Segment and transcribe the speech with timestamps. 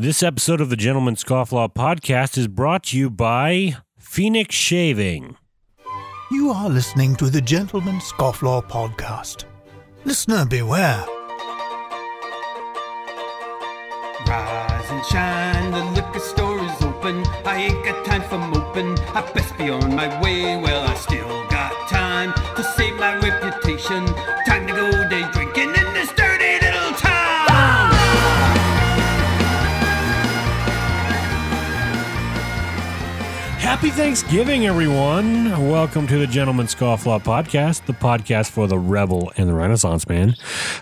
[0.00, 5.36] This episode of the Gentleman Scofflaw podcast is brought to you by Phoenix Shaving.
[6.30, 9.44] You are listening to the Gentleman Scofflaw podcast.
[10.06, 11.04] Listener beware.
[14.26, 17.22] Rise and shine, the liquor store is open.
[17.44, 18.98] I ain't got time for moping.
[19.14, 20.56] I best be on my way.
[20.56, 24.06] Well, I still got time to save my reputation.
[33.80, 35.52] Happy Thanksgiving, everyone.
[35.70, 40.34] Welcome to the Gentleman Scofflaw podcast, the podcast for the rebel and the Renaissance man.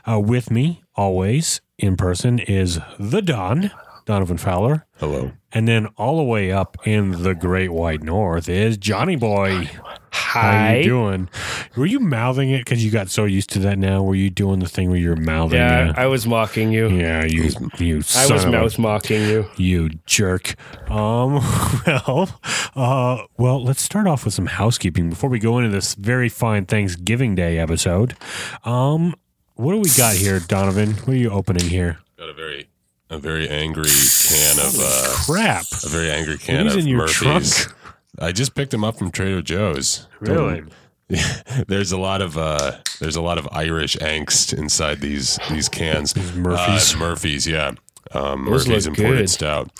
[0.04, 3.70] Uh, with me, always in person, is the Don,
[4.08, 4.86] Donovan Fowler.
[4.96, 5.32] Hello.
[5.52, 9.68] And then all the way up in the Great White North is Johnny Boy.
[10.12, 10.40] Hi.
[10.68, 11.28] How you doing?
[11.76, 14.02] Were you mouthing it because you got so used to that now?
[14.02, 15.98] Were you doing the thing where you're mouthing Yeah, it?
[15.98, 16.88] I was mocking you.
[16.88, 17.98] yeah, you, you.
[17.98, 19.44] I son was of a- mouth mocking you.
[19.58, 20.54] You jerk.
[20.90, 21.34] Um,
[21.86, 22.40] well,
[22.74, 26.64] uh, well, let's start off with some housekeeping before we go into this very fine
[26.64, 28.16] Thanksgiving Day episode.
[28.64, 29.14] Um,
[29.56, 30.94] what do we got here, Donovan?
[30.94, 31.98] What are you opening here?
[32.18, 32.68] Got a very
[33.10, 33.90] a very angry
[34.28, 35.64] can of uh Crap.
[35.84, 37.64] a very angry can These of in your Murphy's.
[37.64, 37.74] trunk?
[38.20, 40.06] I just picked them up from Trader Joe's.
[40.20, 40.64] Really?
[41.68, 46.14] there's a lot of uh there's a lot of Irish angst inside these these cans.
[46.36, 46.94] Murphy's?
[46.94, 47.72] Uh, Murphy's, yeah.
[48.12, 49.30] Um, Murphy's imported good.
[49.30, 49.70] stout.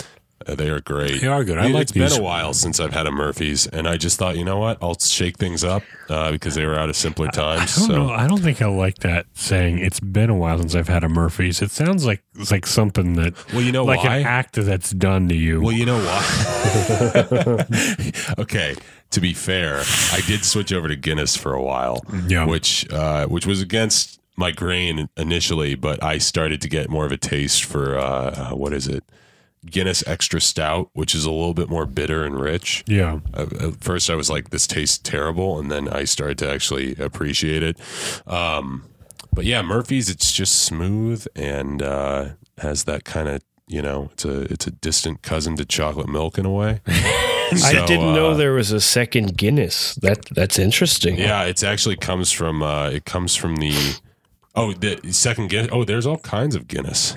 [0.47, 1.21] Uh, they are great.
[1.21, 1.59] They are good.
[1.59, 2.13] I It- like It's these.
[2.13, 4.79] been a while since I've had a Murphy's, and I just thought, you know what?
[4.81, 7.77] I'll shake things up uh, because they were out of simpler I times.
[7.77, 8.11] don't so know.
[8.11, 9.79] I don't think I like that saying.
[9.81, 11.61] It's been a while since I've had a Murphy's.
[11.61, 14.19] It sounds like it's like something that, well, you know like why?
[14.19, 15.61] an act that's done to you.
[15.61, 17.65] Well, you know why?
[18.39, 18.75] okay.
[19.11, 19.79] To be fair,
[20.13, 22.45] I did switch over to Guinness for a while, Yeah.
[22.45, 27.13] which uh, which was against my grain initially, but I started to get more of
[27.13, 29.03] a taste for uh, what is it?
[29.71, 32.85] Guinness Extra Stout, which is a little bit more bitter and rich.
[32.87, 33.21] yeah.
[33.35, 37.63] At first, I was like, "This tastes terrible," and then I started to actually appreciate
[37.63, 37.79] it.
[38.27, 38.85] Um,
[39.33, 44.25] but yeah, Murphy's, it's just smooth and uh, has that kind of you know, it's
[44.25, 46.81] a it's a distant cousin to chocolate milk in a way.
[47.53, 49.95] I didn't know uh, there was a second Guinness.
[49.97, 51.19] That that's interesting.
[51.19, 53.99] Yeah, it's actually comes from uh, it comes from the
[54.55, 55.71] oh the second Guinness.
[55.73, 57.17] Oh, there's all kinds of Guinness.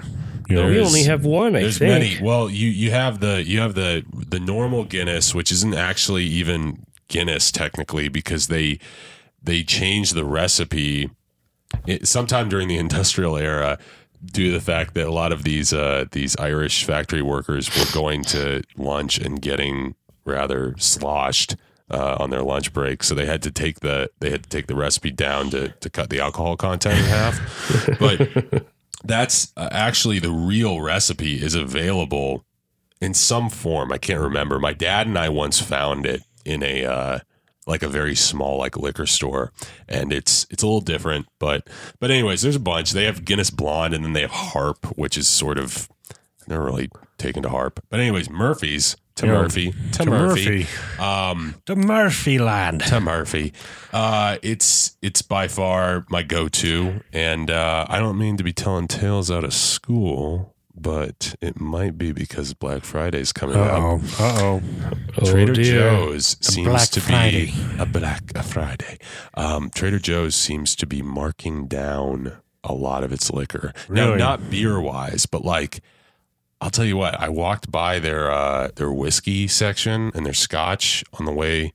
[0.49, 0.65] Yeah.
[0.67, 1.55] we only have one.
[1.55, 1.89] I There's think.
[1.91, 2.17] many.
[2.21, 6.85] Well, you you have the you have the the normal Guinness, which isn't actually even
[7.07, 8.79] Guinness technically because they
[9.41, 11.09] they changed the recipe
[11.87, 13.77] it, sometime during the industrial era
[14.23, 17.91] due to the fact that a lot of these uh, these Irish factory workers were
[17.93, 21.55] going to lunch and getting rather sloshed
[21.89, 24.67] uh, on their lunch break, so they had to take the they had to take
[24.67, 27.97] the recipe down to to cut the alcohol content in half.
[27.99, 28.65] but
[29.03, 32.45] that's uh, actually the real recipe is available
[33.01, 33.91] in some form.
[33.91, 34.59] I can't remember.
[34.59, 37.19] My dad and I once found it in a uh,
[37.67, 39.51] like a very small like liquor store,
[39.87, 41.27] and it's it's a little different.
[41.39, 41.67] But
[41.99, 42.91] but anyways, there's a bunch.
[42.91, 45.89] They have Guinness Blonde, and then they have Harp, which is sort of
[46.47, 47.83] they're really taken to Harp.
[47.89, 49.33] But anyways, Murphy's to Yeah.
[49.41, 50.45] Murphy to, To Murphy.
[50.59, 51.01] Murphy.
[51.01, 52.81] Um, The Murphy land.
[52.81, 53.53] to Murphy.
[53.93, 58.87] Uh, it's it's by far my go-to, and uh, I don't mean to be telling
[58.87, 63.71] tales out of school, but it might be because Black Friday's coming Uh up.
[63.79, 64.01] oh.
[64.19, 64.39] Uh
[65.21, 65.25] oh.
[65.25, 65.79] Trader dear.
[65.89, 67.47] Joe's seems Black to Friday.
[67.47, 68.97] be a Black a Friday.
[69.35, 73.73] Um, Trader Joe's seems to be marking down a lot of its liquor.
[73.89, 75.81] Now, not beer wise, but like
[76.61, 77.19] I'll tell you what.
[77.19, 81.73] I walked by their uh, their whiskey section and their scotch on the way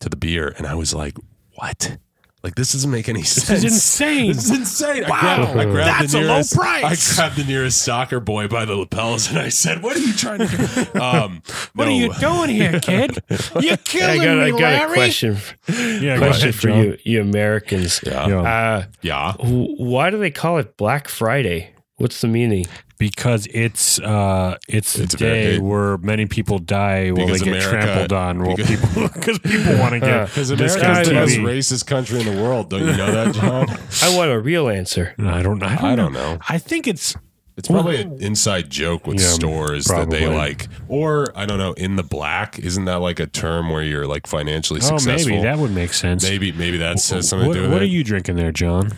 [0.00, 1.14] to the beer, and I was like,
[1.54, 1.98] "What?
[2.42, 3.46] Like this doesn't make any sense.
[3.48, 4.26] This is insane.
[4.32, 5.04] This is insane.
[5.04, 5.20] I Wow.
[5.54, 7.12] grabbed, I grabbed That's the a low nearest, price.
[7.12, 10.12] I grabbed the nearest soccer boy by the lapels, and I said, "What are you
[10.12, 11.00] trying to do?
[11.00, 11.42] Um,
[11.74, 11.90] What no.
[11.90, 13.18] are you doing here, kid?
[13.60, 15.36] You're I killing got, I me, got a question.
[15.68, 16.78] Yeah, question ahead, for John.
[16.82, 18.00] you, you Americans.
[18.04, 18.26] Yeah.
[18.28, 18.40] Yeah.
[18.42, 19.32] Uh, Yeah.
[19.38, 21.70] why do they call it Black Friday?
[21.96, 22.66] What's the meaning?
[22.98, 27.48] Because it's uh it's, It's a day very- where many people die while they get
[27.48, 28.42] America- trampled on.
[28.42, 31.42] Well, because- people because people want to get Because discount America's the most TV.
[31.58, 32.70] racist country in the world.
[32.70, 33.68] Don't you know that, John?
[34.02, 35.14] I want a real answer.
[35.18, 35.62] I don't.
[35.62, 36.34] I don't, I don't know.
[36.34, 36.38] know.
[36.48, 37.14] I think it's
[37.56, 41.72] It's probably an inside joke with Yeah, stores that they like, or I don't know,
[41.74, 42.58] in the black.
[42.58, 45.30] Isn't that like a term where you're like financially oh successful?
[45.30, 46.22] maybe that would make sense.
[46.28, 47.84] maybe maybe that has something what to do with what it.
[47.86, 48.90] are you drinking there, John?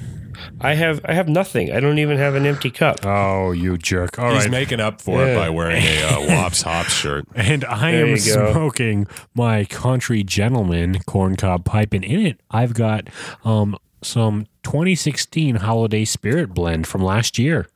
[0.60, 1.72] I have I have nothing.
[1.72, 3.00] I don't even have an empty cup.
[3.04, 4.18] Oh, you jerk!
[4.18, 7.26] All He's right, making up for it by wearing a uh, Wops Hops shirt.
[7.34, 13.08] and I There am smoking my Country Gentleman corncob pipe, and in it I've got
[13.44, 17.68] um some 2016 Holiday Spirit blend from last year.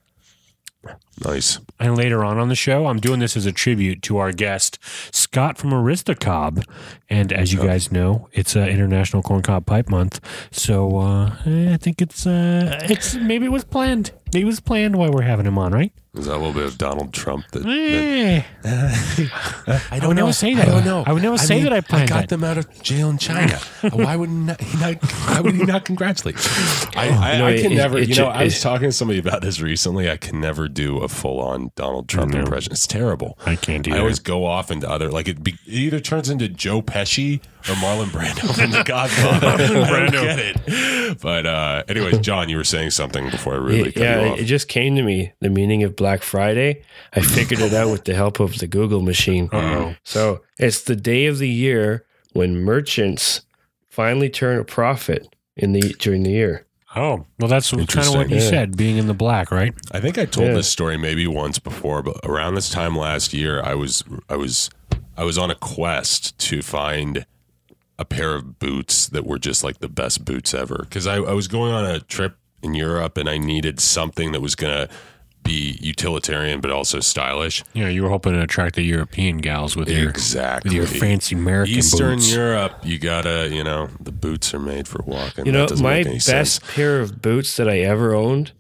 [1.24, 1.60] Nice.
[1.80, 4.78] And later on on the show, I'm doing this as a tribute to our guest,
[5.12, 6.62] Scott from Aristocob.
[7.08, 10.20] And as you guys know, it's uh, International Corncob Pipe Month.
[10.50, 14.12] So uh, I think it's uh, it's maybe it was planned.
[14.32, 15.92] Maybe it was planned why we're having him on, right?
[16.14, 17.46] Is that a little bit of Donald Trump?
[17.52, 18.42] That, that Eh.
[19.90, 20.66] I I would never say that.
[20.68, 21.04] I don't know.
[21.06, 22.28] I would never say mean, that I planned got that.
[22.30, 23.56] them out of jail in China.
[23.92, 24.96] why would not, he not?
[25.04, 26.36] Why would he not congratulate?
[26.96, 27.98] I, I, No, I can it- never.
[27.98, 30.10] it you ju- know, I was it- talking to somebody about this recently.
[30.10, 32.40] I can never do a full-on Donald Trump No.
[32.40, 32.72] impression.
[32.72, 33.38] It's terrible.
[33.46, 33.94] I can't do.
[33.94, 37.40] I always go off into other like it, be, it either turns into Joe Pesci
[37.68, 39.46] or Marlon Brando from The Godfather.
[39.46, 40.12] I don't Brando.
[40.22, 41.20] get it.
[41.20, 44.38] But uh, anyways, John, you were saying something before I really cut yeah, you off.
[44.38, 46.82] it just came to me the meaning of Black Friday.
[47.12, 49.48] I figured it out with the help of the Google machine.
[49.52, 49.94] Uh-oh.
[50.04, 53.42] So it's the day of the year when merchants
[53.88, 56.66] finally turn a profit in the during the year.
[56.96, 58.48] Oh, well, that's kind of what you Yeah.
[58.50, 59.72] said, being in the black, right?
[59.92, 60.54] I think I told Yeah.
[60.54, 64.70] this story maybe once before, but around this time last year, I was I was
[65.16, 67.26] I was on a quest to find
[68.00, 70.78] a pair of boots that were just like the best boots ever.
[70.78, 74.40] Because I, I was going on a trip in Europe and I needed something that
[74.40, 74.88] was gonna
[75.42, 77.62] be utilitarian but also stylish.
[77.74, 80.78] Yeah, you were hoping to attract the European gals with your Exactly.
[80.78, 82.32] with your fancy American Eastern boots.
[82.32, 85.46] Europe, you gotta, you know, the boots are made for walking.
[85.46, 86.58] You know, my best sense.
[86.74, 88.52] pair of boots that I ever owned,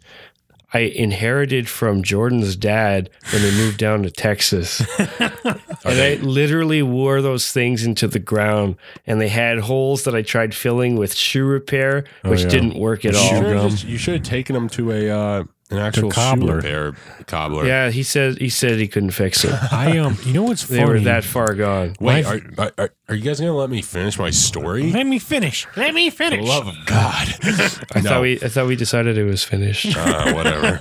[0.72, 4.80] I inherited from Jordan's dad when they moved down to Texas.
[4.98, 5.32] and
[5.84, 8.76] I literally wore those things into the ground,
[9.06, 12.48] and they had holes that I tried filling with shoe repair, which yeah.
[12.48, 13.28] didn't work at You all.
[13.28, 16.60] should just- you should have taken them to a uh, an actual cobbler.
[16.60, 16.92] shoe repair
[17.26, 17.66] cobbler.
[17.66, 19.52] Yeah, he said he said he couldn't fix it.
[19.72, 20.90] I um, you know what's They funny?
[20.90, 21.94] were that far gone.
[22.00, 24.90] Wait, are, are, are, are you guys going to let me finish my story?
[24.90, 25.66] Let me finish.
[25.76, 26.48] Let me For the finish.
[26.48, 27.28] love of God.
[27.94, 28.10] I No.
[28.10, 29.96] thought we I thought we decided it was finished.
[29.96, 30.78] Uh, whatever.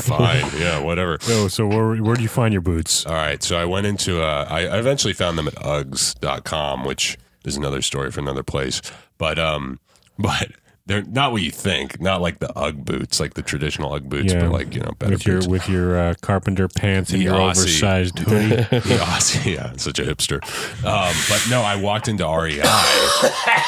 [0.00, 0.44] Fine.
[0.58, 1.18] Yeah, whatever.
[1.20, 3.06] So, so where where do you find your boots?
[3.06, 3.42] All right.
[3.42, 7.82] So I went into, uh, I, I eventually found them at Uggs.com, which is another
[7.82, 8.82] story for another place.
[9.16, 9.80] But, um,
[10.18, 10.50] but
[10.88, 12.00] they're not what you think.
[12.00, 14.40] Not like the Ugg boots, like the traditional Ugg boots, Yeah.
[14.40, 15.46] but like, you know, better With your boots.
[15.46, 17.60] with your uh, carpenter pants and The your Aussie.
[17.60, 18.56] oversized hoodie.
[18.56, 20.42] the Aussie, yeah, such a hipster.
[20.84, 22.62] Um, but no, I walked into REI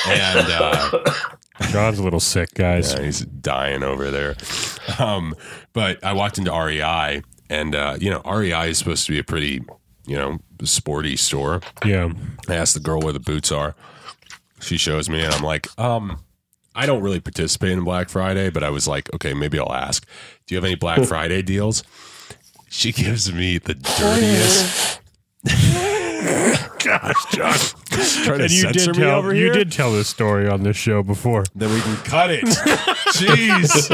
[0.08, 0.90] and, uh,
[1.70, 2.94] John's a little sick, guys.
[2.94, 4.34] Yeah, he's dying over there.
[4.98, 5.34] Um,
[5.74, 9.24] but I walked into REI, and uh, you know, REI is supposed to be a
[9.24, 9.60] pretty,
[10.06, 11.60] you know, sporty store.
[11.84, 12.10] Yeah.
[12.48, 13.74] I asked the girl where the boots are.
[14.62, 16.20] She shows me, and I'm like, um,
[16.74, 20.06] I don't really participate in Black Friday, but I was like, okay, maybe I'll ask.
[20.46, 21.04] Do you have any Black hmm.
[21.04, 21.82] Friday deals?
[22.68, 25.00] She gives me the dirtiest.
[26.82, 27.58] Gosh, John,
[28.24, 29.52] trying to you censor did me tell you here.
[29.52, 31.44] did tell this story on this show before.
[31.54, 32.44] Then we can cut it.
[32.44, 33.88] Jeez.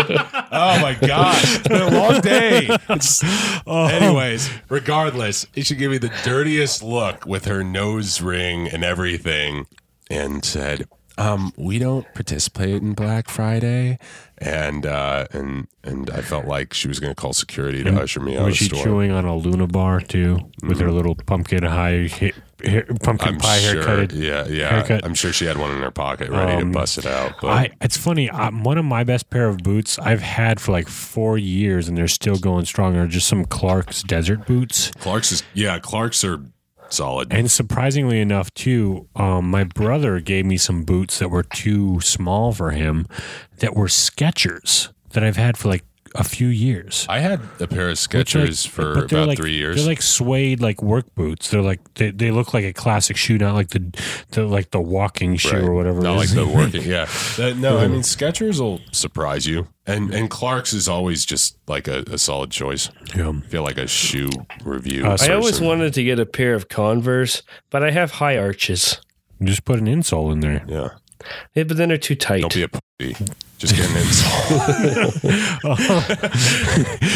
[0.52, 1.56] Oh my gosh.
[1.56, 2.66] It's been a long day.
[2.88, 3.22] It's-
[3.66, 9.66] Anyways, regardless, she gave me the dirtiest look with her nose ring and everything
[10.08, 10.88] and said,
[11.18, 13.98] um, we don't participate in Black Friday.
[14.38, 18.36] And uh, and and I felt like she was gonna call security to usher me
[18.36, 22.08] out Was she chewing on a Luna bar too, with her little pumpkin high
[22.62, 23.74] hair, pumpkin I'm pie sure.
[23.76, 24.12] haircutted?
[24.12, 24.68] Yeah, yeah.
[24.70, 25.06] haircut.
[25.06, 27.32] I'm sure she had one in her pocket ready Um, to bust it out.
[27.40, 28.28] But I, it's funny.
[28.28, 31.96] Um, one of my best pair of boots I've had for like four years, and
[31.96, 32.94] they're still going strong.
[32.96, 34.90] Are just some Clark's desert boots.
[34.98, 36.42] Clark's is yeah, Clark's are
[36.92, 37.32] solid.
[37.32, 42.52] And surprisingly enough, too, um, my brother gave me some boots that were too small
[42.52, 43.06] for him,
[43.58, 45.84] that were Skechers that I've had for like
[46.18, 47.06] a few years.
[47.08, 49.76] I had a pair of Which, like- Skechers for about like- three years.
[49.76, 51.50] They're like suede, like work boots.
[51.50, 53.92] They're like they, they look like a classic shoe, not like the,
[54.30, 55.62] the like the walking shoe Right.
[55.62, 56.00] or whatever.
[56.00, 56.82] Not it like the working.
[56.82, 57.06] Yeah.
[57.36, 61.86] That- no, I mean Skechers will surprise you, and and Clark's is always just like
[61.88, 62.90] a, a solid choice.
[63.14, 63.28] Yeah.
[63.30, 64.30] I feel like a shoe
[64.64, 65.06] review.
[65.06, 69.00] Uh, I always wanted to get a pair of Converse, but I have high arches.
[69.42, 70.64] Just put an insole in there.
[70.66, 70.88] Yeah.
[71.54, 72.40] Yeah, but then they're too tight.
[72.42, 73.16] Don't be a pussy.
[73.58, 75.22] Just get an insole.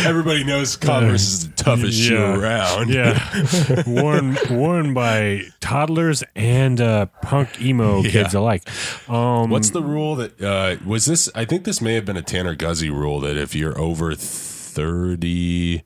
[0.07, 2.39] Everybody knows Converse is the toughest shoe Yeah.
[2.39, 2.89] around.
[2.91, 8.67] Yeah, worn worn by toddlers and uh, punk emo kids alike.
[9.09, 11.29] Um, What's the rule that uh, was this?
[11.35, 15.83] I think this may have been a Tanner Guzzi rule that if you're over thirty,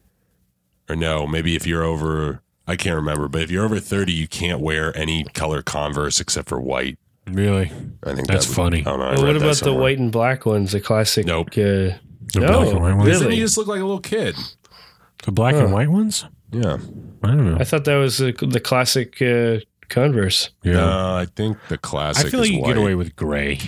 [0.88, 4.28] or no, maybe if you're over, I can't remember, but if you're over thirty, you
[4.28, 6.96] can't wear any color Converse except for white.
[7.30, 7.72] Really?
[8.02, 8.80] I think That's that was- funny.
[8.80, 9.04] I don't know.
[9.06, 10.72] I And what about the white and black ones?
[10.72, 11.26] The classic.
[11.26, 11.48] Nope.
[11.50, 13.08] Uh, The no, black and white ones?
[13.10, 13.36] Doesn't really.
[13.36, 14.36] he just look like a little kid?
[15.24, 16.26] The black and white ones?
[16.52, 16.78] Yeah.
[17.22, 17.56] I don't know.
[17.58, 20.50] I thought that was uh, the classic uh, Converse.
[20.62, 22.26] Yeah, No, I think the classic.
[22.26, 22.68] I feel like you white.
[22.68, 23.58] get away with gray.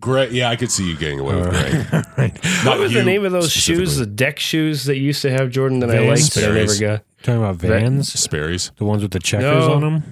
[0.00, 0.30] Gray.
[0.30, 2.32] Yeah, I could see you getting away with gray.
[2.64, 3.96] What was the name of those shoes?
[3.96, 6.34] The deck shoes that used to have Jordan that I Vans?
[6.34, 7.04] liked, but I never got.
[7.22, 8.72] Talking about Vans, Sperry's.
[8.78, 9.72] the ones with the checkers No.
[9.74, 10.02] on them.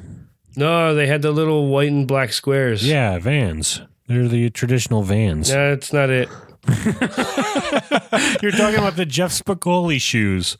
[0.57, 2.87] No, they had the little white and black squares.
[2.87, 3.83] Yeah, Vans.
[4.07, 5.51] They're the traditional Vans.
[5.51, 6.29] No, that's not it.
[8.43, 10.57] You're talking about the Jeff Spicoli shoes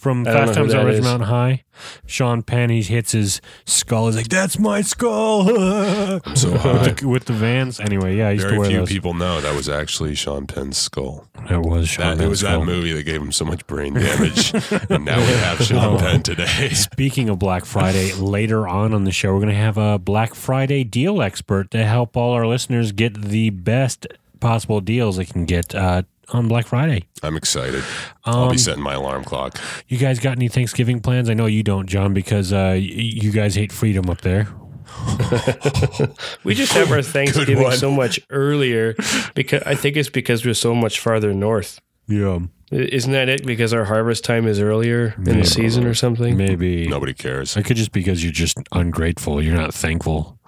[0.00, 1.02] from I Fast Times at that Ridge.
[1.02, 1.64] Mountain High.
[2.06, 4.06] Sean Penn, he hits his skull.
[4.06, 5.44] He's like, "That's my skull."
[6.34, 7.80] So with, the, with the Vans.
[7.80, 8.88] Anyway, yeah, I used to Very wear few those.
[8.88, 11.26] people know that was actually Sean Penn's skull.
[11.50, 12.18] It was Sean.
[12.18, 14.52] That, it was Penn's that movie that gave him so much brain damage,
[14.90, 16.70] and now we have Sean Penn today.
[16.70, 20.34] Speaking of Black Friday, later on on the show, we're going to have a Black
[20.34, 24.06] Friday deal expert to help all our listeners get the best
[24.40, 26.02] possible deals they can get uh,
[26.32, 27.04] on Black Friday.
[27.22, 27.82] I'm excited.
[28.24, 29.58] I'll Um, be setting my alarm clock.
[29.88, 31.28] You guys got any Thanksgiving plans?
[31.30, 34.48] I know you don't, John, because uh, you guys hate freedom up there.
[36.44, 38.94] We just have our Thanksgiving so much earlier
[39.34, 41.80] because I think it's because we're so much farther north.
[42.08, 42.40] Yeah,
[42.72, 43.46] Isn't that it?
[43.46, 46.36] Because our harvest time is earlier in the season or something.
[46.36, 46.88] maybe.
[46.88, 47.56] Nobody cares.
[47.56, 49.42] It could just because you're just ungrateful.
[49.42, 50.38] You're not thankful.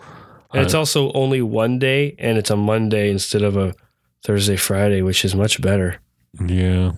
[0.53, 3.75] And it's also only one day, and it's a Monday instead of a
[4.25, 6.01] Thursday, Friday, which is much better.
[6.47, 6.93] Yeah.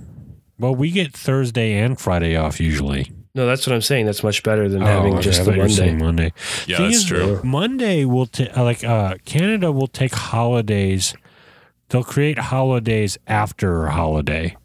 [0.59, 3.11] Well, we get Thursday and Friday off usually.
[3.35, 4.07] No, that's what I'm saying.
[4.07, 6.04] That's much better than having okay, just the thought you were saying Monday.
[6.04, 6.33] Monday.
[6.69, 7.40] Yeah, Thing that's is, true.
[7.43, 11.14] Monday will ta- uh, like uh, Canada will take holidays.
[11.88, 14.57] They'll create holidays after a holiday.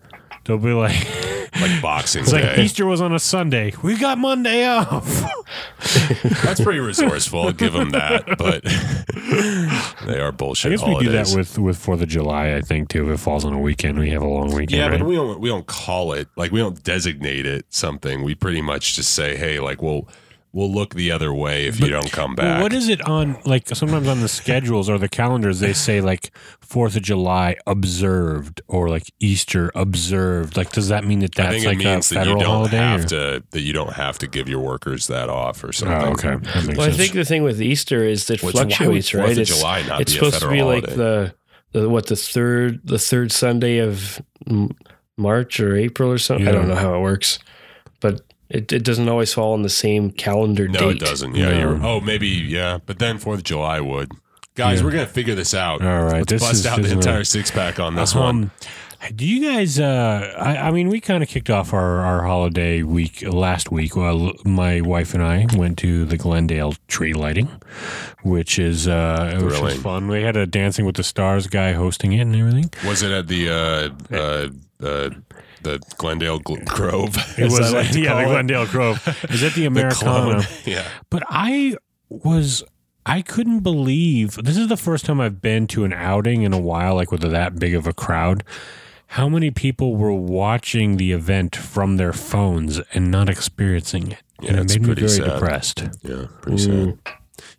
[0.46, 0.96] They'll be like,
[1.62, 2.64] Like Boxing it's like Day.
[2.64, 3.74] Easter was on a Sunday.
[3.84, 5.06] We got Monday off.
[6.44, 7.44] That's pretty resourceful.
[7.44, 8.64] I'll give them that, but
[10.06, 10.72] they are bullshit.
[10.72, 12.56] I guess we do that with with Fourth of July.
[12.56, 13.10] I think too.
[13.10, 14.72] If it falls on a weekend, we have a long weekend.
[14.72, 15.00] Yeah, right?
[15.00, 18.24] but we don't we don't call it like we don't designate it something.
[18.24, 20.08] We pretty much just say, hey, like we'll
[20.52, 22.62] we'll look the other way if you don't come back.
[22.62, 26.32] what is it on like sometimes on the schedules or the calendars they say like
[26.60, 30.56] Fourth of July observed or like Easter observed.
[30.58, 32.40] Like does that mean that I that's think like it a means that you federal
[32.42, 32.78] don't holiday?
[32.78, 35.98] have or- to that you don't have to give your workers that off or something.
[35.98, 36.36] Oh, okay.
[36.36, 39.24] That makes Well, I think the thing with Easter is that Which- why fluctuates, Fourth
[39.24, 39.32] right?
[39.34, 41.34] of It's, July not it's be a supposed to be federal like the,
[41.74, 44.22] the what the third the third Sunday of
[45.18, 46.48] March or April or something.
[46.48, 47.40] I don't know how it works,
[48.00, 50.82] but it, it doesn't always fall on the same calendar No, date.
[50.86, 51.36] No, it doesn't.
[51.36, 51.60] Yeah, No.
[51.60, 51.86] you're.
[51.86, 52.28] Oh, maybe.
[52.28, 54.12] Yeah, but then Fourth of July would.
[54.56, 54.86] Guys, Yeah.
[54.86, 55.82] we're gonna figure this out.
[55.82, 58.26] All right, Let's this bust is- out the entire six pack on this one.
[58.28, 58.52] Um,
[59.16, 59.80] do you guys?
[59.80, 63.96] Uh, I, I mean, we kind of kicked off our, our holiday week last week.
[63.96, 67.48] Well, my wife and I went to the Glendale tree lighting,
[68.24, 70.10] which is uh, which was fun.
[70.10, 72.70] We had a Dancing with the Stars guy hosting it and everything.
[72.86, 74.50] Was it at the uh, uh,
[74.86, 75.10] uh,
[75.64, 77.16] the Glendale Gl- Grove?
[77.38, 78.26] It was like yeah, the it?
[78.26, 79.08] Glendale Grove.
[79.30, 80.44] Is it the The Americana?
[80.44, 80.44] clone.
[80.66, 80.88] Yeah.
[81.10, 81.76] But I
[82.10, 82.64] was
[83.06, 86.60] I couldn't believe this is the first time I've been to an outing in a
[86.60, 88.44] while, like with that big of a crowd.
[89.14, 94.20] How many people were watching the event from their phones and not experiencing it?
[94.42, 95.26] Yeah, and it made me very sad.
[95.26, 95.84] depressed.
[96.04, 97.00] Yeah, pretty sad.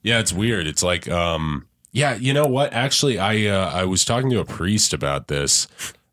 [0.02, 0.68] Yeah, it's weird.
[0.68, 2.72] It's like, um, yeah, you know what?
[2.72, 5.66] Actually, I uh, I was talking to a priest about this.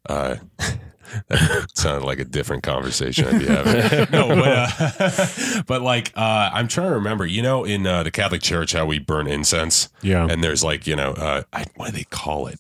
[0.10, 0.38] Uh,
[1.28, 4.08] that sounded like a different conversation I'd be having.
[4.12, 7.26] no, but uh, but like uh, I'm trying to remember.
[7.26, 9.90] You know, in uh, the Catholic Church, how we burn incense.
[10.02, 10.28] Yeah.
[10.30, 12.60] and there's like you know, uh, I, what do they call it?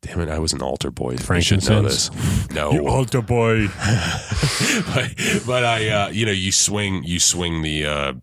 [0.00, 0.28] Damn it!
[0.28, 1.06] I was an altar boy.
[1.06, 1.26] I know this.
[1.26, 2.50] Frankincense?
[2.52, 3.66] No, altar boy.
[3.66, 5.14] but,
[5.44, 8.20] but I, uh, you know, you swing, you swing the.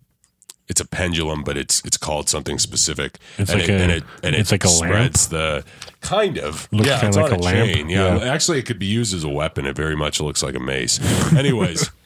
[0.67, 3.91] It's a pendulum, but it's it's called something specific, It's and like it, a- and
[3.91, 4.77] it and it's it like a lamp?
[5.17, 5.63] spreads the
[6.01, 7.71] kind of Looks yeah, kinda it's like on a lamp.
[7.73, 7.89] chain.
[7.89, 8.17] Yeah.
[8.17, 8.33] Yeah.
[8.33, 9.65] actually, it could be used as a weapon.
[9.67, 10.99] It very much looks like a mace.
[11.33, 11.89] Anyways.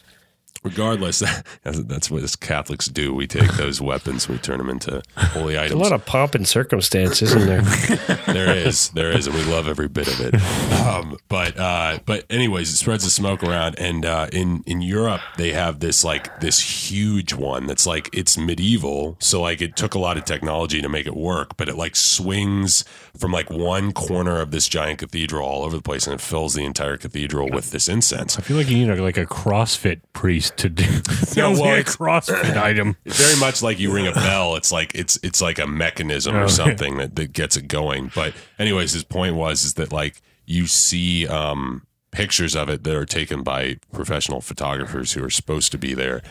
[0.64, 1.20] Regardless,
[1.64, 3.14] that's, that's what us Catholics do.
[3.14, 5.72] We take those weapons, we turn them into holy items.
[5.72, 5.74] There's items.
[5.74, 7.62] a lot of pomp and circumstance, isn't there?
[8.28, 10.36] there is, there is, and we love every bit of it.
[10.82, 15.22] Um, but uh, but anyways, it spreads the smoke around, and uh, in in Europe
[15.38, 19.94] they have this like this huge one that's like it's medieval, so like it took
[19.94, 22.84] a lot of technology to make it work, but it like swings
[23.18, 26.54] from like one corner of this giant cathedral all over the place, and it fills
[26.54, 28.38] the entire cathedral with this incense.
[28.38, 30.84] I feel like you need a, like a CrossFit priest to do.
[31.26, 32.96] Sounds well, like a it's- CrossFit item.
[33.06, 34.56] It's very much like you ring a bell.
[34.56, 38.12] It's like it's it's like a mechanism Oh, or something that, that gets it going.
[38.14, 42.96] But anyways, his point was is that like you see um, pictures of it that
[42.96, 46.22] are taken by professional photographers who are supposed to be there,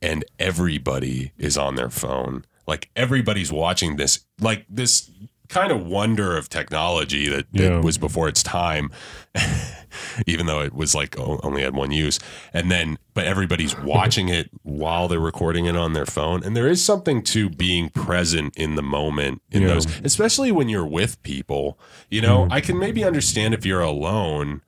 [0.00, 2.44] and everybody is on their phone.
[2.66, 4.20] Like everybody's watching this.
[4.40, 5.10] Like this
[5.52, 7.80] kind of wonder of technology that, that Yeah.
[7.80, 8.90] was before its time,
[10.26, 12.18] even though it was like o- only had one use.
[12.54, 16.42] And then, but everybody's watching it while they're recording it on their phone.
[16.42, 19.68] And there is something to being present in the moment in Yeah.
[19.68, 21.78] those, especially when you're with people.
[22.10, 22.52] You know, mm-hmm.
[22.52, 24.62] I can maybe understand if you're alone,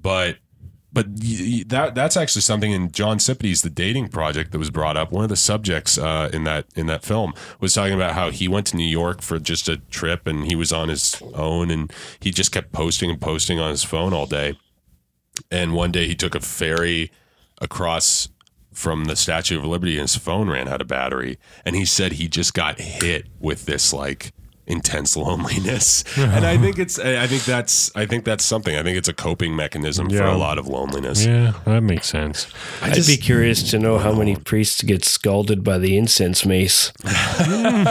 [0.00, 0.38] but
[0.92, 1.06] but
[1.68, 5.12] that that's actually something in John Cipiti's, the dating project that was brought up.
[5.12, 8.48] One of the subjects uh, in that in that film was talking about how he
[8.48, 11.92] went to New York for just a trip and he was on his own and
[12.20, 14.58] he just kept posting and posting on his phone all day.
[15.50, 17.10] And one day he took a ferry
[17.60, 18.28] across
[18.72, 21.38] from the Statue of Liberty and his phone ran out of battery.
[21.66, 24.32] And he said he just got hit with this like
[24.68, 26.04] intense loneliness.
[26.16, 28.76] and I think it's I think that's I think that's something.
[28.76, 31.24] I think it's a coping mechanism for a lot of loneliness.
[31.26, 32.46] Yeah, that makes sense.
[32.82, 36.92] I'd be curious to know how many priests get scalded by the incense mace.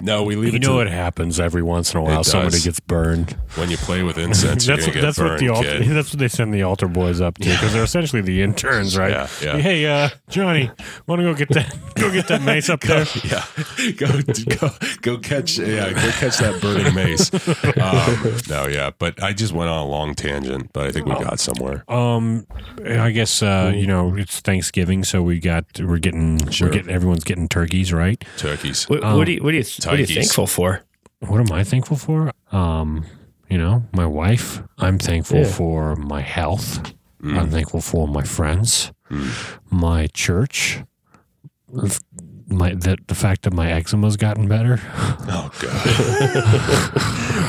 [0.00, 2.24] No, we leave You it know to what happens every once in a while?
[2.24, 3.32] Somebody gets burned.
[3.56, 5.88] when you play with incense, you're That's what, get that's burned, what the altar, kid.
[5.94, 9.10] that's what they send the altar boys up to because they're essentially the interns, right?
[9.10, 9.58] Yeah, yeah.
[9.58, 10.70] Hey, uh, Johnny,
[11.06, 11.76] want to go get that?
[11.96, 13.06] Go get that mace up there.
[13.24, 13.44] Yeah,
[13.96, 14.20] go
[14.58, 14.70] go
[15.02, 17.30] go catch yeah go catch that burning mace.
[17.80, 21.14] Um, no, yeah, but I just went on a long tangent, but I think we
[21.14, 21.84] got somewhere.
[21.90, 22.46] Um,
[22.86, 26.68] I guess uh, you know it's Thanksgiving, so we got we're getting Sure.
[26.68, 28.22] we're getting everyone's getting turkeys, right?
[28.36, 28.84] Turkeys.
[28.88, 30.82] What, what, do you, what, do you, what are you thankful for?
[31.20, 32.30] What am I thankful for?
[32.52, 33.04] Um,
[33.48, 34.62] you know, my wife.
[34.78, 35.44] I'm thankful Yeah.
[35.52, 36.92] for my health.
[37.24, 38.92] I'm thankful for my friends,
[39.70, 40.82] my church,
[42.48, 44.78] my the, the fact that my eczema's gotten better.
[45.28, 45.50] Oh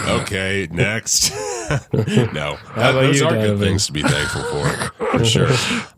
[0.05, 0.21] god.
[0.21, 1.31] okay, next.
[2.33, 5.49] no, That- those you, are good things to be thankful for, for sure.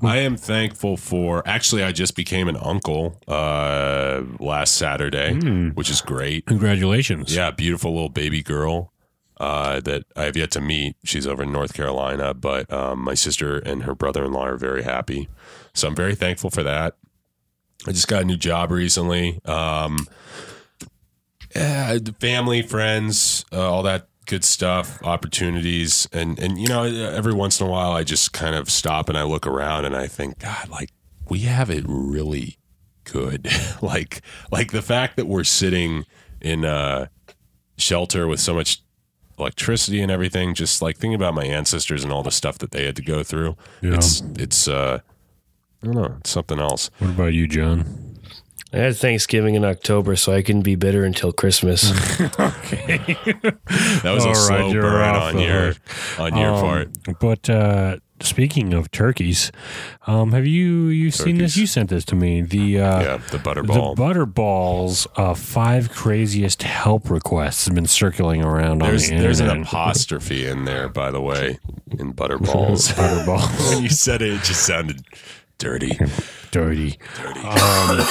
[0.01, 1.43] I am thankful for.
[1.47, 5.33] Actually, I just became an uncle uh, last Saturday,
[5.71, 6.45] which is great.
[6.45, 7.35] Congratulations!
[7.35, 8.93] Yeah, beautiful little baby girl
[9.39, 10.95] uh, that I have yet to meet.
[11.03, 14.57] She's over in North Carolina, but um, my sister and her brother in law are
[14.57, 15.27] very happy.
[15.73, 16.95] So I'm very thankful for that.
[17.85, 19.39] I just got a new job recently.
[19.45, 20.07] Um,
[21.55, 27.59] yeah, family, friends, uh, all that good stuff, opportunities, and and you know, every once
[27.59, 30.39] in a while, I just kind of stop and I look around and I think,
[30.39, 30.89] God, like
[31.29, 32.57] we have it really
[33.05, 33.49] good.
[33.81, 36.03] like like the fact that we're sitting
[36.41, 37.09] in a
[37.77, 38.81] shelter with so much
[39.39, 40.53] electricity and everything.
[40.53, 43.23] Just like thinking about my ancestors and all the stuff that they had to go
[43.23, 43.55] through.
[43.81, 43.95] Yeah.
[43.95, 44.99] It's it's uh,
[45.83, 46.89] I don't know, it's something else.
[46.99, 48.03] What about you, John?
[48.73, 51.91] I had Thanksgiving in October, so I can be bitter until Christmas.
[52.39, 52.97] Okay,
[54.03, 56.19] that was All a right, slow you're burn off on the your hook.
[56.19, 57.19] on your Um, part.
[57.19, 59.51] But uh, speaking of turkeys,
[60.05, 61.55] um, have you you seen this?
[61.55, 62.41] You sent this to me.
[62.41, 63.95] The uh, Yeah, the butterball.
[63.95, 69.39] The Butterballs uh, five craziest help requests have been circulating around there's on the there's
[69.39, 69.67] an internet.
[69.67, 71.57] apostrophe in there, by the way,
[71.97, 72.93] in butterballs.
[72.95, 75.05] Butterballs, when you said it, it just sounded
[75.59, 75.97] dirty.
[76.51, 76.99] dirty.
[77.43, 78.05] Um,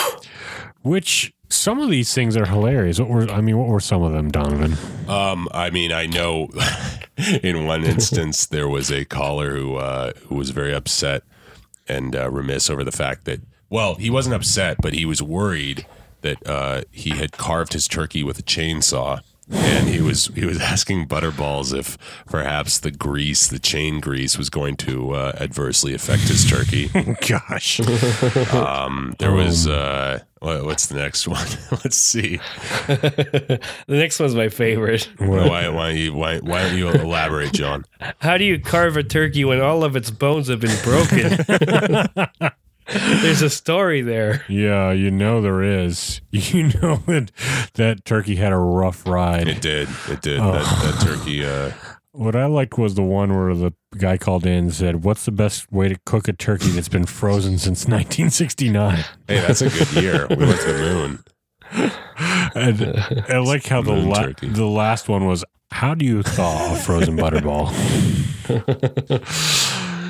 [0.82, 2.98] which some of these things are hilarious.
[2.98, 3.58] What were I mean?
[3.58, 4.76] What were some of them, Donovan?
[5.08, 6.48] Um, I mean, I know
[7.42, 11.22] in one instance there was a caller who uh, who was very upset
[11.88, 15.86] and uh, remiss over the fact that well, he wasn't upset, but he was worried
[16.22, 19.20] that uh, he had carved his turkey with a chainsaw.
[19.48, 24.50] And he was he was asking Butterballs if perhaps the grease, the chain grease, was
[24.50, 26.88] going to uh, adversely affect his turkey.
[27.28, 27.80] Gosh,
[28.52, 31.46] Um, there was uh, what, what's the next one?
[31.70, 32.38] Let's see.
[32.88, 35.08] the next one's my favorite.
[35.18, 37.84] Why, why, don't you, why, why don't you elaborate, John?
[38.18, 41.38] How do you carve a turkey when all of its bones have been broken?
[42.92, 44.44] There's a story there.
[44.48, 46.20] yeah, you know there is.
[46.30, 47.30] You know that
[47.74, 49.48] that turkey had a rough ride.
[49.48, 49.88] It did.
[50.08, 50.38] It did.
[50.40, 51.44] That, that turkey.
[51.44, 51.72] Uh,
[52.12, 55.32] What I liked was the one where the guy called in and said, "What's the
[55.32, 59.04] best way to cook a turkey that's been frozen since 1969?" hey,
[59.40, 60.26] that's a good year.
[60.30, 61.24] We went to the moon.
[62.54, 66.76] And I like how the la- the last one was, "How do you thaw a
[66.78, 67.68] frozen butterball?"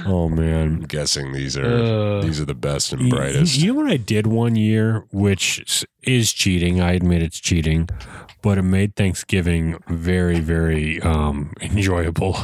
[0.06, 3.58] Oh man, I'm guessing these are these are the best and brightest.
[3.58, 6.80] You know what I did one year, which is cheating.
[6.80, 7.88] I admit it's cheating,
[8.42, 12.36] but it made Thanksgiving very, very um, enjoyable.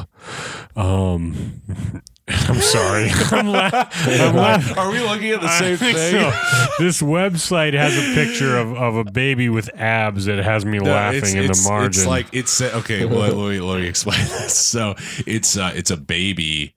[0.75, 1.63] Um,
[2.29, 3.11] I'm sorry.
[3.31, 4.79] I'm, la- I'm laughing.
[4.79, 5.95] Are we looking at the same thing?
[5.95, 6.33] so.
[6.79, 10.91] This website has a picture of, of a baby with abs that has me No,
[10.91, 11.89] laughing it's, in it's, the margin.
[12.01, 13.05] It's like it's uh, okay.
[13.05, 14.57] Well, let, me let me explain this.
[14.57, 14.95] So
[15.27, 16.75] it's uh, it's a baby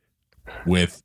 [0.65, 1.01] with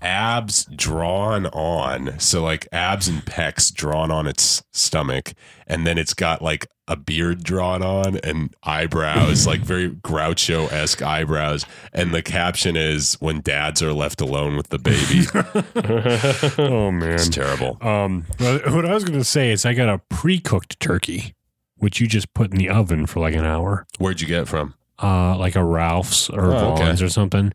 [0.00, 2.18] abs drawn on.
[2.18, 5.32] So like abs and pecs drawn on its stomach,
[5.66, 11.02] and then it's got like a beard drawn on and eyebrows, like very Groucho esque
[11.02, 11.64] eyebrows.
[11.92, 15.26] And the caption is "When dads are left alone with the baby."
[16.58, 17.14] Oh man.
[17.14, 17.78] it's terrible.
[17.80, 21.34] Um, what I was going to say is I got a pre-cooked turkey,
[21.76, 24.48] which you just put in the oven for like an hour, Where'd you get it
[24.48, 24.74] from?
[25.02, 27.04] Uh, like a Ralph's or Oh, okay.
[27.04, 27.52] Or something.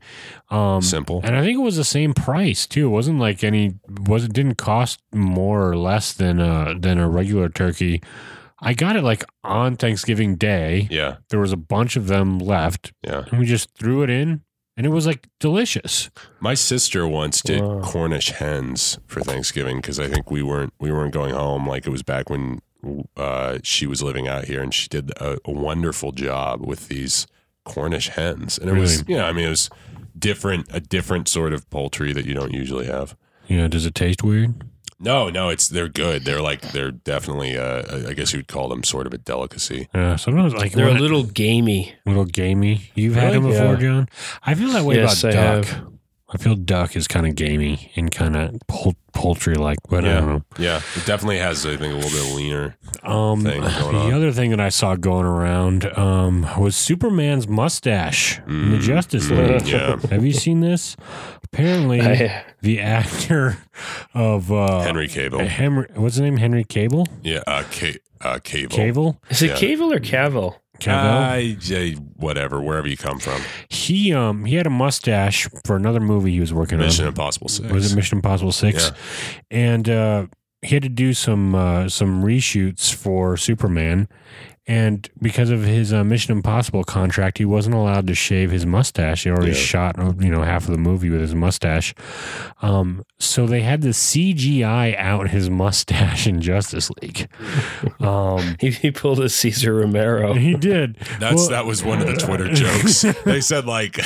[0.50, 1.22] Um, Simple.
[1.24, 2.88] and I think it was the same price too.
[2.88, 3.76] It wasn't like any
[4.08, 8.02] was it didn't cost more or less than a than a regular turkey.
[8.60, 10.88] I got it like on Thanksgiving Day.
[10.90, 13.24] Yeah, There was a bunch of them left, yeah.
[13.30, 14.42] and we just threw it in,
[14.76, 16.10] and it was like delicious.
[16.40, 17.82] My sister once did Wow.
[17.82, 21.68] Cornish hens for Thanksgiving because I think we weren't we weren't going home.
[21.70, 22.60] Like it was back when
[23.16, 27.28] uh, she was living out here, and she did a, a wonderful job with these
[27.68, 28.58] Cornish hens.
[28.58, 29.70] And it was, yeah, I mean, it was
[30.18, 33.16] different, a different sort of poultry that you don't usually have.
[33.48, 34.64] You know, does it taste weird?
[35.00, 36.26] No, no, it's they're good.
[36.26, 37.56] They're like they're definitely.
[37.56, 39.88] Uh, I guess you'd call them sort of a delicacy.
[39.94, 41.94] Yeah, sometimes like They're a little gamey.
[42.06, 42.90] little gamey.
[42.96, 43.34] You've had Really?
[43.34, 43.80] them before, Yeah.
[43.80, 44.10] John.
[44.44, 45.66] I feel that way Yes, about I duck.
[45.66, 45.88] have.
[46.30, 50.08] I feel duck is kind of gamey and kind of pol- poultry like, but I
[50.10, 50.20] Yeah.
[50.20, 51.66] don't Yeah, it definitely has.
[51.66, 52.76] I think a little bit leaner.
[53.02, 54.14] Um, Thing going the on.
[54.14, 59.28] other thing that I saw going around um, was Superman's mustache in the Mm, Justice
[59.30, 59.68] mm, League.
[59.70, 59.96] yeah.
[60.10, 60.98] Have you seen this?
[61.46, 63.58] Apparently, I, the actor
[64.14, 65.40] of uh, Henry Cable.
[65.40, 66.38] Henry, what's his name?
[66.38, 67.08] Henry Cable.
[67.24, 68.76] Yeah, uh, Ca- uh, Cable.
[68.76, 69.22] Cable.
[69.30, 69.56] is it Yeah.
[69.56, 70.56] Cable or Cavill?
[70.80, 70.94] Cavill.
[70.94, 73.42] I, I- whatever, wherever you come from.
[73.70, 76.88] he um he had a mustache for another movie he was working Mission on.
[76.88, 77.72] Mission Impossible Six.
[77.72, 78.88] Was it Mission Impossible Six?
[78.90, 78.96] Yeah.
[79.52, 80.28] And uh,
[80.62, 84.08] he had to do some uh, some reshoots for Superman,
[84.68, 89.24] and because of his uh, Mission Impossible contract, he wasn't allowed to shave his mustache.
[89.24, 89.58] He already Yeah.
[89.58, 91.94] shot uh, you know half of the movie with his mustache,
[92.62, 97.28] um, so they had to CGI out his mustache in Justice League.
[98.00, 100.34] um, He, he pulled a Cesar Romero.
[100.34, 100.98] he did.
[101.20, 103.06] That's Well- that was one of the Twitter jokes.
[103.26, 104.00] They said like,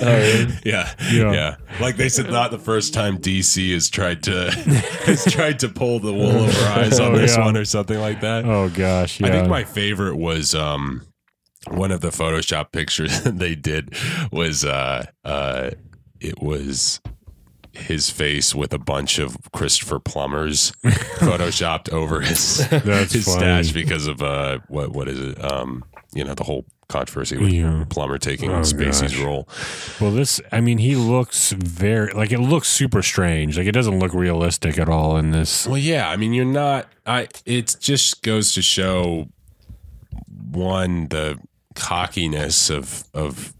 [0.00, 0.54] really?
[0.64, 1.32] yeah, Yeah.
[1.32, 4.50] yeah, like they said not the first time DC has tried to
[5.06, 7.44] has tried to pull the wool over eyes on Oh, this yeah.
[7.44, 8.44] one or something like that.
[8.44, 9.26] Oh gosh, yeah.
[9.26, 11.02] I think my favorite was um
[11.68, 13.94] one of the Photoshop pictures that they did
[14.32, 15.70] was uh uh
[16.20, 17.00] it was
[17.72, 20.72] his face with a bunch of Christopher Plummers
[21.18, 23.38] photoshopped over his That's his funny.
[23.38, 27.50] stash because of uh what what is it um you know the whole controversy with
[27.52, 27.84] Yeah.
[27.88, 29.20] Plummer taking Oh, Spacey's gosh.
[29.20, 29.48] role.
[30.00, 33.56] Well, this, I mean, he looks very, like, it looks super strange.
[33.58, 35.66] Like, it doesn't look realistic at all in this.
[35.66, 36.88] Well, yeah, I mean, you're not.
[37.06, 37.28] I.
[37.44, 39.28] It just goes to show
[40.50, 41.38] one the
[41.74, 43.52] cockiness of of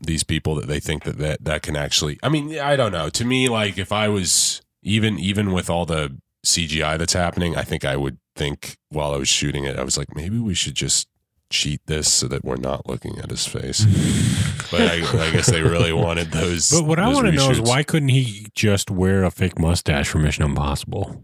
[0.00, 2.18] these people that they think that that that can actually.
[2.22, 3.08] I mean, I don't know.
[3.10, 7.62] To me, like if I was even even with all the CGI that's happening, I
[7.62, 10.74] think I would think while I was shooting it, I was like, maybe we should
[10.74, 11.08] just
[11.52, 13.84] cheat this so that we're not looking at his face.
[14.70, 16.70] but I, I guess they really wanted those.
[16.70, 20.08] But what I want to know is why couldn't he just wear a fake mustache
[20.08, 21.22] for Mission Impossible?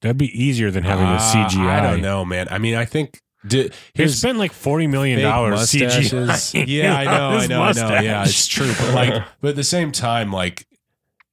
[0.00, 1.66] That'd be easier than having a Ah, CGI.
[1.68, 2.48] I don't know, man.
[2.50, 3.20] I mean, I think.
[3.46, 6.10] Did, He spent like forty million dollars mustaches.
[6.12, 6.64] CGI.
[6.68, 8.00] Yeah, I know, I know, I know.
[8.00, 8.72] Yeah, it's true.
[8.78, 10.66] But like, but at the same time, like,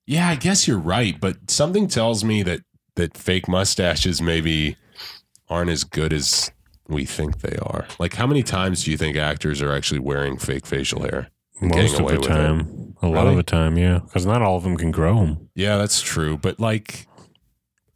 [0.05, 1.19] yeah, I guess you're right.
[1.19, 2.59] But something tells me that
[2.95, 4.77] that fake mustaches maybe
[5.49, 6.51] aren't as good as
[6.87, 7.87] we think they are.
[7.99, 11.29] Like, how many times do you think actors are actually wearing fake facial hair?
[11.61, 12.95] most of the time.
[13.01, 13.29] A lot Really?
[13.31, 16.37] of the time, yeah, because not all of them can grow them, Yeah, that's true.
[16.37, 17.07] But like,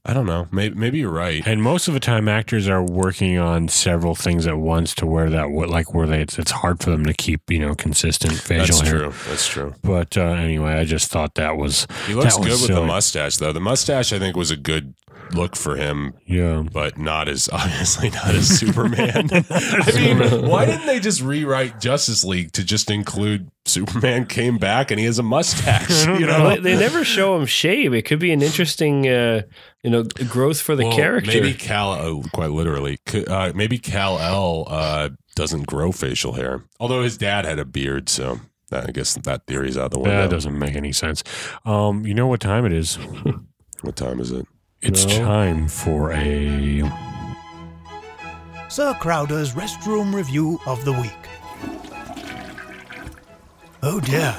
[0.05, 0.47] I don't know.
[0.51, 1.45] Maybe maybe you're right.
[1.45, 5.29] and most of the time, actors are working on several things at once to where
[5.29, 8.81] that like where they it's, it's hard for them to keep you know consistent facial
[8.81, 8.83] hair.
[8.83, 8.99] That's hair.
[8.99, 9.13] true.
[9.29, 9.75] That's true.
[9.83, 12.85] But uh, anyway, I just thought that was He looks That was good with the
[12.85, 13.51] mustache, though.
[13.53, 14.93] The mustache, I think, was a good
[15.33, 16.63] look for him yeah.
[16.71, 19.29] but not as obviously not as Superman.
[19.49, 24.91] I mean, why didn't they just rewrite Justice League to just include Superman came back
[24.91, 26.05] and he has a mustache?
[26.17, 26.37] You know.
[26.37, 27.93] know, Well, they never show him shave.
[27.93, 29.43] It could be an interesting, uh,
[29.83, 31.31] you know, growth for the Well, character.
[31.31, 36.63] Maybe Cal, uh, quite literally, uh, maybe Kal-El uh, doesn't grow facial hair.
[36.79, 38.39] Although his dad had a beard, so
[38.71, 40.21] I guess that theory's out the window.
[40.21, 41.23] That doesn't make any sense.
[41.65, 42.97] Um, you know what time it is?
[43.81, 44.47] What time is it?
[44.81, 45.17] It's No.
[45.25, 46.83] time for a
[48.69, 51.11] Sir Crowder's restroom review of the week.
[53.81, 54.35] Oh dear.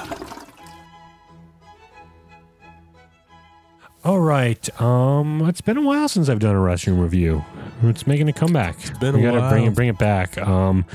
[4.05, 4.81] All right.
[4.81, 7.43] Um, it's been a while since I've done a restroom review.
[7.83, 8.77] It's making a comeback.
[8.99, 10.37] been we a gotta bring it bring it back.
[10.37, 10.85] Um,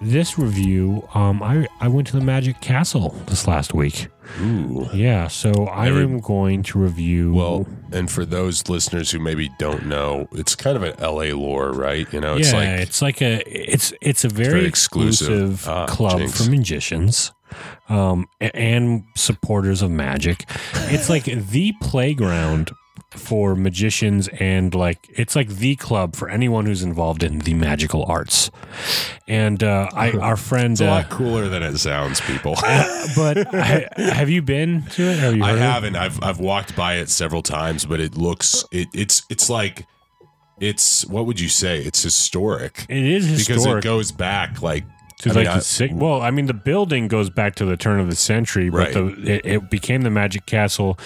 [0.00, 4.08] this review, um, I I went to the Magic Castle this last week.
[4.40, 4.88] Ooh.
[4.94, 7.34] Yeah, so I Every- am going to review.
[7.34, 11.72] Well, and for those listeners who maybe don't know, it's kind of an LA lore,
[11.72, 12.10] right?
[12.12, 15.68] You know, it's yeah, like it's like a it's it's a very, very exclusive, exclusive.
[15.68, 16.42] Ah, club jinx.
[16.44, 17.32] for magicians
[17.88, 20.44] um, and supporters of magic.
[20.74, 22.72] It's like the playground
[23.10, 28.04] for magicians and like it's like the club for anyone who's involved in the magical
[28.06, 28.50] arts.
[29.28, 32.54] And uh, I our friend it's a uh, lot cooler than it sounds, people.
[33.16, 35.18] but I, have you been to it?
[35.18, 35.60] Have you I of it?
[35.60, 35.96] haven't.
[35.96, 39.86] I've I've walked by it several times, but it looks it it's it's like
[40.60, 41.80] it's what would you say?
[41.80, 43.46] It's historic It is historic.
[43.46, 44.84] because it goes back like
[45.32, 47.76] I like mean, I- the six, well, I mean, the building goes back to the
[47.76, 48.92] turn of the century, but Right.
[48.94, 50.98] the, it, it became the Magic Castle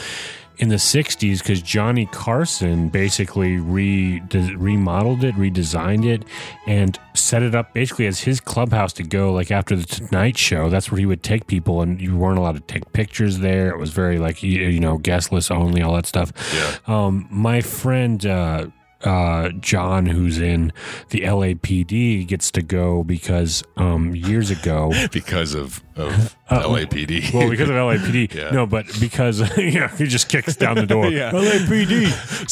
[0.61, 6.25] in the '60s because Johnny Carson basically re de- remodeled it, redesigned it,
[6.67, 9.33] and set it up basically as his clubhouse to go.
[9.33, 12.57] Like after the Tonight Show, that's where he would take people, and you weren't allowed
[12.57, 13.69] to take pictures there.
[13.71, 16.33] It was very like you, you know guest list only, all that stuff.
[16.53, 16.77] yeah.
[17.07, 18.67] Um, my friend uh,
[19.05, 20.73] uh, John, who's in
[21.11, 24.93] the LAPD, gets to go because um, years ago.
[25.13, 27.29] because of of LAPD.
[27.35, 28.51] Uh, Well, because of LAPD, Yeah.
[28.51, 31.09] no, but because you know he just kicks down the door.
[31.11, 31.31] Yeah.
[31.33, 32.03] LAPD.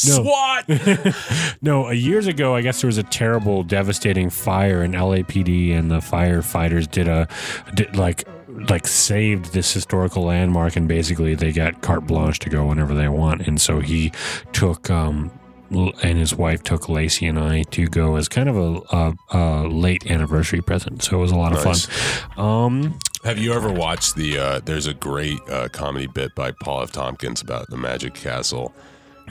[0.07, 0.23] No.
[0.23, 1.57] SWAT.
[1.61, 5.97] No, years ago, I guess there was a terrible, devastating fire, and LAPD and the
[5.99, 7.27] firefighters did a
[7.75, 8.27] did like
[8.69, 13.07] like saved this historical landmark, and basically they got carte blanche to go whenever they
[13.09, 13.47] want.
[13.47, 14.11] And so he
[14.53, 14.89] took.
[14.89, 15.31] um
[15.69, 19.67] and his wife took Lacey and I to go as kind of a, a, a
[19.67, 21.03] late anniversary present.
[21.03, 22.43] So it was a lot of fun.
[22.43, 24.37] Um, Have you ever watched the?
[24.37, 26.91] Uh, there's a great uh, comedy bit by Paul F.
[26.91, 28.73] Tompkins about the Magic Castle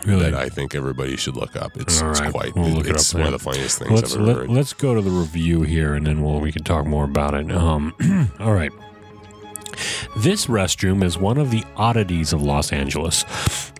[0.04, 1.76] really, that I think everybody should look up.
[1.76, 2.54] It's, All it's quite.
[2.54, 4.50] we'll it it's up one of the funniest things let's I've ever let, heard.
[4.50, 7.50] let's go to the review here and then we'll we can talk more about it
[7.50, 7.94] um
[8.40, 8.72] all right
[10.16, 13.24] this restroom is one of the oddities of Los Angeles.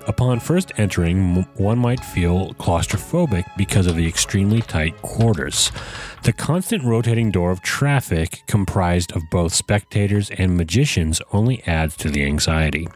[0.06, 5.72] Upon first entering, one might feel claustrophobic because of the extremely tight quarters.
[6.22, 12.08] The constant rotating door of traffic, comprised of both spectators and magicians, only adds to
[12.08, 12.86] the anxiety.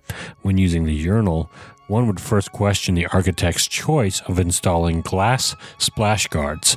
[0.43, 1.51] When using the urinal,
[1.89, 6.77] one would first question the architect's choice of installing glass splash guards.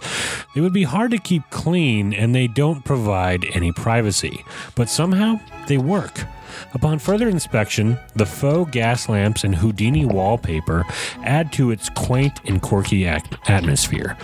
[0.56, 4.44] They would be hard to keep clean and they don't provide any privacy,
[4.74, 6.26] but somehow they work.
[6.74, 10.86] Upon further inspection, the faux gas lamps and Houdini wallpaper
[11.24, 14.18] add to its quaint and quirky at- atmosphere.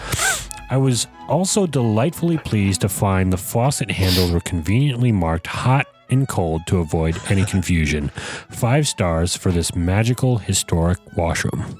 [0.71, 6.27] I was also delightfully pleased to find the faucet handles were conveniently marked hot and
[6.27, 8.09] cold to avoid any confusion.
[8.49, 11.79] Five stars for this magical historic washroom.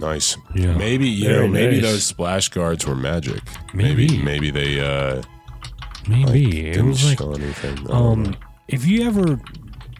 [0.00, 0.36] nice.
[0.54, 0.76] Yeah.
[0.76, 1.52] Maybe you Very know.
[1.52, 1.82] Maybe nice.
[1.90, 3.40] those splash guards were magic.
[3.72, 4.08] Maybe.
[4.08, 4.22] Maybe.
[4.22, 4.80] Maybe they.
[4.80, 5.22] uh
[6.08, 7.90] Maybe it didn't was like show anything.
[7.90, 8.32] Um know.
[8.68, 9.40] If you ever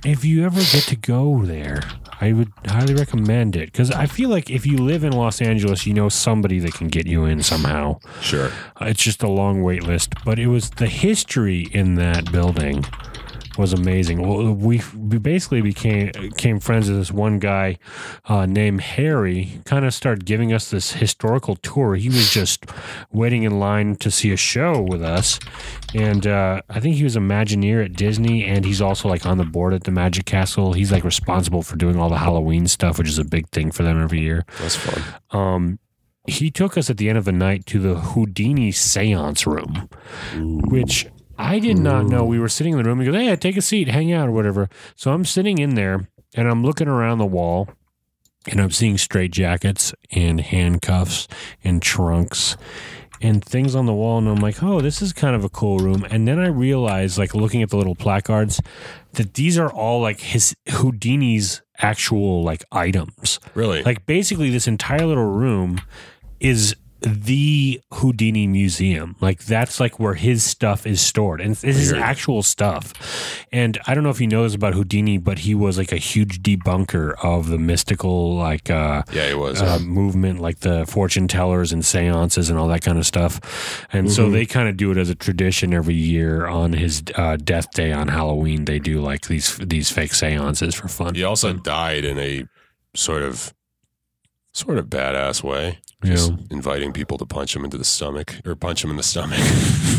[0.04, 1.80] if you ever get to go there
[2.20, 5.86] i would highly recommend it because i feel like if you live in los angeles
[5.86, 8.50] you know somebody that can get you in somehow Sure.
[8.80, 12.84] Uh, it's just a long wait list but it was the history in that building
[13.58, 14.20] was amazing.
[14.26, 17.78] Well, we we basically became became friends with this one guy
[18.26, 19.60] uh, named Harry.
[19.64, 21.94] Kind of started giving us this historical tour.
[21.94, 22.64] He was just
[23.12, 25.38] waiting in line to see a show with us,
[25.94, 29.38] and uh, I think he was a Imagineer at Disney, and he's also like on
[29.38, 30.72] the board at the Magic Castle.
[30.74, 33.82] He's like responsible for doing all the Halloween stuff, which is a big thing for
[33.82, 35.02] them every year That's fun.
[35.30, 35.78] um,
[36.26, 39.88] he took us at the end of the night to the Houdini seance room,
[40.68, 41.06] which
[41.38, 42.24] I did not know.
[42.24, 43.00] We were sitting in the room.
[43.00, 44.68] He goes, Hey, take a seat, hang out, or whatever.
[44.96, 47.68] So I'm sitting in there and I'm looking around the wall
[48.46, 51.28] and I'm seeing straight jackets and handcuffs
[51.62, 52.56] and trunks
[53.20, 54.18] and things on the wall.
[54.18, 56.04] And I'm like, Oh, this is kind of a cool room.
[56.10, 58.60] And then I realized, like looking at the little placards,
[59.12, 63.40] that these are all like his Houdini's actual like items.
[63.54, 63.82] Really?
[63.82, 65.80] Like basically, this entire little room
[66.40, 69.16] is the Houdini Museum.
[69.20, 72.92] Like that's like where his stuff is stored, and this is actual stuff.
[73.52, 75.96] And I don't know if you know this about Houdini, but he was like a
[75.96, 79.60] huge debunker of the mystical, like uh, yeah, it was.
[79.60, 83.86] uh, movement, like the fortune tellers and seances and all that kind of stuff.
[83.92, 87.36] And so they kind of do it as a tradition every year on his uh,
[87.36, 88.64] death day on Halloween.
[88.64, 91.14] They do like these these fake seances for fun.
[91.14, 92.44] he also died in a
[92.94, 93.52] sort of
[94.54, 95.80] sort of badass way.
[96.02, 96.10] Yeah.
[96.12, 99.38] Just inviting people to punch him into the stomach or punch him in the stomach.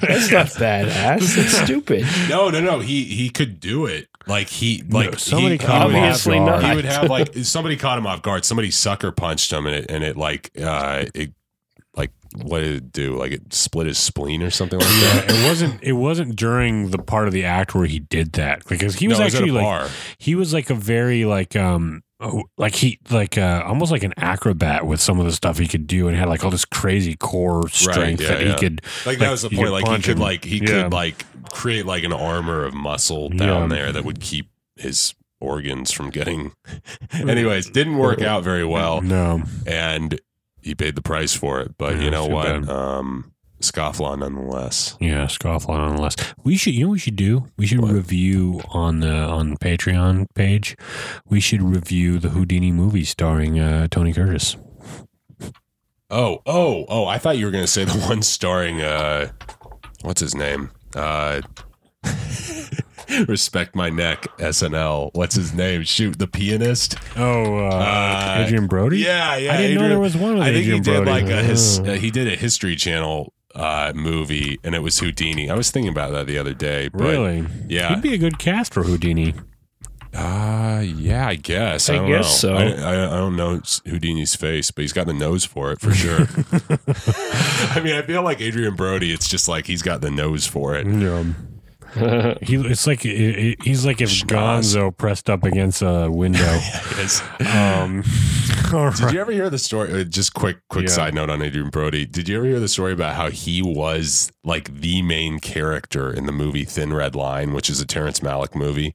[0.00, 1.36] That's not badass.
[1.38, 2.06] It's stupid.
[2.28, 2.80] no, no, no.
[2.80, 4.08] He he could do it.
[4.26, 6.62] Like he like somebody he, caught him off Obviously guard.
[6.62, 6.70] not.
[6.70, 8.44] he would have like somebody caught him off guard.
[8.44, 11.32] Somebody sucker punched him and it and it like uh it
[11.96, 12.10] like
[12.42, 13.16] what did it do?
[13.16, 15.24] Like it split his spleen or something like that.
[15.30, 18.96] it wasn't it wasn't during the part of the act where he did that because
[18.96, 19.88] he was No, it was at a actually like bar.
[20.18, 24.14] he was like a very like um oh, like he like uh almost like an
[24.16, 27.14] acrobat with some of the stuff he could do and had like all this crazy
[27.16, 28.52] core strength yeah, that yeah.
[28.52, 29.70] he could Like that was the point.
[29.70, 30.18] Like he could him.
[30.18, 30.84] like he Yeah.
[30.84, 35.92] could like create like an armor of muscle down there that would keep his organs
[35.92, 36.52] from getting.
[37.12, 40.20] Anyways, didn't work out very well, no and
[40.60, 41.76] he paid the price for it.
[41.78, 42.66] But you know what?
[42.66, 42.68] bad.
[42.68, 44.96] Um, scofflaw nonetheless.
[45.00, 47.92] yeah scofflaw nonetheless we should you know what we should do we should What?
[47.92, 50.76] review on the on the patreon page
[51.28, 54.56] we should review the houdini movie starring uh tony curtis
[56.10, 57.04] Oh, oh, oh!
[57.04, 59.30] I thought you were going to say the one starring uh,
[60.00, 60.70] what's his name?
[60.94, 61.42] Uh,
[63.28, 64.22] respect my neck.
[64.38, 65.10] SNL.
[65.14, 65.82] What's his name?
[65.82, 66.96] Shoot, the pianist.
[67.16, 69.52] oh uh, Uh, adrien brody Yeah, yeah.
[69.52, 71.10] I didn't know there was one I think Adrien he did Brody.
[71.10, 71.78] like a his.
[71.80, 75.50] Uh, he did a History Channel uh, movie, and it was Houdini.
[75.50, 76.88] I was thinking about that the other day.
[76.88, 77.90] But, really Yeah.
[77.90, 79.34] he'd be a good cast for houdini
[80.14, 81.90] Uh, yeah, I guess.
[81.90, 82.48] I, I don't guess know.
[82.50, 82.54] so.
[82.56, 85.92] I, I, I don't know Houdini's face, but he's got the nose for it for
[85.92, 86.20] sure.
[87.76, 89.12] I mean, I feel like Adrien Brody.
[89.12, 90.86] It's just like he's got the nose for it.
[90.86, 91.24] Yeah.
[92.42, 94.74] he, it's like it, it- he's like if Schnoz.
[94.76, 96.38] Gonzo pressed up against a window.
[96.98, 98.02] It's- um,
[98.74, 99.14] all Did right.
[99.14, 100.00] you ever hear the story?
[100.00, 100.92] uh, Just quick, quick Yeah.
[100.92, 102.04] side note on Adrien Brody.
[102.06, 106.26] Did you ever hear the story about how he was like the main character in
[106.26, 108.94] the movie Thin Red Line, which is a Terrence Malick movie,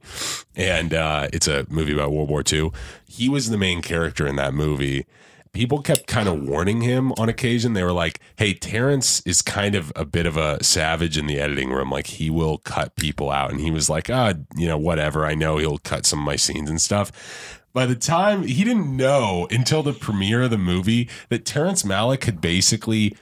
[0.54, 2.70] and uh, it's a movie about World War II.
[3.06, 5.06] He was the main character in that movie.
[5.54, 7.72] People kept kind of warning him on occasion.
[7.72, 11.40] They were like, "Hey, Terrence is kind of a bit of a savage in the
[11.40, 11.90] editing room.
[11.90, 15.24] Like he will cut people out." And he was like, "Ah, you know, whatever.
[15.24, 18.96] I know he'll cut some of my scenes and stuff." by the time he didn't
[18.96, 23.16] know until the premiere of the movie that Terrence Malick had basically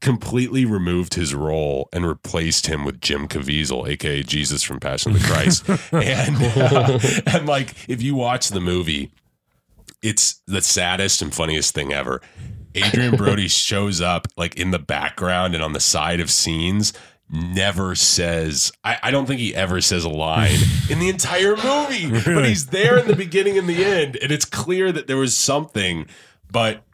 [0.00, 5.22] completely removed his role and replaced him with Jim Caviezel, aka Jesus from Passion of
[5.22, 5.68] the Christ.
[5.92, 9.10] and uh, and like if you watch the movie,
[10.02, 12.20] it's the saddest and funniest thing ever.
[12.76, 16.92] Adrien Brody shows up like in the background and on the side of scenes.
[17.30, 20.58] Never says, I, I don't think he ever says a line
[20.90, 24.46] in the entire movie, but he's there in the beginning and the end, and it's
[24.46, 26.06] clear that there was something.
[26.50, 26.84] But,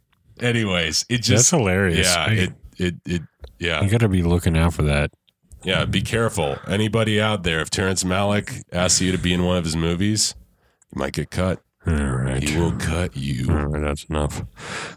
[0.41, 2.13] anyways, it That's just, hilarious.
[2.13, 3.23] yeah, it, it, it,
[3.61, 5.13] yeah, you got to be looking out for that.
[5.63, 5.85] yeah.
[5.85, 6.59] Be careful.
[6.67, 10.35] Anybody out there, if Terrence Malick asks you to be in one of his movies,
[10.93, 11.63] you might get cut.
[11.87, 12.43] All right.
[12.43, 13.47] He will cut you.
[13.51, 14.43] All right, that's enough.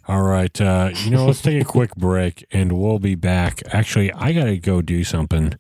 [0.08, 3.62] All right, uh, you know, let's take a quick break, and we'll be back.
[3.74, 5.56] Actually, I got to go do something,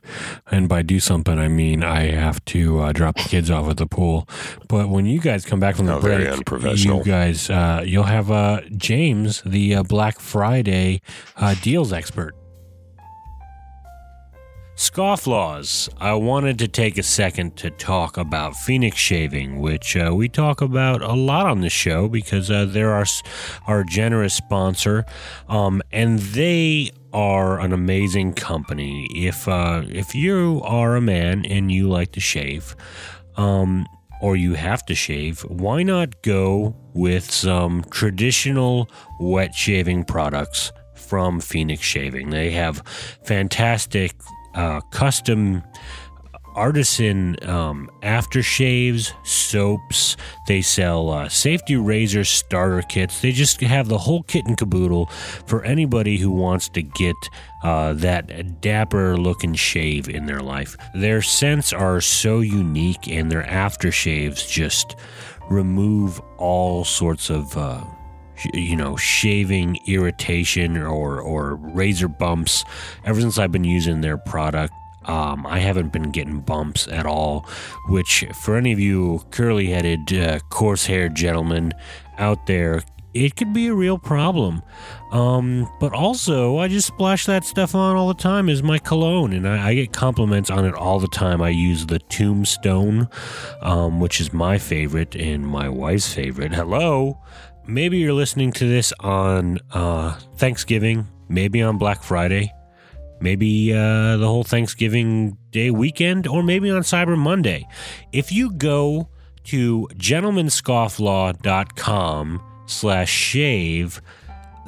[0.49, 3.75] and by do something, I mean I have to uh, drop the kids off at
[3.75, 4.27] the pool.
[4.69, 6.99] But when you guys come back from the very break, unprofessional.
[6.99, 11.01] you guys, uh, you'll have uh, James, the uh, Black Friday
[11.35, 12.36] uh, deals expert.
[14.77, 15.89] Scofflaws.
[15.97, 20.61] I wanted to take a second to talk about Phoenix Shaving, which uh, we talk
[20.61, 23.05] about a lot on the show because uh, they're our,
[23.65, 25.03] our generous sponsor,
[25.49, 29.07] um, and they are an amazing company.
[29.15, 32.75] If uh, if you are a man and you like to shave,
[33.35, 33.87] um,
[34.21, 41.39] or you have to shave, why not go with some traditional wet shaving products from
[41.39, 42.29] Phoenix Shaving?
[42.29, 42.83] They have
[43.23, 44.13] fantastic
[44.57, 45.63] uh, custom
[46.55, 50.17] artisan um, aftershaves, soaps.
[50.47, 53.21] They sell uh, safety razor starter kits.
[53.21, 55.05] They just have the whole kit and caboodle
[55.45, 57.15] for anybody who wants to get
[57.63, 60.75] uh, that dapper looking shave in their life.
[60.95, 64.95] Their scents are so unique, and their aftershaves just
[65.49, 67.55] remove all sorts of.
[67.55, 67.83] Uh,
[68.53, 72.63] you know, shaving irritation or or razor bumps.
[73.05, 74.73] Ever since I've been using their product,
[75.05, 77.45] um, I haven't been getting bumps at all.
[77.89, 81.73] Which, for any of you curly-headed, uh, coarse-haired gentlemen
[82.17, 84.61] out there, it could be a real problem.
[85.11, 89.33] Um, but also, I just splash that stuff on all the time as my cologne,
[89.33, 91.41] and I, I get compliments on it all the time.
[91.41, 93.07] I use the Tombstone,
[93.61, 96.53] um, which is my favorite and my wife's favorite.
[96.53, 97.17] Hello.
[97.67, 102.53] Maybe you're listening to this on uh, Thanksgiving, maybe on Black Friday,
[103.19, 107.67] maybe uh, the whole Thanksgiving Day weekend, or maybe on Cyber Monday.
[108.13, 109.09] If you go
[109.45, 114.01] to gentlemanscofflaw.com slash shave,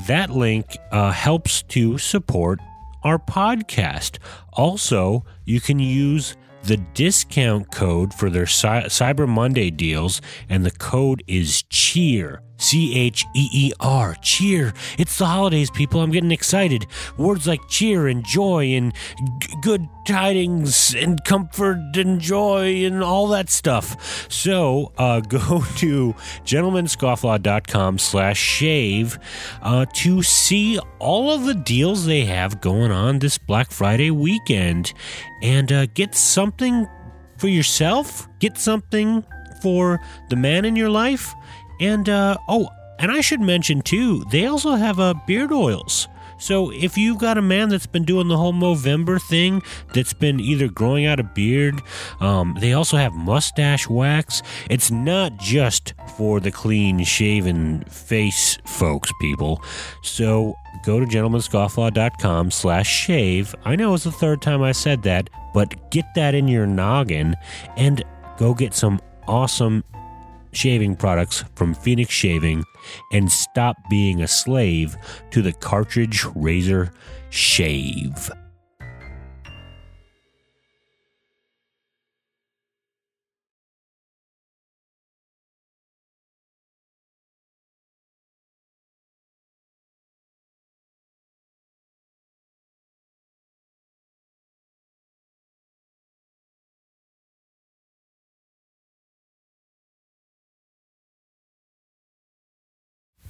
[0.07, 2.59] that link uh, helps to support
[3.03, 4.17] our podcast.
[4.53, 10.71] Also, you can use the discount code for their Cy- Cyber Monday deals, and the
[10.71, 14.15] code is CHEER, C H E E R.
[14.21, 14.73] Cheer.
[14.97, 16.01] It's the holidays, people.
[16.01, 16.85] I'm getting excited.
[17.17, 18.93] Words like cheer and joy and
[19.39, 24.31] g- good tidings and comfort and joy and all that stuff.
[24.31, 26.13] So uh, go to
[26.45, 29.17] gentlemanscofflaw.com slash shave
[29.61, 34.93] uh, to see all of the deals they have going on this Black Friday weekend
[35.41, 36.87] and uh, get something
[37.37, 39.23] for yourself, get something
[39.61, 39.99] for
[40.29, 41.33] the man in your life,
[41.79, 42.69] and uh, oh,
[42.99, 46.07] and I should mention too, they also have uh, beard oils.
[46.39, 49.61] So if you've got a man that's been doing the whole Movember thing,
[49.93, 51.81] that's been either growing out a beard,
[52.21, 54.41] um, they also have mustache wax.
[54.69, 59.61] It's not just for the clean shaven face folks, people.
[60.01, 60.55] So
[60.85, 63.53] go to gentlemanscofflaw.com slash shave.
[63.65, 67.35] I know it's the third time I said that, but get that in your noggin
[67.75, 68.03] and
[68.37, 69.83] go get some awesome
[70.51, 72.63] shaving products from Phoenix Shaving
[73.11, 74.97] and stop being a slave
[75.31, 76.91] to the cartridge razor
[77.29, 78.31] shave.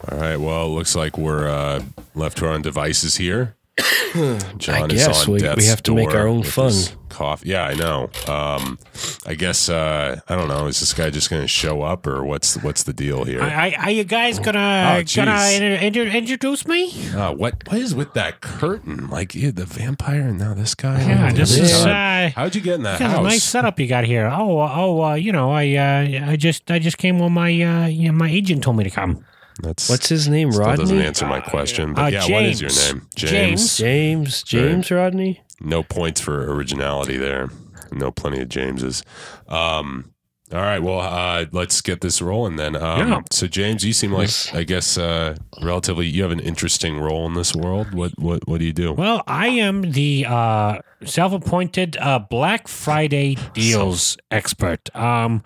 [0.07, 0.37] All right.
[0.37, 1.83] Well, it looks like we're uh,
[2.15, 3.55] left to our own devices here.
[4.57, 6.67] John I is guess on we- we have to make our own with fun.
[6.67, 7.43] his Cough.
[7.45, 8.09] Yeah, I know.
[8.27, 8.77] Um,
[9.25, 10.67] I guess uh, I don't know.
[10.67, 13.41] Is this guy just going to show up, or what's what's the deal here?
[13.41, 14.59] Are, are you guys gonna
[14.99, 15.55] Oh, gonna jeez.
[15.59, 16.91] inter- inter- introduce me?
[17.13, 19.09] Uh, what what is with that curtain?
[19.09, 21.01] Like yeah, the vampire and now this guy.
[21.01, 22.27] Yeah, Oh, this this is time.
[22.27, 23.19] uh, How'd you get in that Got house?
[23.19, 24.27] a nice setup you got here.
[24.31, 27.49] Oh, uh, oh, uh, you know, I, uh, I just, I just came when my,
[27.49, 29.25] uh, you know, my agent told me to come.
[29.61, 30.51] That's What's his name?
[30.51, 31.93] still doesn't answer my question.
[31.93, 33.07] But Uh, yeah, what is your name?
[33.15, 33.77] James.
[33.77, 34.43] James.
[34.43, 35.41] James Rodney?
[35.61, 37.49] No points for originality there.
[37.91, 39.03] No plenty of Jameses.
[39.47, 40.11] Um,
[40.51, 42.75] all right, well, uh, let's get this rolling then.
[42.75, 43.21] Um, Yeah.
[43.31, 47.33] So, James, you seem like, I guess, uh, relatively, you have an interesting role in
[47.35, 47.93] this world.
[47.93, 48.93] What what what do you do?
[48.93, 54.95] Well, I am the uh, self-appointed uh, Black Friday deals expert.
[54.95, 55.43] Um,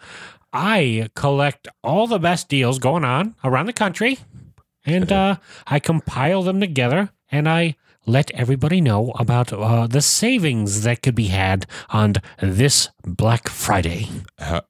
[0.54, 4.20] I collect all the best deals going on around the country,
[4.86, 7.76] and uh, I compile them together, and I
[8.06, 14.10] let everybody know about uh, the savings that could be had on this Black Friday.
[14.38, 14.62] How,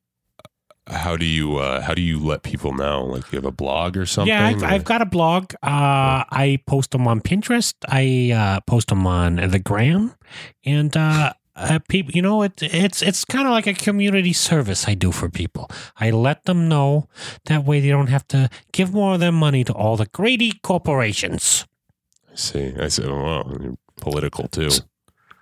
[0.88, 3.04] how do you uh, how do you let people know?
[3.06, 4.30] Like you have a blog or something?
[4.30, 5.54] Yeah, I've, I've got a blog.
[5.56, 7.74] Uh, I post them on Pinterest.
[7.88, 10.14] I uh, post them on the Gram,
[10.66, 10.96] and
[11.56, 15.12] uh, people, you know, it, it's it's kind of like a community service I do
[15.12, 15.70] for people.
[15.99, 17.08] I let them know
[17.45, 20.54] that way they don't have to give more of their money to all the greedy
[20.64, 21.66] corporations.
[22.32, 22.74] I see.
[22.80, 24.70] I said, Oh, wow, you're political too.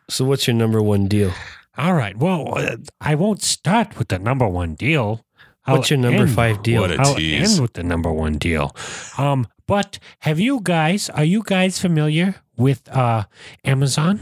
[0.10, 1.32] So what's your number one deal?
[1.78, 2.18] All right.
[2.18, 5.24] Well, uh, I won't start with the number one deal.
[5.66, 6.82] I'll What's your number end- five deal?
[6.82, 7.54] What a I'll tease.
[7.54, 8.76] end with the number one deal.
[9.18, 11.10] Um, but have you guys?
[11.12, 13.24] Are you guys familiar with uh,
[13.64, 14.20] Amazon?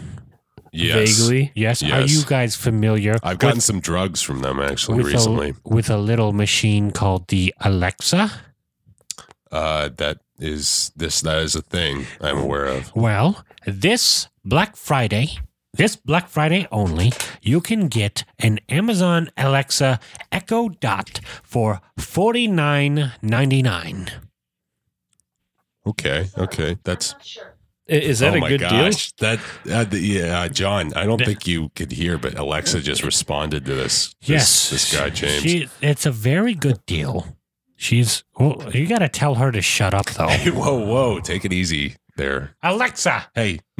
[0.71, 1.17] Yes.
[1.17, 1.51] Vaguely.
[1.55, 1.83] Yes.
[1.83, 3.15] Are you guys familiar?
[3.23, 5.49] I've gotten with, some drugs from them actually with recently.
[5.65, 8.31] a with a little machine called the Alexa?
[9.51, 12.95] Uh, that is this that is a thing I'm aware of.
[12.95, 15.39] Well, this Black Friday,
[15.73, 17.11] this Black Friday only,
[17.41, 19.99] you can get an Amazon Alexa
[20.31, 24.09] Echo Dot for forty nine ninety nine.
[25.85, 27.49] Okay, okay, that's I-
[27.89, 28.69] Is that oh a my good deal?
[28.69, 29.11] gosh.
[29.13, 30.93] That uh, the- yeah, John.
[30.95, 34.13] I don't think you could hear, but Alexa just responded to this.
[34.21, 35.41] this Yes, this guy James.
[35.43, 37.35] She, it's a very good deal.
[37.75, 38.23] She's.
[38.37, 40.27] Well, you got to tell her to shut up, though.
[40.27, 42.55] Hey, whoa, whoa, take it easy there.
[42.61, 43.59] Alexa, Hey,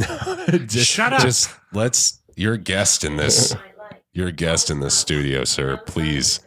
[0.66, 1.22] just, Shut up.
[1.22, 2.22] Just let's.
[2.36, 3.55] You're a guest in this.
[4.14, 5.78] You're a guest in this studio, sir.
[5.86, 6.39] Please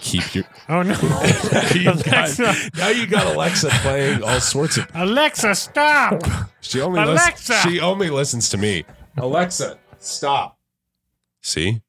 [0.00, 0.44] keep your.
[0.68, 0.94] oh no,
[1.74, 4.86] you got, Alexa, now you got Alexa playing all sorts of.
[4.94, 6.22] Alexa, stop!
[6.60, 7.52] She only Alexa!
[7.52, 8.84] Listens, she only listens to me.
[9.16, 10.58] Alexa, stop.
[11.42, 11.80] See,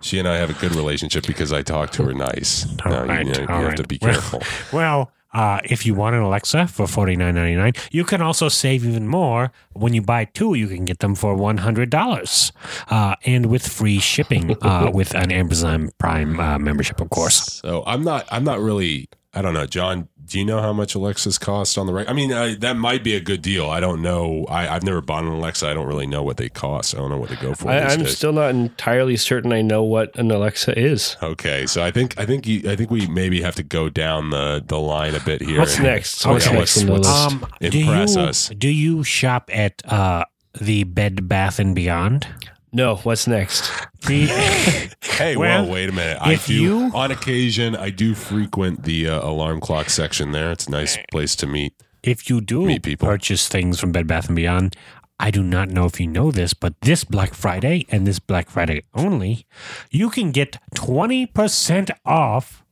[0.00, 2.66] she and I have a good relationship because I talk to her nice.
[2.84, 3.76] All now right, you, know, you all have right.
[3.78, 4.42] to be Well- careful.
[4.72, 8.48] Well, uh, if you want an Alexa for forty nine ninety nine, you can also
[8.48, 10.54] save even more when you buy two.
[10.54, 12.52] You can get them for one hundred dollars,
[12.88, 17.60] uh, and with free shipping uh, with an Amazon Prime uh, membership, of course.
[17.64, 18.26] So I'm not.
[18.30, 20.08] I'm not really I don't know, John.
[20.24, 22.08] Do you know how much Alexas cost on the right?
[22.08, 23.68] I mean, uh, that might be a good deal.
[23.68, 24.44] I don't know.
[24.48, 25.66] I, I've never bought an Alexa.
[25.68, 26.94] I don't really know what they cost.
[26.94, 27.68] I don't know what they go for.
[27.70, 28.16] I, I'm days.
[28.16, 31.16] still not entirely certain I know what an Alexa is.
[31.22, 31.66] okay.
[31.66, 34.62] So I think I think you, I think we maybe have to go down the
[34.66, 35.58] the line a bit here.
[35.58, 36.24] What's and- next?
[36.26, 37.42] What's yeah, next let's- on the let's list?
[37.42, 38.48] Um, do impress you us.
[38.50, 40.24] do you shop at uh,
[40.60, 42.26] the Bed Bath and Beyond?
[42.72, 43.70] No, what's next?
[44.06, 44.26] The,
[45.02, 46.18] Hey, Well, well, wait a minute.
[46.20, 47.76] I do you- on occasion.
[47.76, 50.50] I do frequent the uh, alarm clock section there.
[50.52, 51.72] It's a nice place to meet.
[52.02, 53.06] if you do Meet people.
[53.08, 54.74] purchase things from Bed Bath and Beyond,
[55.20, 58.50] I do not know if you know this, but this Black Friday and this Black
[58.50, 59.46] Friday only,
[59.90, 62.64] you can get twenty percent off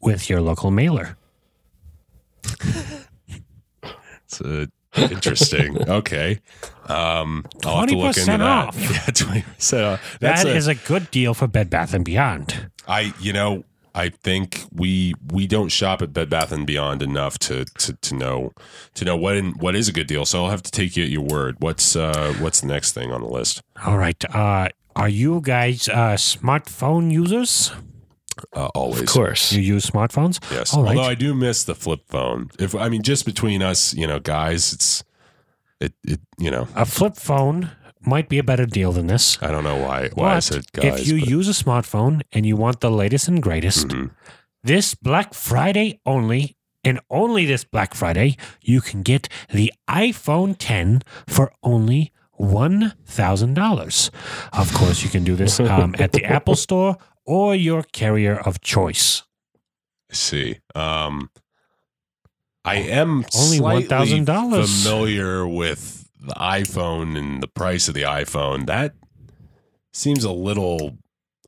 [0.00, 1.18] with your local mailer.
[4.24, 4.66] It's uh,
[4.96, 5.76] interesting.
[5.88, 6.40] okay.
[6.86, 8.40] Um, I'll have to look into 20% that.
[8.40, 8.76] off.
[8.80, 10.18] Yeah, twenty percent off.
[10.20, 12.70] That's That a- is a good deal for Bed Bath and Beyond.
[12.88, 13.64] I you know
[13.94, 18.14] I think we we don't shop at Bed Bath and Beyond enough to to, to
[18.14, 18.52] know
[18.94, 20.24] to know what in, what is a good deal.
[20.24, 21.56] So I'll have to take you at your word.
[21.60, 23.62] What's uh what's the next thing on the list?
[23.86, 24.22] All right.
[24.34, 27.72] Uh, are you guys uh, smartphone users?
[28.54, 29.02] Uh, always.
[29.02, 29.52] Of course.
[29.52, 30.38] You use smartphones?
[30.50, 30.74] Yes.
[30.74, 30.96] All right.
[30.96, 32.50] Although I do miss the flip phone.
[32.58, 35.04] If I mean just between us, you know, guys, it's
[35.80, 37.70] it it you know A flip phone
[38.02, 39.38] might be a better deal than this.
[39.42, 41.00] I don't know why why I But said guys.
[41.00, 44.10] if you but- use a smartphone and you want the latest and greatest, Mhm.
[44.64, 51.02] this Black Friday only, and only this Black Friday, you can get the iPhone 10
[51.26, 54.10] for only $1,000.
[54.52, 56.96] Of course, you can do this um, at the Apple Store
[57.26, 59.22] or your carrier of choice.
[60.10, 60.58] I see.
[60.74, 61.30] Um,
[62.64, 64.84] I am Only $1,000.
[64.84, 68.66] familiar with the iPhone and the price of the iPhone.
[68.66, 68.94] That
[69.92, 70.98] seems a little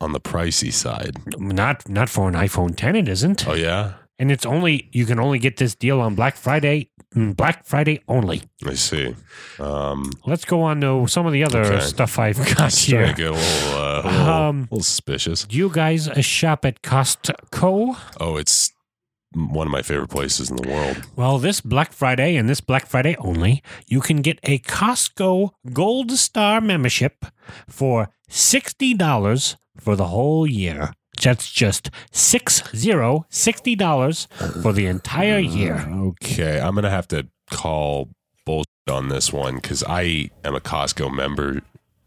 [0.01, 1.17] on the pricey side.
[1.39, 3.47] Not not for an iPhone 10, it isn't.
[3.47, 7.67] Oh yeah, And it's only you can only get this deal on Black Friday, Black
[7.67, 8.43] Friday only.
[8.67, 9.15] I see.
[9.59, 11.81] Um, Let's go on to some of the other Okay.
[11.85, 13.07] stuff I've got here.
[13.07, 15.45] to get a little, uh, a little, Um, a little suspicious.
[15.45, 17.97] Do you guys uh, shop at Costco?
[18.21, 18.73] Oh, it's
[19.35, 21.03] one of my favorite places in the world.
[21.17, 26.11] Well, this Black Friday and this Black Friday only, you can get a Costco Gold
[26.13, 27.25] Star membership
[27.69, 30.93] for $60 for the whole year.
[31.23, 34.27] That's just six zero sixty dollars
[34.63, 35.87] for the entire uh, year.
[35.91, 38.09] Okay, I'm gonna have to call
[38.45, 41.61] bullshit on this one because I am a Costco member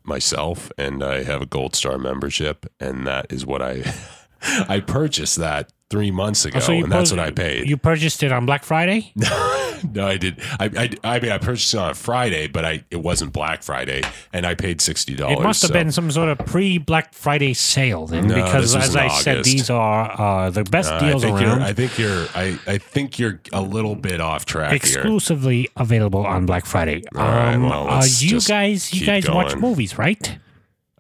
[0.04, 3.84] myself, and I have a Gold Star membership, and that is what I
[4.70, 7.70] I purchased that three months ago, Oh, and that's pur- what I paid.
[7.70, 9.12] You purchased it on Black Friday?
[9.16, 10.40] no, I did.
[10.60, 13.62] I, I I mean, I purchased it on a Friday, but I it wasn't Black
[13.64, 14.02] Friday,
[14.34, 15.40] and I paid sixty dollars.
[15.40, 18.96] It must have been some sort of pre Black Friday sale then, No, because as
[18.96, 21.62] I said, these are uh, the best I deals think around.
[21.62, 22.26] I think you're.
[22.36, 24.78] I, I think you're a little bit off track here.
[24.78, 27.04] exclusively available on Black Friday.
[27.16, 30.40] All right, Um, well, uh, you guys, you guys watch movies, right?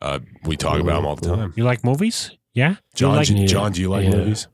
[0.02, 1.54] Uh, we talk about them all the time.
[1.56, 2.32] You like movies?
[2.56, 2.76] Yeah.
[2.96, 3.46] John, you like, do, Yeah.
[3.46, 4.16] John, do you like Yeah.
[4.16, 4.48] movies?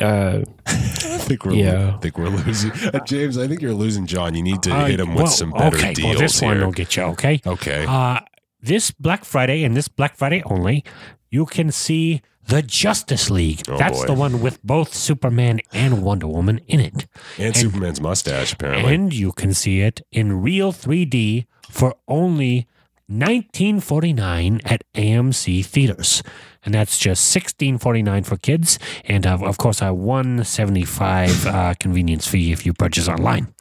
[0.00, 1.52] Uh, I think we're.
[1.54, 1.94] Yeah.
[1.96, 2.72] I think we're losing.
[2.94, 4.34] Uh, James, I think you're losing John.
[4.34, 6.48] You need to Uh, hit him with some better okay, deals well, this here.
[6.50, 7.02] one will get you.
[7.04, 7.40] Okay.
[7.46, 7.84] okay.
[7.88, 8.20] Uh,
[8.62, 10.84] this Black Friday and this Black Friday only,
[11.30, 13.62] you can see the Justice League.
[13.68, 14.06] Oh, That's boy.
[14.06, 17.06] the one with both Superman and Wonder Woman in it.
[17.38, 18.94] and, Superman's mustache, apparently.
[18.94, 22.66] And you can see it in real 3D for only
[23.08, 26.22] 1949 at AMC theaters.
[26.64, 32.50] And that's just 1649 for kids and uh, of course a 175 uh, convenience fee
[32.52, 33.54] if you purchase online.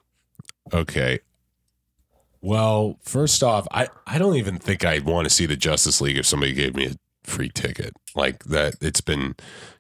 [0.74, 1.20] okay.
[2.42, 6.16] Well, first off, I, I don't even think I'd want to see the Justice League
[6.18, 6.92] if somebody gave me a
[7.24, 8.76] free ticket like that.
[8.82, 9.34] It's been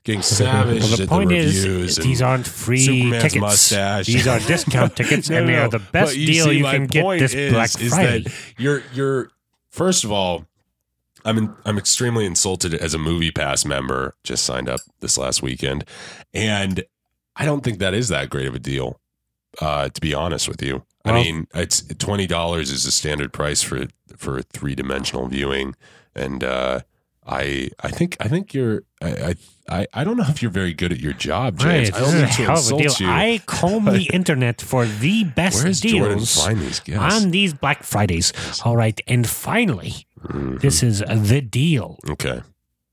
[0.03, 3.41] getting savaged Well, the point the is, these aren't free Superman's tickets.
[3.41, 4.07] mustache.
[4.07, 6.87] These are discount tickets, No, and they are the best you deal see, you can
[6.87, 8.23] get this is, Black is Friday.
[8.23, 9.29] that you're you're
[9.75, 10.45] first of all,
[11.25, 14.15] I'm in, I'm extremely insulted as a Movie Pass member.
[14.23, 15.83] Just signed up this last weekend,
[16.33, 16.83] and
[17.35, 18.99] I don't think that is that great of a deal.
[19.61, 23.61] Uh, to be honest with you, I mean, it's twenty dollars is the standard price
[23.61, 25.75] for for three dimensional viewing,
[26.13, 26.81] and uh,
[27.27, 29.35] I I think I think you're I,
[29.69, 31.91] I I don't know if you're very good at your job, James.
[31.91, 33.07] Right, I don't mean to hell of a insult you.
[33.07, 37.83] I comb the internet for the best Where Jordan deals find these on these Black
[37.83, 38.31] Fridays.
[38.63, 40.61] All right, and finally, Mhm.
[40.61, 42.41] this is the deal Okay.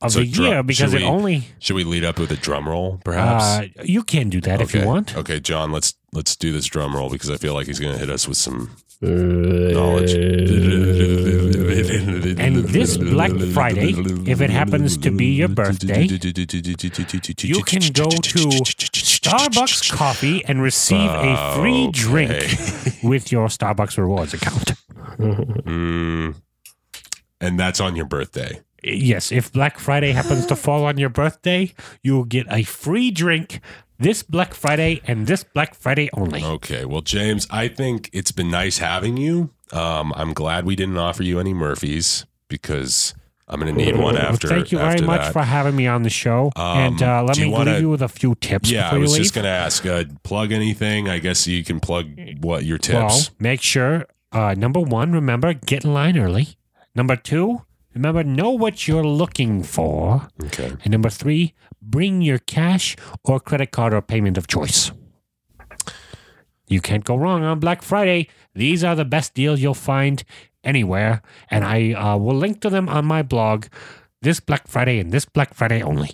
[0.00, 2.30] of So the drum- year because should it we- only Should we lead up with
[2.32, 3.44] a drum roll, perhaps?
[3.44, 5.14] uh, you can do that if you want.
[5.16, 7.98] Okay, John, let's let's do this drum roll because I feel like he's going to
[7.98, 8.70] hit us with some
[9.02, 10.12] knowledge.
[12.38, 13.94] And this Black Friday,
[14.26, 21.10] if it happens to be your birthday, you can go to Starbucks Coffee and receive
[21.10, 22.32] a free drink
[23.02, 24.72] with your Starbucks Rewards account.
[25.18, 26.34] Mm.
[27.40, 28.60] and that's on your birthday.
[28.82, 31.72] Yes, if Black Friday happens to fall on your birthday,
[32.02, 33.60] you will get a free drink
[34.02, 36.42] this Black Friday and this Black Friday only.
[36.44, 36.84] Okay.
[36.84, 39.50] Well, James, I think it's been nice having you.
[39.72, 43.14] Um, I'm glad we didn't offer you any Murphys because
[43.48, 44.48] I'm going to need one after.
[44.48, 45.32] Thank you very after much that.
[45.32, 46.52] for having me on the show.
[46.56, 49.16] Um, and uh, let me wanna- leave you with a few tips Yeah, I was
[49.16, 49.84] just going to ask.
[49.86, 51.08] Uh, plug anything?
[51.08, 52.06] I guess you can plug
[52.40, 52.94] what your tips.
[52.96, 56.56] Well, make sure, uh, number one, remember, get in line early.
[56.94, 57.62] Number two,
[57.94, 60.28] remember, know what you're looking for.
[60.44, 60.72] okay.
[60.84, 64.92] And number three, bring your cash or credit card or payment of choice.
[66.68, 68.28] You can't go wrong on Black Friday.
[68.54, 70.24] These are the best deals you'll find
[70.64, 71.20] anywhere.
[71.50, 73.66] And I uh, will link to them on my blog
[74.22, 76.12] this Black Friday and this Black Friday only.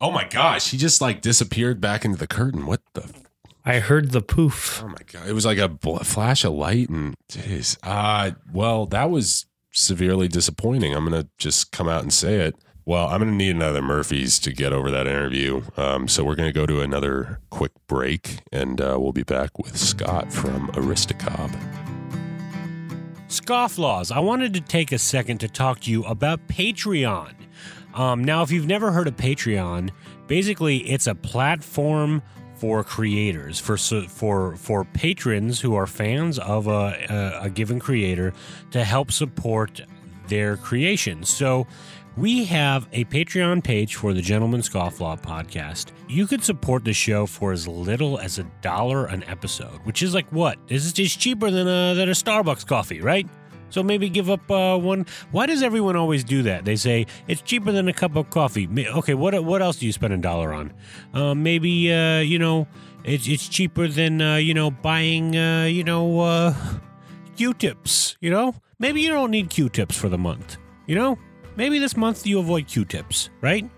[0.00, 2.66] Oh my gosh, he just like disappeared back into the curtain.
[2.66, 3.10] What the?
[3.64, 4.82] I heard the poof.
[4.84, 5.26] Oh my god!
[5.26, 7.78] It was like a bl- flash of light, and jeez.
[7.82, 10.94] Uh, well, that was severely disappointing.
[10.94, 12.54] I'm gonna just come out and say it.
[12.86, 15.62] Well, I'm gonna need another Murphy's to get over that interview.
[15.78, 19.78] Um, so we're gonna go to another quick break, and uh, we'll be back with
[19.78, 21.50] Scott from Aristocob.
[23.28, 27.32] Scofflaws, I wanted to take a second to talk to you about Patreon.
[27.94, 29.90] Um, now, if you've never heard of Patreon,
[30.26, 32.22] basically it's a platform
[32.56, 37.06] for creators, for for for patrons who are fans of a,
[37.40, 38.34] a, a given creator
[38.72, 39.80] to help support
[40.28, 41.30] their creations.
[41.30, 41.66] So.
[42.16, 45.90] We have a Patreon page for the Gentleman Scofflaw podcast.
[46.08, 50.14] You could support the show for as little as a dollar an episode, which is
[50.14, 50.56] like what?
[50.68, 53.26] This is just cheaper than a than a Starbucks coffee, right?
[53.70, 55.06] So maybe give up uh, one.
[55.32, 56.64] Why does everyone always do that?
[56.64, 58.68] They say it's cheaper than a cup of coffee.
[58.78, 60.72] Okay, what what else do you spend a dollar on?
[61.12, 62.68] Uh, maybe uh, you know
[63.02, 66.54] it's it's cheaper than uh, you know buying uh, you know uh,
[67.34, 68.16] Q-tips.
[68.20, 70.58] You know maybe you don't need Q-tips for the month.
[70.86, 71.18] You know
[71.56, 73.68] maybe this month you avoid Q-tips, right?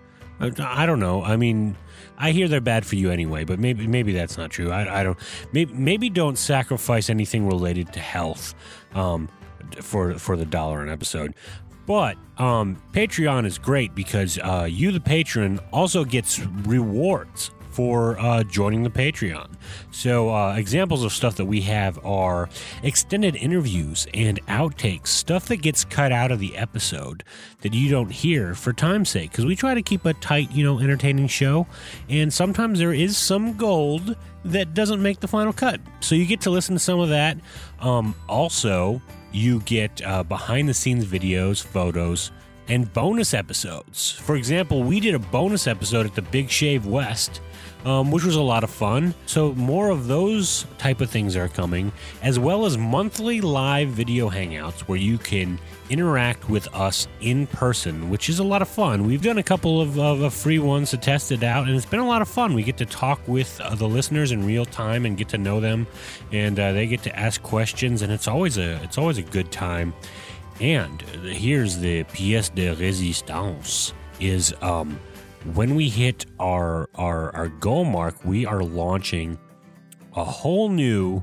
[0.40, 1.22] I, I don't know.
[1.22, 1.76] I mean.
[2.18, 4.70] I hear they're bad for you anyway, but maybe maybe that's not true.
[4.70, 5.18] I, I don't.
[5.52, 8.54] Maybe maybe don't sacrifice anything related to health.
[8.94, 9.28] Um,
[9.80, 11.34] for for the dollar an episode.
[11.86, 18.42] But um, Patreon is great because uh, you, the patron, also gets rewards for uh,
[18.44, 19.50] joining the Patreon.
[19.90, 22.48] So uh, examples of stuff that we have are
[22.82, 27.22] extended interviews and outtakes, stuff that gets cut out of the episode
[27.60, 29.30] that you don't hear for time's sake.
[29.30, 31.66] Because we try to keep a tight, you know, entertaining show,
[32.08, 34.16] and sometimes there is some gold
[34.46, 35.78] that doesn't make the final cut.
[36.00, 37.36] So you get to listen to some of that.
[37.80, 39.02] Um, also,
[39.32, 42.32] you get uh, behind the scenes videos, photos,
[42.68, 44.12] and bonus episodes.
[44.12, 47.42] For example, we did a bonus episode at the Big Shave West.
[47.86, 49.14] Um, which was a lot of fun.
[49.26, 54.28] So more of those type of things are coming, as well as monthly live video
[54.28, 59.06] hangouts where you can interact with us in person, which is a lot of fun.
[59.06, 61.86] We've done a couple of, of, of free ones to test it out, and it's
[61.86, 62.54] been a lot of fun.
[62.54, 65.60] We get to talk with uh, the listeners in real time and get to know
[65.60, 65.86] them,
[66.32, 69.52] and uh, they get to ask questions, and it's always a it's always a good
[69.52, 69.94] time.
[70.60, 74.98] And here's the pièce de résistance: is um,
[75.54, 79.38] when we hit our our our goal mark, we are launching
[80.14, 81.22] a whole new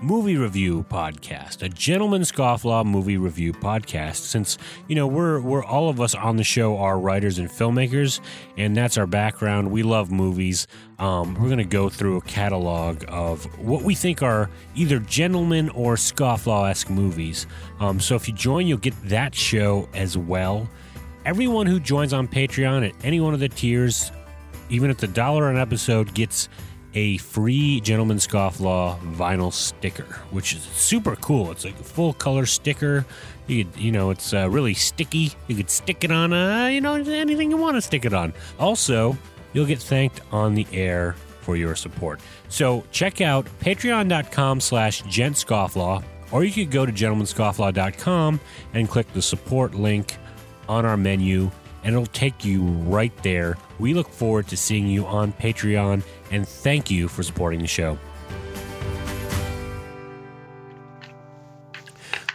[0.00, 4.16] movie review podcast, a gentleman scofflaw movie review podcast.
[4.16, 4.58] Since
[4.88, 8.20] you know we're we're all of us on the show are writers and filmmakers,
[8.56, 9.70] and that's our background.
[9.70, 10.66] We love movies.
[10.98, 15.94] Um, we're gonna go through a catalog of what we think are either gentleman or
[15.94, 17.46] scofflaw esque movies.
[17.78, 20.68] Um, so if you join, you'll get that show as well.
[21.28, 24.12] Everyone who joins on Patreon at any one of the tiers,
[24.70, 26.48] even at the dollar an episode, gets
[26.94, 31.50] a free Gentleman Scofflaw vinyl sticker, which is super cool.
[31.50, 33.04] It's like a full color sticker.
[33.46, 35.32] You could, you know, it's uh, really sticky.
[35.48, 38.32] You could stick it on, uh, you know, anything you want to stick it on.
[38.58, 39.14] Also,
[39.52, 42.20] you'll get thanked on the air for your support.
[42.48, 46.02] So check out patreon.com slash gentscofflaw,
[46.32, 48.40] or you could go to gentlemanscofflaw.com
[48.72, 50.16] and click the support link
[50.68, 51.50] on our menu
[51.82, 53.56] and it'll take you right there.
[53.78, 57.98] We look forward to seeing you on Patreon and thank you for supporting the show.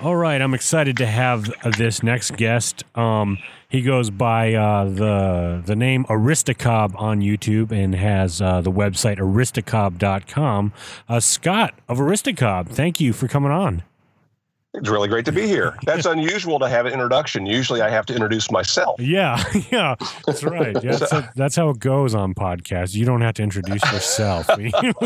[0.01, 2.83] All right, I'm excited to have this next guest.
[2.93, 3.37] Um,
[3.69, 9.17] he goes by uh, the the name Aristocob on YouTube and has uh, the website
[9.17, 10.73] aristocob.com.
[11.07, 13.83] Uh, Scott of Aristocob, thank you for coming on.
[14.75, 15.77] It's really great to be here.
[15.85, 17.45] That's unusual to have an introduction.
[17.45, 18.99] Usually I have to introduce myself.
[18.99, 19.95] Yeah, yeah,
[20.25, 20.75] that's right.
[20.83, 22.95] Yeah, that's, that's how it goes on podcasts.
[22.95, 24.49] You don't have to introduce yourself.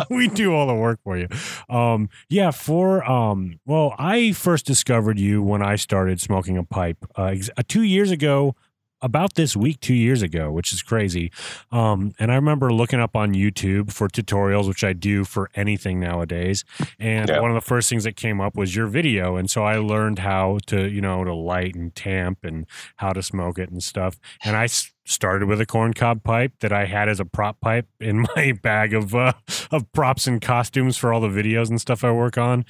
[0.09, 1.27] We, do all the work for you.
[1.69, 6.97] Um, yeah, for um, well, I first discovered you when I started smoking a pipe
[7.17, 8.55] uh, ex- uh, two years ago
[9.01, 11.31] about this week two years ago, which is crazy.
[11.71, 15.99] Um, and I remember looking up on YouTube for tutorials, which I do for anything
[15.99, 16.63] nowadays.
[16.99, 17.39] And Yeah.
[17.41, 19.35] one of the first things that came up was your video.
[19.35, 22.65] And so I learned how to, you know, to light and tamp and
[22.97, 24.17] how to smoke it and stuff.
[24.43, 24.67] And I
[25.07, 28.93] started with a corncob pipe that I had as a prop pipe in my bag
[28.93, 29.33] of uh,
[29.71, 32.65] of props and costumes for all the videos and stuff I work on.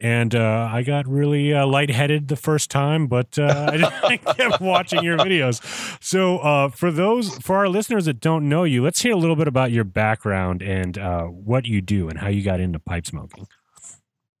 [0.00, 3.70] And uh, I got really uh, lightheaded the first time, but uh,
[4.02, 5.62] I kept watching your videos.
[6.02, 9.36] So, uh, for those, for our listeners that don't know you, let's hear a little
[9.36, 13.06] bit about your background and uh, what you do and how you got into pipe
[13.06, 13.46] smoking.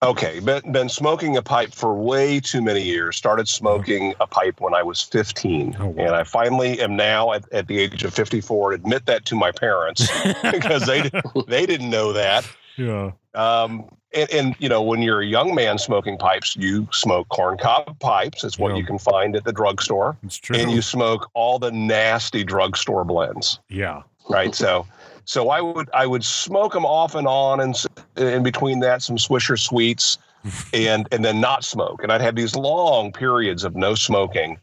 [0.02, 3.16] Okay, been, been smoking a pipe for way too many years.
[3.16, 5.76] Started smoking a pipe when I was 15.
[5.78, 6.04] Oh, wow.
[6.04, 9.52] And I finally am now at, at the age of 54 admit that to my
[9.52, 10.08] parents
[10.50, 11.08] because they,
[11.46, 12.44] they didn't know that.
[12.76, 13.12] Yeah.
[13.34, 17.98] Um, and, and, you know, when you're a young man smoking pipes, you smoke corncob
[18.00, 18.42] pipes.
[18.42, 18.78] It's what Yeah.
[18.78, 20.16] you can find at the drugstore.
[20.24, 20.56] It's true.
[20.56, 23.60] And you smoke all the nasty drugstore blends.
[23.68, 24.02] yeah.
[24.28, 24.54] right?
[24.54, 24.86] So,
[25.24, 27.74] so I would I would smoke them off and on, and
[28.16, 30.18] in between that, some Swisher sweets,
[30.72, 32.02] and and then not smoke.
[32.02, 34.58] And I'd have these long periods of no smoking,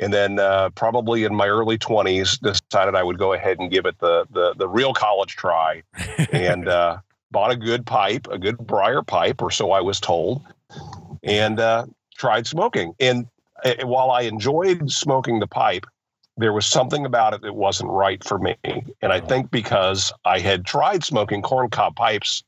[0.00, 3.86] and then uh, probably in my early twenties, decided I would go ahead and give
[3.86, 5.82] it the the the real college try,
[6.32, 6.98] and uh,
[7.30, 10.42] bought a good pipe, a good briar pipe, or so I was told,
[11.22, 11.86] and uh,
[12.16, 12.94] tried smoking.
[13.00, 13.26] And
[13.64, 15.86] uh, while I enjoyed smoking the pipe
[16.36, 18.56] there was something about it that wasn't right for me.
[19.02, 22.42] And I think because I had tried smoking corncob pipes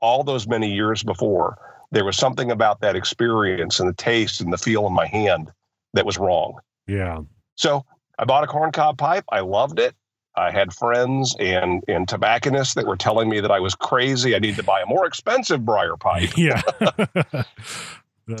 [0.00, 1.58] all those many years before,
[1.92, 5.50] there was something about that experience and the taste and the feel in my hand
[5.94, 6.58] that was wrong.
[6.86, 7.20] Yeah.
[7.56, 7.84] So
[8.18, 9.24] I bought a corncob pipe.
[9.30, 9.94] I loved it.
[10.36, 14.34] I had friends and, and tobacconists that were telling me that I was crazy.
[14.34, 16.30] I needed to buy a more expensive briar pipe.
[16.36, 16.62] Yeah.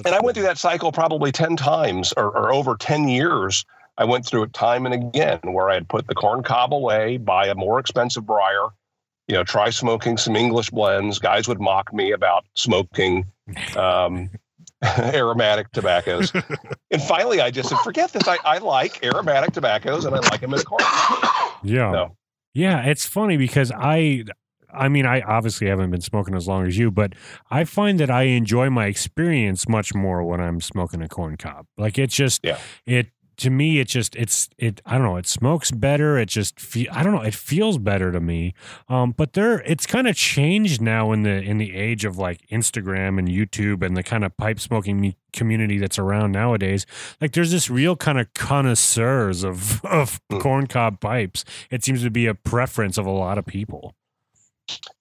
[0.04, 3.64] And I went through that cycle probably 10 times or, or over 10 years.
[4.00, 7.18] I went through it time and again where I had put the corn cob away,
[7.18, 8.68] buy a more expensive briar,
[9.28, 11.18] you know, try smoking some English blends.
[11.18, 13.26] Guys would mock me about smoking
[13.76, 14.30] um,
[14.82, 16.32] aromatic tobaccos.
[16.90, 18.26] and finally, I just said, forget this.
[18.26, 20.82] I, I like aromatic tobaccos and I like them in a corn.
[21.62, 21.90] Yeah.
[21.90, 22.16] No.
[22.54, 24.24] Yeah, it's funny because I
[24.72, 27.12] I mean, I obviously haven't been smoking as long as you, but
[27.50, 31.66] I find that I enjoy my experience much more when I'm smoking a corn cob.
[31.76, 32.58] Like it's just Yeah.
[32.86, 33.08] it
[33.40, 36.88] to me it just it's it I don't know, it smokes better, it just fe-
[36.88, 38.54] I don't know, it feels better to me.
[38.88, 42.46] Um but there it's kind of changed now in the in the age of like
[42.48, 46.86] Instagram and YouTube and the kind of pipe smoking me- community that's around nowadays.
[47.20, 50.38] Like there's this real kind of connoisseurs of of Hmm.
[50.38, 51.44] corncob pipes.
[51.70, 53.94] It seems to be a preference of a lot of people.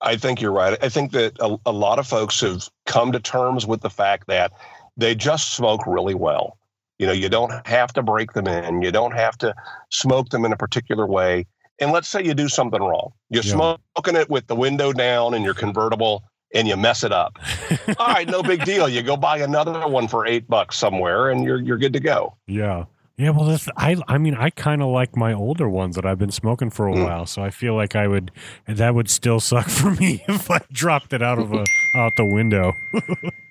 [0.02, 0.78] I think you're right.
[0.84, 4.28] I think that a, a lot of folks have come to terms with the fact
[4.28, 4.52] that
[4.98, 6.58] they just smoke really well.
[7.00, 9.56] You know, you don't have to break them in, you don't have to
[9.90, 11.46] smoke them in a particular way.
[11.82, 13.12] And let's say you do something wrong.
[13.30, 13.54] You're Yeah.
[13.96, 16.24] smoking it with the window down in your convertible
[16.54, 17.40] and you mess it up.
[18.00, 18.90] All right, no big deal.
[18.90, 22.36] You go buy another one for eight bucks somewhere and you're you're good to go.
[22.48, 22.86] Yeah.
[23.18, 26.18] Yeah, well, that's, I I mean, I kind of like my older ones that I've
[26.20, 27.04] been smoking for a Mm.
[27.06, 28.32] while, so I feel like I would
[28.68, 32.26] that would still suck for me if I dropped it out of a out the
[32.26, 32.74] window.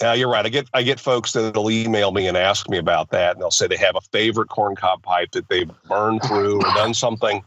[0.00, 0.44] Yeah, you're right.
[0.46, 3.50] I get I get folks that'll email me and ask me about that, and they'll
[3.50, 7.42] say they have a favorite corncob pipe that they've burned through or done something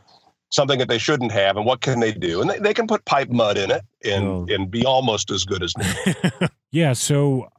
[0.52, 2.40] something that they shouldn't have, and what can they do?
[2.42, 4.46] And they, they can put pipe mud in it and Oh.
[4.50, 6.48] and be almost as good as new.
[6.72, 7.50] yeah, so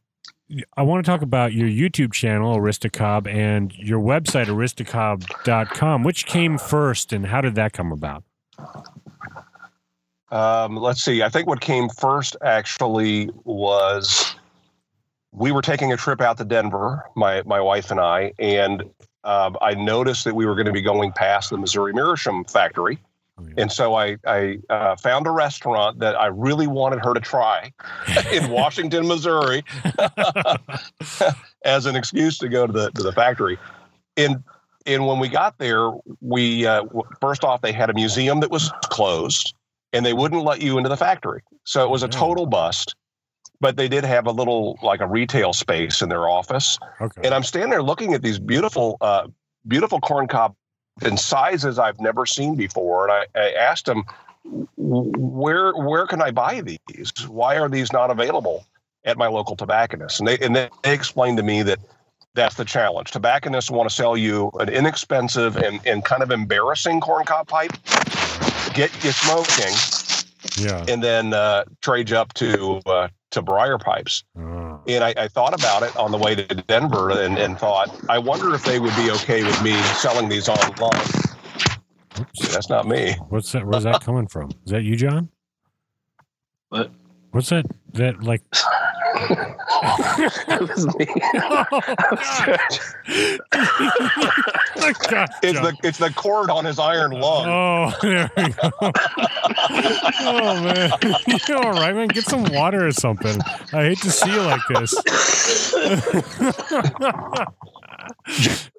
[0.77, 6.05] I want to talk about your YouTube channel, Aristocob, and your website, aristocob.com.
[6.05, 8.23] Which came first, and how did that come about?
[10.31, 11.23] Um, let's see.
[11.23, 14.35] I think what came first actually was
[15.35, 18.85] we were taking a trip out to Denver, my my wife and I, and
[19.25, 22.99] um, I noticed that we were going to be going past the Missouri Meerschaum factory.
[23.37, 23.55] Oh, yeah.
[23.63, 27.73] And so I, I uh, found a restaurant that I really wanted her to try
[28.33, 29.65] in Washington, Missouri,
[31.65, 33.59] as an excuse to go to the to the factory.
[34.17, 34.45] And
[34.87, 36.85] and when we got there, we uh,
[37.21, 39.53] first off they had a museum that was closed,
[39.93, 41.43] and they wouldn't let you into the factory.
[41.65, 42.95] So it was a total bust.
[43.65, 46.79] But they did have a little like a retail space in their office.
[47.01, 47.23] Okay.
[47.25, 49.29] And I'm standing there looking at these beautiful, uh,
[49.67, 50.55] beautiful corn cob
[51.01, 53.09] in sizes I've never seen before.
[53.09, 54.05] And I, I asked them,
[54.77, 57.11] where where can I buy these?
[57.27, 58.67] Why are these not available
[59.07, 60.21] at my local tobacconist?
[60.21, 61.79] And they and they explained to me that
[62.35, 63.13] that's the challenge.
[63.13, 67.73] Tobacconists want to sell you an inexpensive and, and kind of embarrassing corn cob pipe,
[68.75, 69.73] get you smoking,
[70.59, 70.85] yeah.
[70.89, 74.25] and then uh, trade you up to uh, to briar pipes.
[74.39, 74.81] Oh.
[74.87, 78.19] And I, I thought about it on the way to Denver and, and thought, I
[78.19, 81.07] wonder if they would be okay with me selling these online.
[82.21, 82.55] Oops.
[82.55, 83.17] That's not me.
[83.29, 83.67] What's that?
[83.67, 84.51] Where's that coming from?
[84.65, 85.29] Is that you, John?
[86.69, 86.93] What?
[87.33, 87.67] What's that?
[87.95, 88.43] That like?
[89.17, 91.07] It was me.
[94.77, 97.47] Oh, God, It's the it's the cord on his iron lung.
[97.47, 98.71] Oh, there we go.
[98.81, 100.91] oh man,
[101.49, 102.09] you all right, man?
[102.09, 103.39] Get some water or something.
[103.73, 104.95] I hate to see you like this.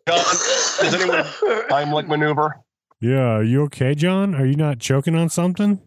[0.07, 1.23] John, does anyone
[1.69, 2.55] Heimlich maneuver?
[3.01, 4.35] yeah, are you okay, John?
[4.35, 5.79] Are you not choking on something?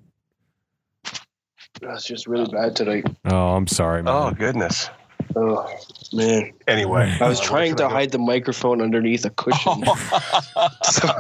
[1.83, 3.03] It's just really bad today.
[3.27, 4.15] Oh, I'm sorry, man.
[4.15, 4.89] Oh goodness.
[5.37, 5.71] Oh
[6.15, 9.85] man, Anyway, I was trying to hide the microphone underneath a cushion.
[9.87, 10.69] Oh.
[10.83, 11.07] so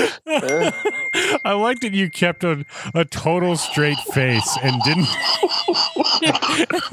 [0.26, 2.64] I- I like that you kept a,
[2.94, 5.08] a total straight face and didn't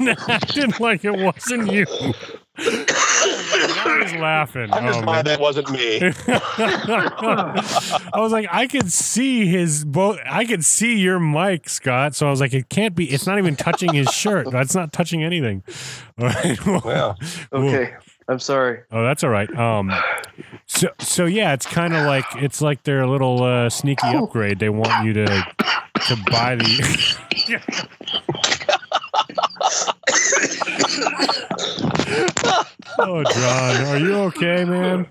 [0.00, 1.86] and acted like it wasn't you.
[2.60, 4.72] I was laughing.
[4.72, 5.36] I'm just Oh, glad man.
[5.36, 5.98] that wasn't me.
[8.12, 10.18] I was like, I could see his both.
[10.26, 12.14] I could see your mic, Scott.
[12.16, 13.10] So I was like, it can't be.
[13.10, 14.50] It's not even touching his shirt.
[14.50, 15.62] That's not touching anything.
[16.18, 16.58] All right.
[16.66, 17.16] Well,
[17.52, 17.58] Yeah.
[17.58, 17.94] okay,
[18.28, 18.80] I'm sorry.
[18.90, 19.52] Oh, that's all right.
[19.56, 19.92] Um,
[20.66, 24.58] so so yeah, it's kind of like it's like their little uh, sneaky upgrade.
[24.58, 27.98] They want you to to buy the.
[32.98, 35.08] Oh, John, are you okay, man?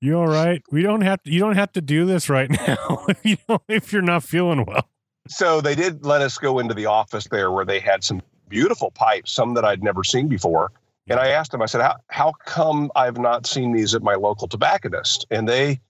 [0.00, 0.62] You all right?
[0.70, 1.30] We don't have to.
[1.30, 3.04] You don't have to do this right now.
[3.08, 4.88] if you don't, if you're not feeling well.
[5.28, 8.90] So they did let us go into the office there where they had some beautiful
[8.90, 10.72] pipes, some that I'd never seen before.
[11.08, 14.14] And I asked them, I said, how, how come I've not seen these at my
[14.14, 15.26] local tobacconist?
[15.30, 15.80] And they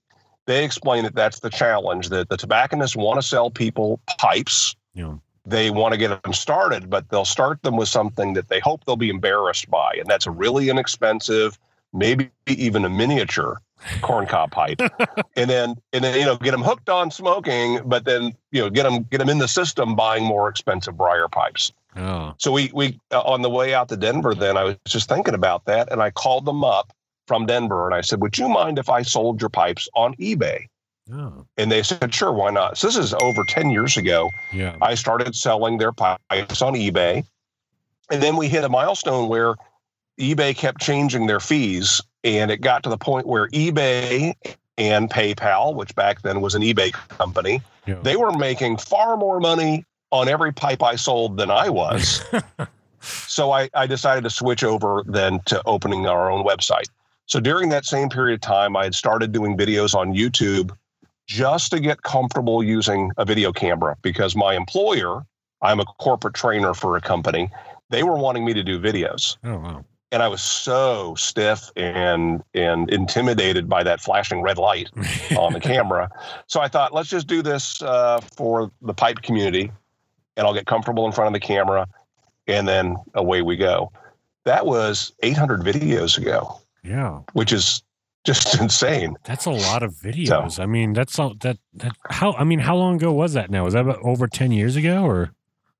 [0.45, 4.75] they explained that that's the challenge, that the tobacconists want to sell people pipes.
[4.93, 5.15] Yeah.
[5.45, 8.85] They want to get them started, but they'll start them with something that they hope
[8.85, 9.93] they'll be embarrassed by.
[9.99, 11.59] And that's a really inexpensive,
[11.91, 13.61] maybe even a miniature
[14.01, 14.79] corncob pipe.
[15.35, 18.69] and then and then you know get them hooked on smoking, but then you know
[18.69, 21.71] get them get them in the system buying more expensive briar pipes.
[21.95, 22.33] Oh.
[22.37, 25.33] So we we uh, on the way out to Denver, then I was just thinking
[25.33, 26.93] about that, and I called them up
[27.27, 30.67] from Denver, and I said, "Would you mind if I sold your pipes on eBay?"
[31.11, 31.45] Oh.
[31.57, 34.29] And they said, "Sure, why not?" So this is over ten years ago.
[34.53, 34.75] Yeah.
[34.81, 37.25] I started selling their pipes on eBay,
[38.09, 39.55] and then we hit a milestone where
[40.19, 44.33] eBay kept changing their fees, and it got to the point where eBay
[44.77, 47.95] and PayPal, which back then was an eBay company, Yeah.
[48.01, 52.23] they were making far more money on every pipe I sold than I was.
[53.01, 56.87] so I, I decided to switch over then to opening our own website.
[57.25, 60.75] So during that same period of time, I had started doing videos on YouTube
[61.27, 65.25] just to get comfortable using a video camera because my employer,
[65.61, 67.49] I'm a corporate trainer for a company,
[67.89, 69.85] they were wanting me to do videos oh wow.
[70.11, 74.89] and I was so stiff and and intimidated by that flashing red light
[75.37, 76.09] on the camera.
[76.47, 79.71] So I thought, let's just do this uh, for the pipe community,
[80.35, 81.87] and I'll get comfortable in front of the camera,
[82.47, 83.91] and then away we go.
[84.45, 87.19] That was 800 videos ago, Yeah.
[87.33, 87.81] which is
[88.23, 89.15] just insane.
[89.23, 90.59] That's a lot of videos.
[90.59, 93.65] I mean, that's all that that how I mean, how long ago was that now?
[93.65, 95.31] Was that about over 10 years ago or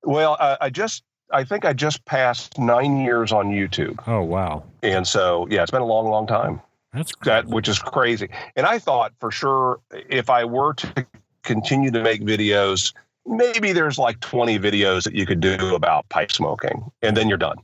[0.02, 4.62] Well, I, I just I think I just passed nine years on YouTube, Oh, wow.
[4.82, 6.60] and so yeah, it's been a long, long time.
[6.92, 8.28] That's that which is crazy.
[8.56, 11.06] And I thought for sure if I were to
[11.42, 12.92] continue to make videos,
[13.26, 17.38] maybe there's like 20 videos that you could do about pipe smoking and then you're
[17.38, 17.56] done.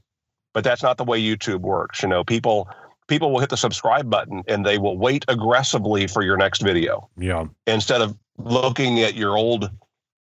[0.52, 2.02] But that's not the way YouTube works.
[2.02, 2.68] You know, people
[3.10, 7.10] people will hit the subscribe button and they will wait aggressively for your next video
[7.18, 7.44] Yeah.
[7.66, 9.68] instead of looking at your old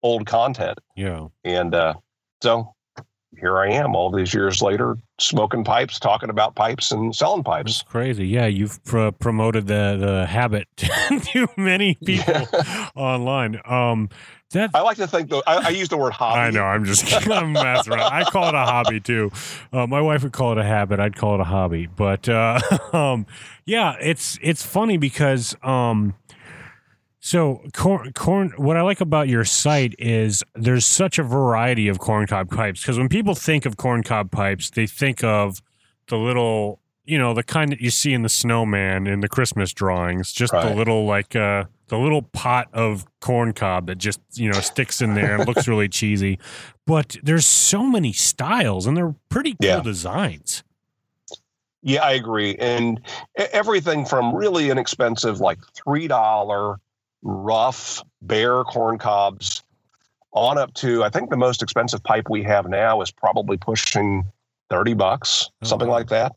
[0.04, 0.78] old content.
[0.96, 1.28] Yeah.
[1.46, 1.94] And uh,
[2.42, 2.74] so
[3.38, 7.80] here I am all these years later smoking pipes, talking about pipes and selling That's
[7.80, 7.82] pipes.
[7.84, 8.28] crazy.
[8.28, 12.46] Yeah, you've pr- promoted the the habit to many people
[12.96, 13.60] online.
[13.66, 14.10] Um
[14.52, 16.40] that I like to think though I, I use the word hobby.
[16.40, 16.64] I know.
[16.64, 18.12] I'm just I'm messing around.
[18.12, 19.32] I call it a hobby too.
[19.72, 21.00] Uh, my wife would call it a habit.
[21.00, 21.86] I'd call it a hobby.
[21.86, 22.60] But uh,
[22.94, 23.28] um,
[23.66, 26.16] yeah, it's it's funny because um,
[27.22, 28.54] So corn, corn.
[28.58, 32.82] What I like about your site is there's such a variety of corncob pipes.
[32.82, 35.62] Because when people think of corncob pipes, they think of
[36.08, 39.74] the little, you know, the kind that you see in the snowman in the Christmas
[39.74, 40.32] drawings.
[40.32, 45.02] Just the little like uh, the little pot of corncob that just you know sticks
[45.02, 46.40] in there and looks really cheesy.
[46.88, 49.82] But there's so many styles and they're pretty cool Yeah.
[49.82, 50.64] designs.
[51.82, 52.56] Yeah, I agree.
[52.56, 53.02] And
[53.38, 56.78] everything from really inexpensive, like $3
[57.22, 59.64] rough bare corn cobs,
[60.32, 64.24] on up to, I think the most expensive pipe we have now is probably pushing
[64.70, 65.96] 30 bucks, Oh, something wow.
[65.96, 66.36] like that.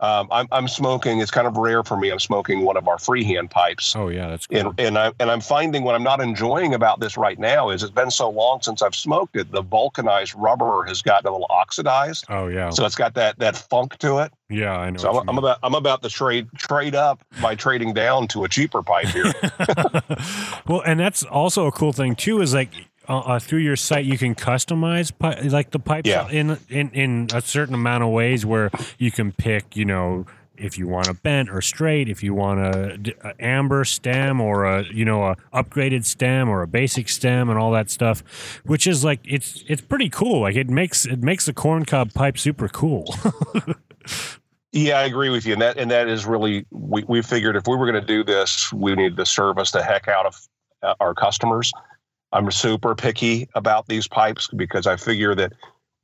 [0.00, 2.10] Um, I'm, I'm smoking, it's kind of rare for me.
[2.10, 3.96] I'm smoking one of our freehand pipes.
[3.96, 4.58] Oh yeah, that's cool.
[4.58, 7.82] And, and I and I'm finding what I'm not enjoying about this right now is
[7.82, 9.50] it's been so long since I've smoked it.
[9.50, 13.56] The vulcanized rubber has gotten a little oxidized, oh yeah, so it's got that that
[13.56, 14.32] funk to it.
[14.48, 14.76] yeah.
[14.78, 14.98] I know.
[14.98, 18.48] So I'm, I'm about I'm about to trade trade up by trading down to a
[18.48, 19.32] cheaper pipe here.
[20.68, 22.40] well, and that's also a cool thing too.
[22.40, 22.70] Is like
[23.08, 26.28] uh, uh, through your site, you can customize pi- like the pipes Yeah.
[26.28, 30.26] in in in a certain amount of ways where you can pick, you know.
[30.60, 34.64] If you want a bent or straight, if you want a, a amber stem or
[34.64, 38.24] a you know a upgraded stem or a basic stem and all that stuff,
[38.64, 40.40] which is like it's it's pretty cool.
[40.40, 43.14] Like it makes it makes the corncob pipe super cool.
[44.72, 47.66] yeah, I agree with you, and that and that is really we we figured if
[47.66, 50.36] we were going to do this, we needed to service the heck out of
[50.82, 51.72] uh, our customers.
[52.32, 55.52] I'm super picky about these pipes because I figure that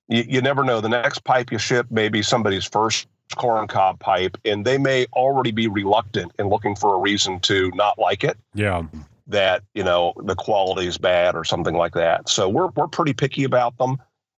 [0.09, 0.81] you, you never know.
[0.81, 3.07] The next pipe you ship may be somebody's first
[3.37, 7.99] corncob pipe, and they may already be reluctant and looking for a reason to not
[7.99, 8.39] like it.
[8.55, 8.83] yeah,
[9.27, 12.29] that you know the quality is bad or something like that.
[12.29, 13.99] So we're we're pretty picky about them,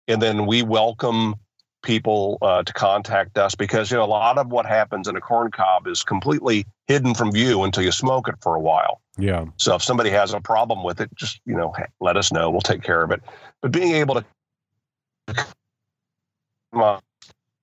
[0.09, 1.37] and then we welcome
[1.83, 5.21] people uh, to contact us because you know a lot of what happens in a
[5.21, 9.01] corn cob is completely hidden from view until you smoke it for a while.
[9.17, 12.51] Yeah, So if somebody has a problem with it, just you know let us know.
[12.51, 13.23] We'll take care of it.
[13.63, 14.25] But being able to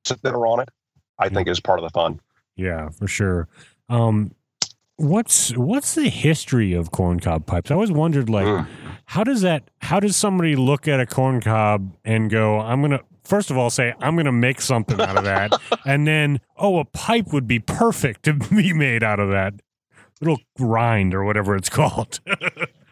[0.05, 0.69] sit there on it,
[1.19, 2.19] I think is part of the fun.
[2.55, 3.47] Yeah, for sure.
[3.89, 4.33] Um,
[4.95, 7.71] what's what's the history of corncob pipes?
[7.71, 8.67] I always wondered, like, Mm.
[9.05, 9.63] how does that?
[9.81, 13.01] How does somebody look at a corncob and go, "I'm gonna"?
[13.23, 15.53] First of all, say I'm going to make something out of that,
[15.85, 19.53] and then, oh, a pipe would be perfect to be made out of that
[20.21, 22.19] little rind or whatever it's called.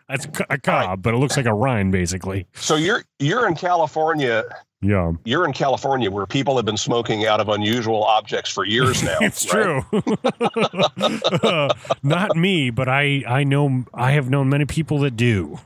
[0.09, 2.47] That's a co- cob, but it looks like a rind, basically.
[2.55, 4.43] So you're you're in California
[4.81, 9.03] Yeah, you're in California where people have been smoking out of unusual objects for years
[9.03, 9.17] now.
[9.21, 9.83] it's true.
[12.03, 15.59] Not me, but I I know I have known many people that do.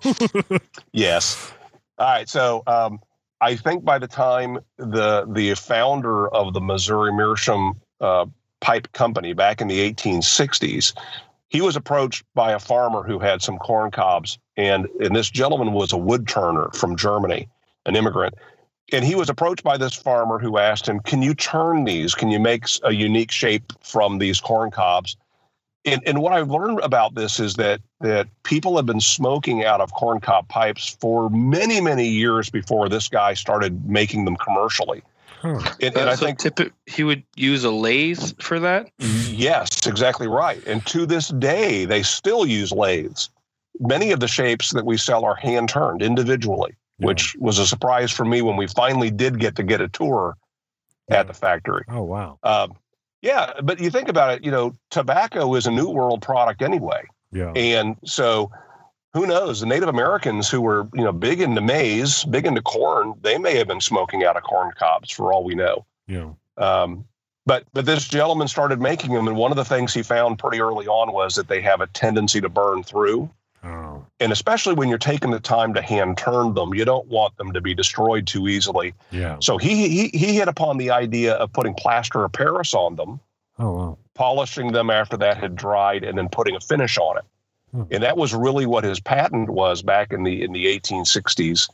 [0.92, 1.54] Yes.
[1.98, 2.28] All right.
[2.28, 3.00] So um,
[3.40, 8.26] I think by the time the the founder of the Missouri Meerschaum uh,
[8.62, 10.94] Pipe Company back in the 1860s,
[11.54, 15.72] he was approached by a farmer who had some corn cobs, and and this gentleman
[15.72, 17.48] was a wood turner from Germany,
[17.86, 18.34] an immigrant.
[18.92, 22.16] And he was approached by this farmer who asked him, "Can you turn these?
[22.16, 25.16] Can you make a unique shape from these corn cobs?"
[25.86, 29.80] And, and what I've learned about this is that that people have been smoking out
[29.80, 35.04] of corn cob pipes for many, many years before this guy started making them commercially.
[35.44, 35.60] Huh.
[35.82, 38.90] And, and I so think typi- he would use a lathe for that.
[39.28, 40.66] Yes, exactly right.
[40.66, 43.30] And to this day, they still use lathes.
[43.82, 47.08] Many of the shapes that we sell are hand turned individually, Yeah.
[47.08, 50.38] which was a surprise for me when we finally did get to get a tour
[51.10, 51.20] Yeah.
[51.20, 51.84] at the factory.
[51.90, 52.40] Oh wow.
[52.44, 52.74] Um,
[53.22, 57.04] yeah, but you think about it, you know, tobacco is a new world product anyway.
[57.34, 57.52] Yeah.
[57.54, 58.50] And so
[59.14, 59.60] who knows?
[59.60, 63.56] The Native Americans who were, you know, big into maize, big into corn, they may
[63.58, 65.86] have been smoking out of corn cobs for all we know.
[66.08, 66.32] Yeah.
[66.58, 67.06] Um,
[67.46, 70.62] but but this gentleman started making them, and one of the things he found pretty
[70.62, 73.30] early on was that they have a tendency to burn through.
[73.64, 74.06] Oh.
[74.20, 77.54] And especially when you're taking the time to hand turn them, you don't want them
[77.54, 78.94] to be destroyed too easily.
[79.12, 79.38] Yeah.
[79.42, 83.20] So he he he hit upon the idea of putting plaster of Paris on them,
[83.60, 83.98] Oh wow.
[84.16, 87.26] polishing them after that had dried, and then putting a finish on it.
[87.74, 87.84] Hmm.
[87.92, 91.70] And that was really what his patent was back in the in the 1860s,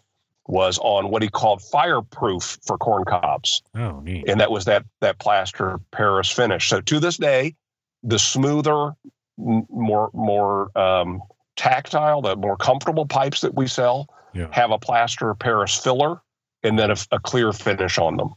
[0.47, 4.27] was on what he called fireproof for corn cobs Oh neat.
[4.27, 6.69] and that was that that plaster Paris finish.
[6.69, 7.55] So to this day,
[8.01, 8.93] the smoother,
[9.37, 11.21] m- more more um,
[11.57, 14.47] tactile, the more comfortable pipes that we sell Yeah.
[14.51, 16.21] have a plaster Paris filler
[16.63, 18.33] and then a, a clear finish on them.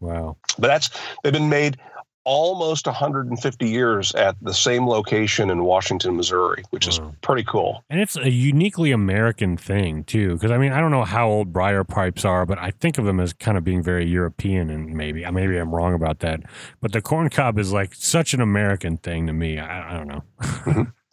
[0.00, 0.36] Wow.
[0.58, 0.90] But that's
[1.22, 1.78] they've been made
[2.24, 7.14] almost 150 years at the same location in Washington, Missouri, which is Wow.
[7.20, 7.84] pretty cool.
[7.90, 11.52] And it's a uniquely American thing too, because I mean I don't know how old
[11.52, 14.94] briar pipes are, but I think of them as kind of being very European, and
[14.94, 16.40] maybe uh, maybe I'm wrong about that.
[16.80, 19.58] But the corn cob is like such an American thing to me.
[19.58, 20.22] I, I don't know.
[20.40, 20.82] Mm-hmm.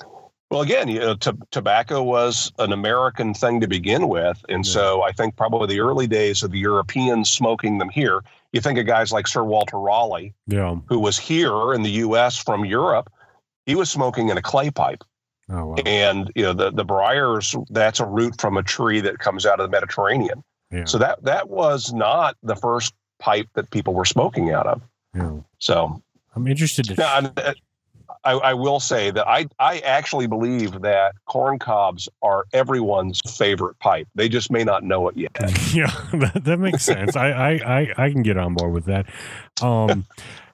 [0.51, 4.71] Well, again, you know, t- tobacco was an American thing to begin with, and Yeah.
[4.73, 8.21] so I think probably the early days of the Europeans smoking them here.
[8.51, 10.75] You think of guys like Sir Walter Raleigh, Yeah.
[10.87, 12.35] who was here in the U.S.
[12.37, 13.09] from Europe.
[13.65, 15.05] He was smoking in a clay pipe,
[15.49, 15.75] Oh wow.
[15.85, 17.55] and you know the the briars.
[17.69, 20.43] That's a root from a tree that comes out of the Mediterranean.
[20.69, 20.83] Yeah.
[20.83, 24.81] So that that was not the first pipe that people were smoking out of.
[25.15, 25.31] yeah.
[25.59, 26.01] So
[26.35, 26.95] I'm interested to.
[26.95, 27.31] now,
[28.23, 33.79] I, I will say that I, I actually believe that corn cobs are everyone's favorite
[33.79, 34.07] pipe.
[34.15, 35.31] They just may not know it yet.
[35.73, 37.15] yeah, that, that makes sense.
[37.15, 39.07] I, I, I, I can get on board with that.
[39.61, 40.05] Um,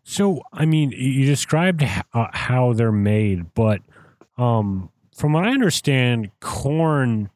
[0.03, 3.82] so, I mean, you described h- uh, how they're made, but
[4.38, 7.30] um, from what I understand, corn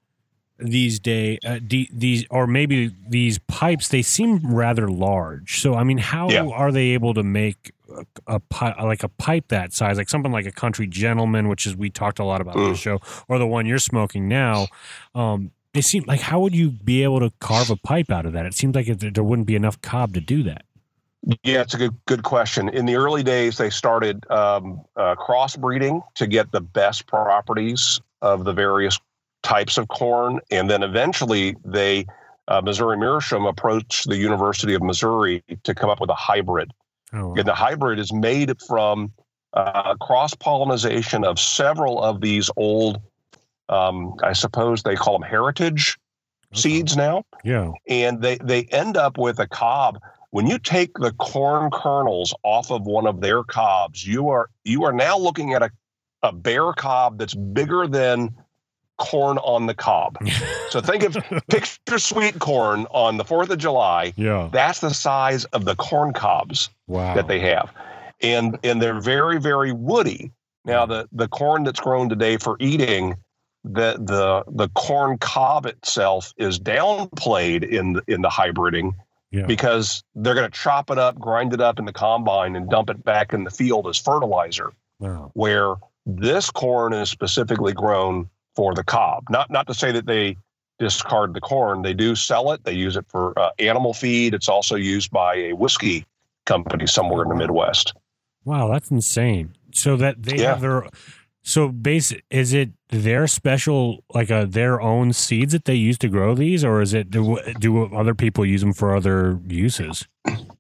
[0.58, 5.60] these day uh, de- these or maybe these pipes, they seem rather large.
[5.60, 6.46] So, I mean, how Yeah.
[6.46, 7.72] are they able to make
[8.28, 11.76] a, a like a pipe that size, like something like a country gentleman, which is
[11.76, 12.78] we talked a lot about on the Mm.
[12.78, 14.68] show, or the one you're smoking now?
[15.16, 18.34] Um, they seem like how would you be able to carve a pipe out of
[18.34, 18.46] that?
[18.46, 20.66] It seems like it, there wouldn't be enough cob to do that.
[21.44, 22.68] Yeah, it's a good good question.
[22.70, 28.44] In the early days, they started um, uh, crossbreeding to get the best properties of
[28.44, 29.00] the various
[29.44, 32.06] types of corn, and then eventually they
[32.48, 36.72] uh, Missouri Meerschaum approached the University of Missouri to come up with a hybrid.
[37.14, 39.12] Oh, And the hybrid is made from
[39.54, 43.02] uh, cross pollination of several of these old,
[43.70, 45.98] um, I suppose they call them heritage
[46.54, 47.24] seeds now.
[47.44, 50.00] Yeah, and they they end up with a cob.
[50.32, 54.86] When you take the corn kernels off of one of their cobs you are you
[54.86, 55.72] are now looking at a,
[56.24, 58.34] a bare cob that's bigger than
[59.02, 60.16] corn on the cob
[60.70, 61.18] so think of
[61.50, 64.48] picture sweet corn on the 4th of july yeah.
[64.54, 67.16] that's the size of the corn cobs Wow.
[67.16, 67.74] that they have
[68.22, 70.32] and and they're very very woody
[70.66, 73.16] now the the corn that's grown today for eating
[73.64, 78.94] the the the corn cob itself is downplayed in the, in the hybriding
[79.32, 79.46] Yeah.
[79.46, 82.90] because they're going to chop it up grind it up in the combine and dump
[82.90, 85.32] it back in the field as fertilizer wow.
[85.34, 85.76] where
[86.06, 90.36] this corn is specifically grown for the cob not not to say that they
[90.80, 94.50] discard the corn they do sell it they use it for uh, animal feed it's
[94.50, 96.06] also used by a whiskey
[96.46, 97.94] company somewhere in the midwest
[98.44, 99.54] Wow, that's insane.
[99.74, 100.50] So that they Yeah.
[100.50, 100.88] have their
[101.44, 106.08] so base is it their special like uh, their own seeds that they use to
[106.08, 110.08] grow these, or is it do, do other people use them for other uses?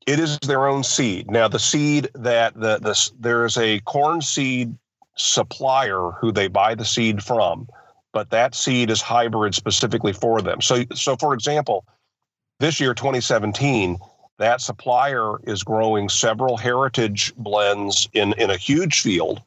[0.07, 1.29] it is their own seed.
[1.29, 4.75] Now, the seed that the the there is a corn seed
[5.15, 7.67] supplier who they buy the seed from,
[8.13, 10.61] but that seed is hybrid specifically for them.
[10.61, 11.85] So, so for example,
[12.59, 13.97] this year, 2017,
[14.37, 19.41] that supplier is growing several heritage blends in in a huge field,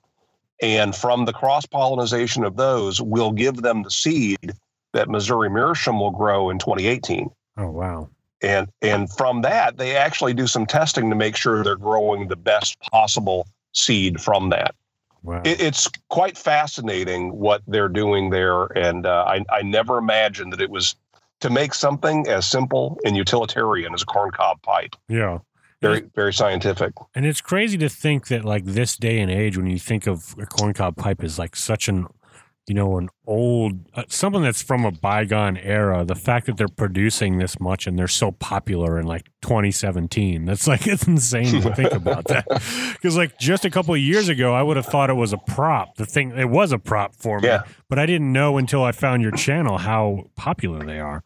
[0.63, 4.53] and from the cross pollination of those, we'll give them the seed
[4.93, 8.09] that Missouri Meerschaum will grow in 2018 Oh wow,
[8.43, 12.37] and and from that they actually do some testing to make sure they're growing the
[12.37, 14.75] best possible seed from that
[15.25, 15.43] wow.
[15.45, 20.61] it, it's quite fascinating what they're doing there and uh, I, I never imagined that
[20.61, 20.95] it was
[21.41, 25.39] to make something as simple and utilitarian as a corncob pipe yeah.
[25.83, 29.67] very very scientific And it's crazy to think that like this day and age, when
[29.67, 32.07] you think of a corncob pipe is like such an,
[32.67, 36.05] you know, an old uh, something that's from a bygone era.
[36.05, 40.67] The fact that they're producing this much and they're so popular in like 2017, that's
[40.67, 42.47] like it's insane to think about that.
[42.95, 45.39] Because like just a couple of years ago, I would have thought it was a
[45.39, 45.97] prop.
[45.97, 47.65] The thing it was a prop for me, Yeah.
[47.91, 51.23] but I didn't know until I found your channel how popular they are.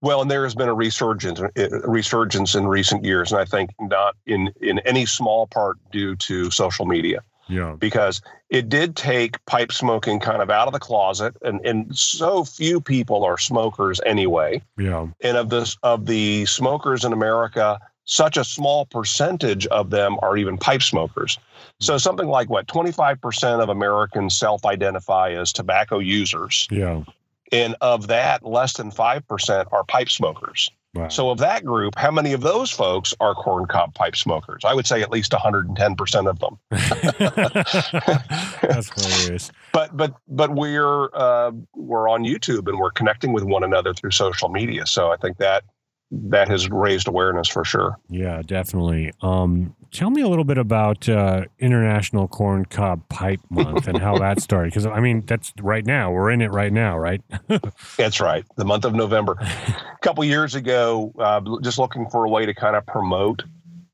[0.00, 3.70] well and there has been a resurgence a resurgence in recent years and i think
[3.80, 8.20] not in in any small part due to social media Yeah, because
[8.50, 12.80] it did take pipe smoking kind of out of the closet and, and so few
[12.80, 14.62] people are smokers anyway.
[14.76, 20.16] Yeah, and of this of the smokers in america such a small percentage of them
[20.22, 21.38] are even pipe smokers.
[21.78, 26.66] So something like what 25% of americans self-identify as tobacco users.
[26.70, 27.04] Yeah.
[27.52, 31.08] and of that less than 5% are pipe smokers Wow.
[31.08, 34.86] so of that group how many of those folks are corncob pipe smokers i would
[34.86, 36.58] say at least 110% of them
[38.62, 39.50] that's hilarious.
[39.72, 44.10] but but but we're uh, we're on YouTube and we're connecting with one another through
[44.10, 44.86] social media.
[44.86, 45.64] So I think that
[46.10, 47.98] that has raised awareness for sure.
[48.08, 49.12] Yeah, definitely.
[49.20, 54.16] Um, tell me a little bit about uh, International Corn Cob Pipe Month and how
[54.18, 54.72] that started.
[54.72, 56.10] Because I mean, that's right now.
[56.10, 57.20] We're in it right now, right?
[57.96, 59.36] That's right, the month of November.
[59.40, 63.42] a couple years ago, uh, just looking for a way to kind of promote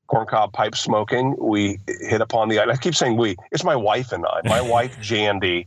[0.08, 2.60] corncob pipe smoking, we hit upon the.
[2.60, 3.36] I keep saying we.
[3.52, 4.40] It's my wife and I.
[4.44, 5.66] My wife Jandy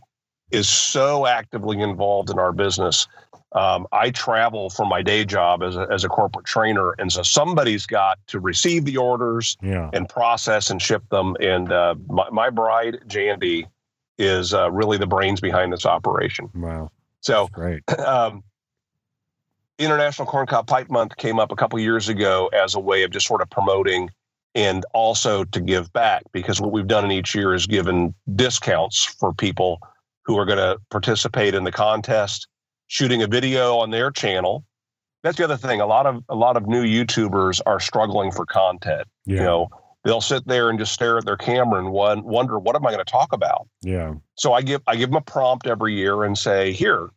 [0.51, 3.07] is so actively involved in our business.
[3.53, 7.23] Um, I travel for my day job as a, as a corporate trainer, and so
[7.23, 9.89] somebody's got to receive the orders Yeah.
[9.93, 11.35] and process and ship them.
[11.39, 13.65] And uh, my, my bride, Jandy,
[14.17, 16.49] is uh, really the brains behind this operation.
[16.55, 16.91] Wow.
[17.21, 17.83] So Great.
[17.99, 18.43] um,
[19.79, 23.27] International Corncob Pipe Month came up a couple years ago as a way of just
[23.27, 24.09] sort of promoting
[24.55, 29.03] and also to give back because what we've done in each year is given discounts
[29.05, 29.79] for people
[30.23, 32.47] who are going to participate in the contest,
[32.87, 34.65] shooting a video on their channel.
[35.23, 35.81] That's the other thing.
[35.81, 39.07] A lot of a lot of new YouTubers are struggling for content.
[39.25, 39.35] Yeah.
[39.35, 39.69] You know,
[40.03, 42.91] they'll sit there and just stare at their camera and one, wonder what am I
[42.91, 44.13] going to talk about Yeah.
[44.35, 47.09] so I give I give them a prompt every year and say, here,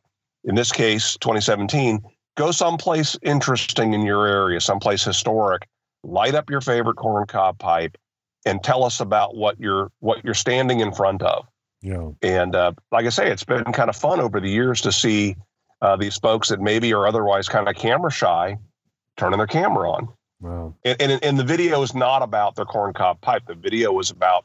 [0.44, 2.00] in this case, 2017,
[2.36, 5.68] go someplace interesting in your area, someplace historic,
[6.02, 7.96] light up your favorite corncob pipe,
[8.46, 11.46] and tell us about what you're what you're standing in front of.
[11.82, 12.10] Yeah.
[12.22, 15.36] And uh, like I say, it's been kind of fun over the years to see
[15.82, 18.58] uh, these folks that maybe are otherwise kind of camera shy
[19.16, 20.08] turning their camera on.
[20.40, 20.74] Wow.
[20.84, 23.42] And, and, and the video is not about their corncob pipe.
[23.46, 24.44] The video is about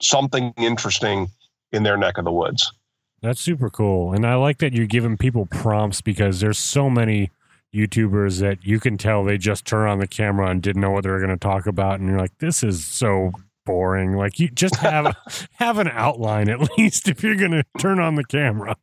[0.00, 1.28] something interesting
[1.72, 2.72] in their neck of the woods.
[3.20, 4.12] That's super cool.
[4.12, 7.30] And I like that you're giving people prompts because there's so many
[7.74, 11.04] YouTubers that you can tell they just turn on the camera and didn't know what
[11.04, 12.00] they were going to talk about.
[12.00, 13.32] And you're like, this is so
[13.68, 14.16] boring.
[14.16, 15.14] Like you just have
[15.52, 18.76] have an outline at least if you're going to turn on the camera.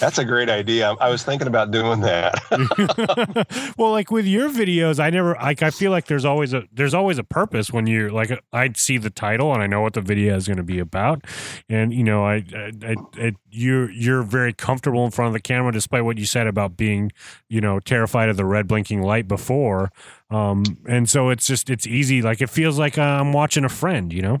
[0.00, 0.96] That's a great idea.
[0.98, 3.74] I was thinking about doing that.
[3.78, 5.62] well, like with your videos, I never like.
[5.62, 8.96] I feel like there's always a there's always a purpose when you're like I'd see
[8.96, 11.26] the title and I know what the video is going to be about,
[11.68, 15.40] and you know I, I, I, I you're you're very comfortable in front of the
[15.40, 17.12] camera, despite what you said about being
[17.50, 19.90] you know terrified of the red blinking light before,
[20.34, 22.22] um, and so it's just it's easy.
[22.22, 24.40] Like it feels like I'm watching a friend, you know.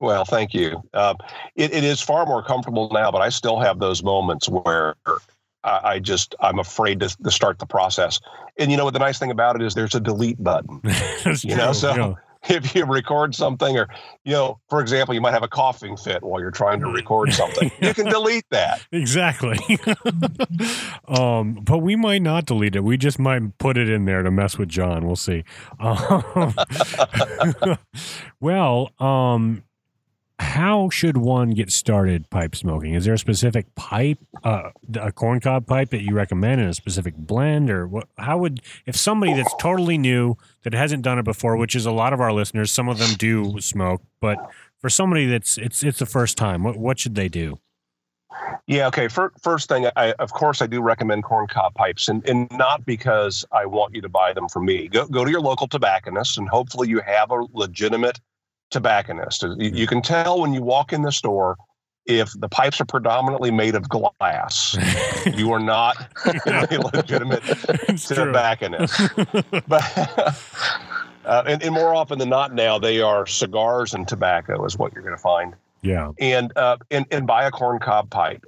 [0.00, 0.82] well, thank you.
[0.94, 1.16] Um,
[1.56, 4.94] it, it is far more comfortable now, but I still have those moments where
[5.64, 8.20] I, I just I'm afraid to, to start the process.
[8.58, 8.92] And you know what?
[8.92, 10.80] The nice thing about it is there's a delete button.
[11.42, 12.14] You know, true, so- yeah.
[12.50, 13.88] if you record something, or
[14.24, 17.32] you know, for example, you might have a coughing fit while you're trying to record
[17.32, 17.70] something.
[17.80, 18.80] You can delete that.
[18.92, 19.58] Exactly.
[21.08, 22.84] um, but we might not delete it.
[22.84, 25.06] We just might put it in there to mess with John.
[25.06, 25.44] We'll see.
[25.80, 26.24] Um,
[28.40, 29.62] well, um,
[30.38, 32.94] how should one get started pipe smoking?
[32.94, 37.16] Is there a specific pipe, uh, a corncob pipe that you recommend in a specific
[37.16, 38.08] blend, or what?
[38.18, 41.90] How would if somebody that's totally new that hasn't done it before, which is a
[41.90, 44.36] lot of our listeners, some of them do smoke, but
[44.78, 47.58] for somebody that's it's it's the first time, what what should they do?
[48.66, 48.88] Yeah.
[48.88, 49.08] Okay.
[49.08, 53.44] Fir- first thing, I, of course, I do recommend corncob pipes, and, and not because
[53.52, 54.88] I want you to buy them from me.
[54.88, 58.20] Go go to your local tobacconist, and hopefully you have a legitimate
[58.70, 59.42] tobacconist.
[59.42, 61.56] You, you can tell when you walk in the store
[62.06, 64.76] if the pipes are predominantly made of glass.
[65.34, 65.96] you are not
[66.46, 67.42] a legitimate
[67.88, 69.00] It's tobacconist.
[69.68, 70.42] but
[71.24, 74.92] uh, and, and more often than not, now they are cigars and tobacco is what
[74.94, 76.12] you're going to find Yeah.
[76.20, 78.44] and uh, and and buy a corncob pipe.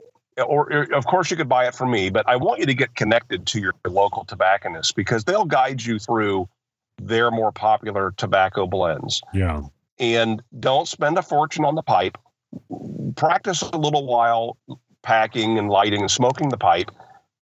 [0.47, 2.75] Or, or of course you could buy it from me, but I want you to
[2.75, 6.49] get connected to your local tobacconist because they'll guide you through
[7.03, 9.21] their more popular tobacco blends.
[9.35, 9.63] Yeah.
[9.99, 12.19] And don't spend a fortune on the pipe.
[13.17, 14.57] Practice a little while
[15.03, 16.91] packing and lighting and smoking the pipe.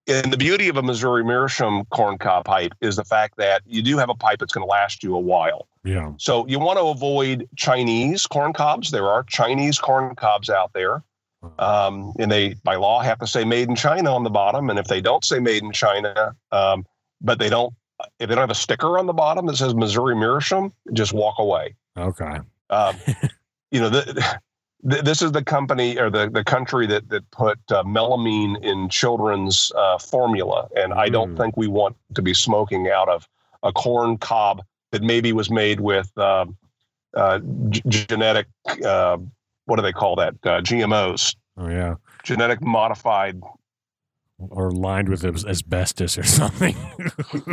[0.07, 3.97] And the beauty of a Missouri Meerschaum corncob pipe is the fact that you do
[3.97, 5.67] have a pipe that's going to last you a while.
[5.83, 6.13] Yeah.
[6.17, 8.91] So you want to avoid Chinese corn cobs.
[8.91, 11.03] There are Chinese corn cobs out there.
[11.59, 14.69] Um, and they, by law, have to say made in China on the bottom.
[14.69, 16.85] And if they don't say made in China, um,
[17.21, 17.73] but they don't,
[18.19, 21.35] if they don't have a sticker on the bottom that says Missouri Meerschaum, just walk
[21.39, 21.75] away.
[21.97, 22.39] Okay.
[22.69, 22.95] Um,
[23.71, 24.37] you know, the,
[24.89, 28.89] th- this is the company or the, the country that, that put uh, melamine in
[28.89, 30.67] children's uh, formula.
[30.75, 31.37] And I don't Mm.
[31.37, 33.27] think we want to be smoking out of
[33.63, 34.61] a corn cob
[34.91, 36.45] that maybe was made with uh,
[37.15, 37.39] uh,
[37.69, 38.47] g- genetic,
[38.85, 39.17] uh,
[39.65, 40.33] what do they call that?
[40.43, 41.95] Uh, GMOs, Oh yeah.
[42.23, 43.41] genetic modified.
[44.37, 46.75] Or lined with asbestos or something.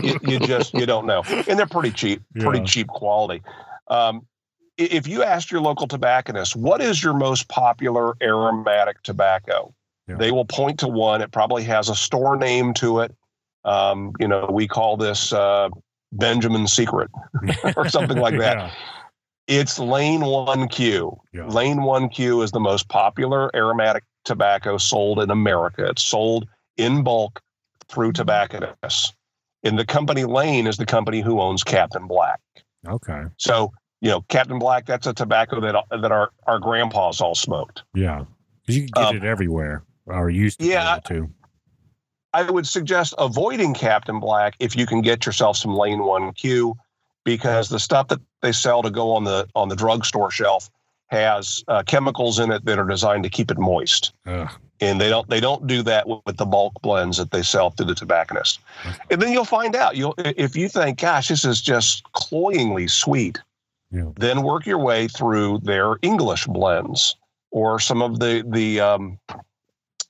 [0.02, 1.22] You, you just, you don't know.
[1.48, 2.64] And they're pretty cheap, pretty Yeah.
[2.64, 3.42] cheap quality.
[3.88, 4.26] Um,
[4.78, 9.72] if you asked your local tobacconist, what is your most popular aromatic tobacco?
[10.09, 10.16] Yeah.
[10.16, 11.22] They will point to one.
[11.22, 13.14] It probably has a store name to it.
[13.64, 15.68] Um, you know, we call this uh,
[16.10, 17.10] Benjamin's Secret
[17.76, 18.56] or something like that.
[19.48, 19.59] Yeah.
[19.60, 21.18] It's Lane 1Q.
[21.32, 21.46] Yeah.
[21.48, 25.84] Lane 1Q is the most popular aromatic tobacco sold in America.
[25.88, 26.46] It's sold
[26.77, 27.40] in bulk
[27.89, 29.12] through tobacconists.
[29.62, 32.40] In the company Lane is the company who owns Captain Black.
[32.86, 33.23] Okay.
[33.39, 37.82] So, you know, Captain Black, that's a tobacco that that our, our grandpas all smoked.
[37.94, 38.24] Yeah.
[38.66, 40.66] 'Cause you can get Um, it everywhere, or used to.
[40.66, 41.31] yeah, able to.
[42.32, 46.77] I would suggest avoiding Captain Black if you can get yourself some Lane One Q,
[47.24, 50.70] because the stuff that they sell to go on the on the drugstore shelf
[51.09, 54.49] has uh, chemicals in it that are designed to keep it moist, Ugh.
[54.82, 57.86] And they don't they don't do that with, the bulk blends that they sell through
[57.86, 58.59] the tobacconist.
[59.10, 59.96] And then you'll find out.
[59.96, 63.38] You'll if you think, gosh, this is just cloyingly sweet,
[63.92, 64.10] Yeah.
[64.16, 67.16] then work your way through their English blends
[67.52, 69.18] or some of the the um,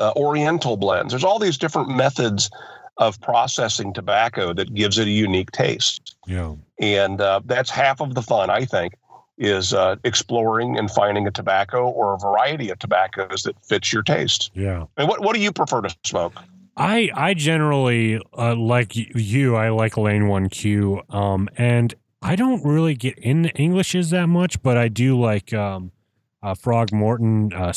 [0.01, 1.13] uh, Oriental blends.
[1.13, 2.51] There's all these different methods
[2.97, 6.55] of processing tobacco that gives it a unique taste, Yeah.
[6.79, 8.95] and uh, that's half of the fun, I think,
[9.43, 14.03] is uh, exploring and finding a tobacco or a variety of tobaccos that fits your
[14.03, 14.51] taste.
[14.55, 14.87] Yeah.
[14.97, 16.35] And what what do you prefer to smoke?
[16.77, 19.57] I I generally uh, like you.
[19.57, 21.03] I like Lane One Q.
[21.11, 25.91] Um, and I don't really get into Englishes that much, but I do like um,
[26.43, 27.73] uh, Frog Morton uh,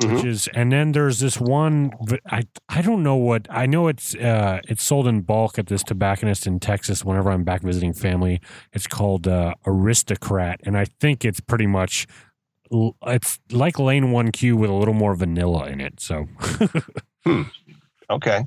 [0.00, 0.48] Cellar, which is.
[0.54, 1.92] And then there's this one.
[2.30, 3.46] I I don't know what.
[3.50, 7.04] I know it's uh it's sold in bulk at this tobacconist in Texas.
[7.04, 8.40] Whenever I'm back visiting family,
[8.72, 12.06] it's called uh, Aristocrat, and I think it's pretty much.
[13.06, 16.00] It's like Lane One Q with a little more vanilla in it.
[16.00, 16.26] So
[18.10, 18.44] Okay.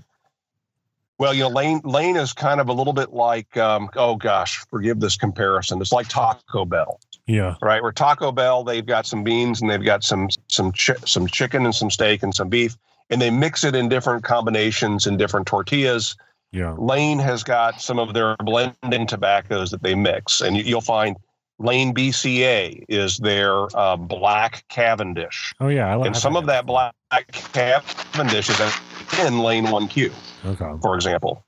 [1.20, 4.64] Well, you know, Lane Lane is kind of a little bit like, um, oh gosh,
[4.70, 5.82] forgive this comparison.
[5.82, 7.82] It's like Taco Bell, yeah, right?
[7.84, 11.66] Where Taco Bell, they've got some beans and they've got some some chi- some chicken
[11.66, 12.76] and some steak and some beef,
[13.10, 16.16] and they mix it in different combinations in different tortillas.
[16.52, 16.74] yeah.
[16.78, 21.18] Lane has got some of their blending tobaccos that they mix, and you, you'll find
[21.60, 26.66] Lane BCA is their uh, black Cavendish, Oh yeah, I like and some of that
[26.68, 26.94] black
[27.54, 28.60] Cavendish is
[29.26, 30.12] in Lane One Q
[30.46, 30.72] Okay.
[30.82, 31.44] for example.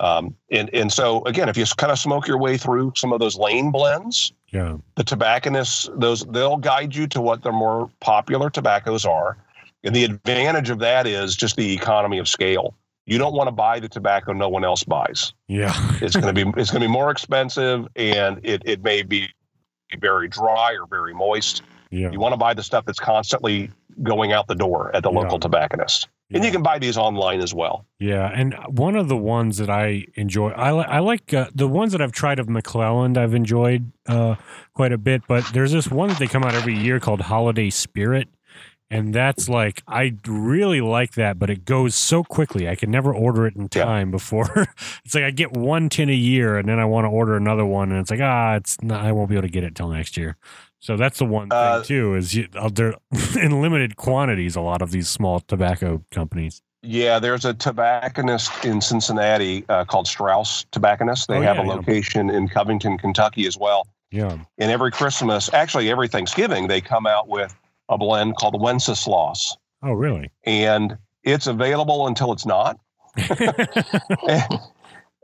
[0.00, 3.20] Um, and and so again, if you kind of smoke your way through some of
[3.20, 4.76] those lane blends, Yeah.
[4.96, 9.36] the tobacconists those they'll guide you to what the more popular tobaccos are.
[9.84, 12.74] And the advantage of that is just the economy of scale.
[13.06, 15.32] You don't want to buy the tobacco no one else buys.
[15.46, 15.72] Yeah.
[16.02, 19.28] It's going to be it's going to be more expensive, and it it may be
[20.00, 21.62] very dry or very moist.
[21.90, 22.10] Yeah.
[22.10, 23.70] You want to buy the stuff that's constantly
[24.02, 25.20] going out the door at the Yeah.
[25.20, 26.08] local tobacconist.
[26.32, 27.86] And you can buy these online as well.
[28.00, 31.68] Yeah, and one of the ones that I enjoy, I, li- I like uh, the
[31.68, 33.16] ones that I've tried of McClelland.
[33.16, 34.34] I've enjoyed uh,
[34.72, 37.70] quite a bit, but there's this one that they come out every year called Holiday
[37.70, 38.28] Spirit,
[38.90, 42.68] and that's like I really like that, but it goes so quickly.
[42.68, 43.84] I can never order it in Yeah.
[43.84, 44.66] time before.
[45.04, 47.64] it's like I get one tin a year, and then I want to order another
[47.66, 49.04] one, and it's like ah, it's not.
[49.04, 50.36] I won't be able to get it till next year.
[50.84, 52.92] So that's the one thing Uh, too is you, uh, they're
[53.40, 54.54] in limited quantities.
[54.54, 56.60] A lot of these small tobacco companies.
[56.82, 61.28] Yeah, there's a tobacconist in Cincinnati uh, called Strauss Tobacconist.
[61.28, 61.72] They Oh, have yeah, a yeah.
[61.72, 63.86] location in Covington, Kentucky as well.
[64.10, 64.36] Yeah.
[64.58, 67.56] And every Christmas, actually every Thanksgiving, they come out with
[67.88, 69.56] a blend called Wenceslas.
[69.82, 70.30] Oh, really?
[70.44, 72.78] And it's available until it's not.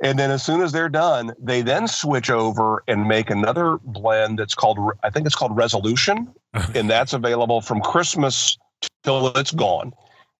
[0.02, 4.38] and then as soon as they're done, they then switch over and make another blend
[4.38, 6.32] that's called, I think it's called Resolution.
[6.74, 8.58] and that's available from Christmas
[9.04, 9.92] till it's gone.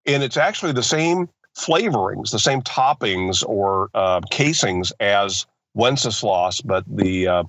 [0.07, 6.85] And it's actually the same flavorings, the same toppings or uh, casings as Wenceslas, but
[6.89, 7.45] the uh,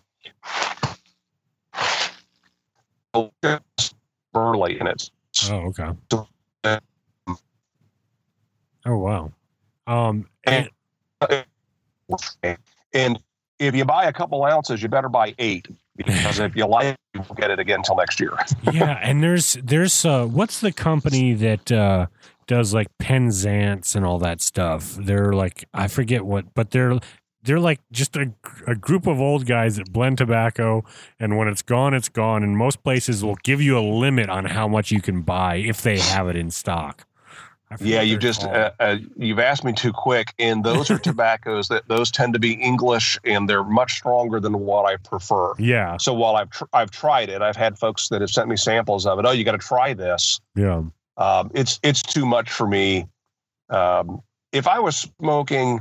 [4.33, 5.09] burley in it.
[5.49, 5.89] Oh, okay.
[8.83, 9.31] Oh, wow.
[9.85, 10.67] Um, and,
[12.93, 13.19] And
[13.59, 17.21] if you buy a couple ounces, you better buy eight because if you like, you
[17.21, 18.33] won't get it again until next year.
[18.73, 22.07] yeah, and there's there's uh, what's the company that uh,
[22.47, 24.95] does like Penzance and all that stuff?
[24.99, 26.99] They're like I forget what, but they're
[27.43, 28.31] they're like just a,
[28.67, 30.83] a group of old guys that blend tobacco,
[31.19, 32.43] and when it's gone, it's gone.
[32.43, 35.81] And most places will give you a limit on how much you can buy if
[35.81, 37.05] they have it in stock.
[37.79, 41.67] Yeah, you they're just uh, uh, you've asked me too quick, and those are tobaccos
[41.69, 45.53] that those tend to be English, and they're much stronger than what I prefer.
[45.57, 48.57] yeah, So while I've tr- I've tried it, I've had folks that have sent me
[48.57, 49.25] samples of it.
[49.25, 50.39] Oh, you got to try this.
[50.55, 50.83] yeah,
[51.17, 53.07] Um, it's it's too much for me.
[53.69, 54.21] Um,
[54.51, 55.79] if I was smoking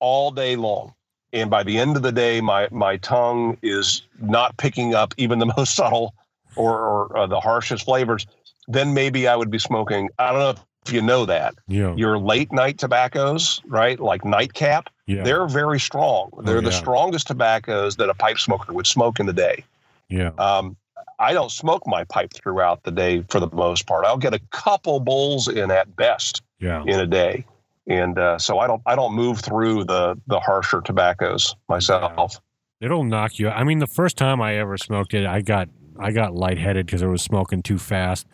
[0.00, 0.92] all day long,
[1.32, 5.38] and by the end of the day, my my tongue is not picking up even
[5.38, 6.14] the most subtle
[6.56, 8.26] or, or uh, the harshest flavors,
[8.68, 10.10] then maybe I would be smoking.
[10.18, 10.58] I don't know if
[10.92, 13.98] you know that yeah, your late night tobaccos, right?
[13.98, 16.30] Like nightcap, yeah, they're very strong.
[16.44, 16.78] They're the yeah.
[16.78, 19.64] strongest tobaccos that a pipe smoker would smoke in the day.
[20.08, 20.76] yeah, Um,
[21.18, 24.04] I don't smoke my pipe throughout the day for the most part.
[24.04, 26.82] I'll get a couple bowls in at best yeah.
[26.86, 27.44] in a day,
[27.86, 32.40] and uh, so I don't I don't move through the the harsher tobaccos myself.
[32.80, 33.48] It'll knock you.
[33.48, 35.68] I mean, the first time I ever smoked it, I got
[35.98, 38.26] I got lightheaded because I was smoking too fast.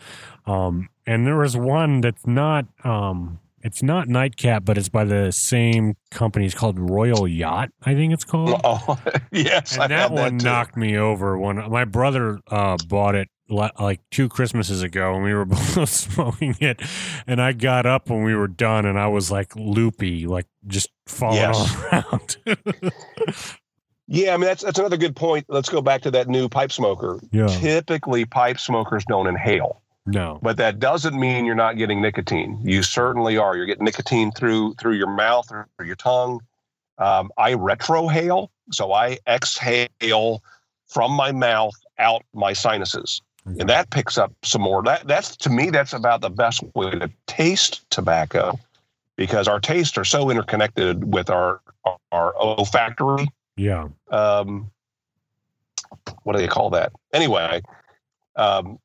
[0.46, 5.30] Um, and there was one that's not um, it's not Nightcap, but it's by the
[5.32, 6.46] same company.
[6.46, 8.60] It's called Royal Yacht, I think it's called.
[8.64, 8.98] Oh,
[9.32, 10.44] yes, and that one too.
[10.44, 11.36] knocked me over.
[11.38, 16.54] When my brother uh, bought it like two Christmases ago, and we were both smoking
[16.60, 16.80] it,
[17.26, 20.88] and I got up when we were done, and I was like loopy, like just
[21.06, 21.56] falling Yes.
[21.92, 22.36] all around.
[24.12, 25.46] Yeah, I mean that's that's another good point.
[25.48, 27.20] Let's go back to that new pipe smoker.
[27.30, 32.58] yeah, Typically, pipe smokers don't inhale, no, but that doesn't mean you're not getting nicotine.
[32.64, 33.56] You certainly are.
[33.56, 36.40] You're getting nicotine through through your mouth or through your tongue.
[36.98, 40.42] Um, I retrohale, so I exhale
[40.88, 44.82] from my mouth out my sinuses, and that picks up some more.
[44.82, 48.58] That that's to me that's about the best way to taste tobacco,
[49.14, 51.60] because our tastes are so interconnected with our
[52.10, 54.70] our olfactory yeah, um,
[56.22, 56.92] what do they call that?
[57.12, 57.62] Anyway,
[58.36, 58.78] um,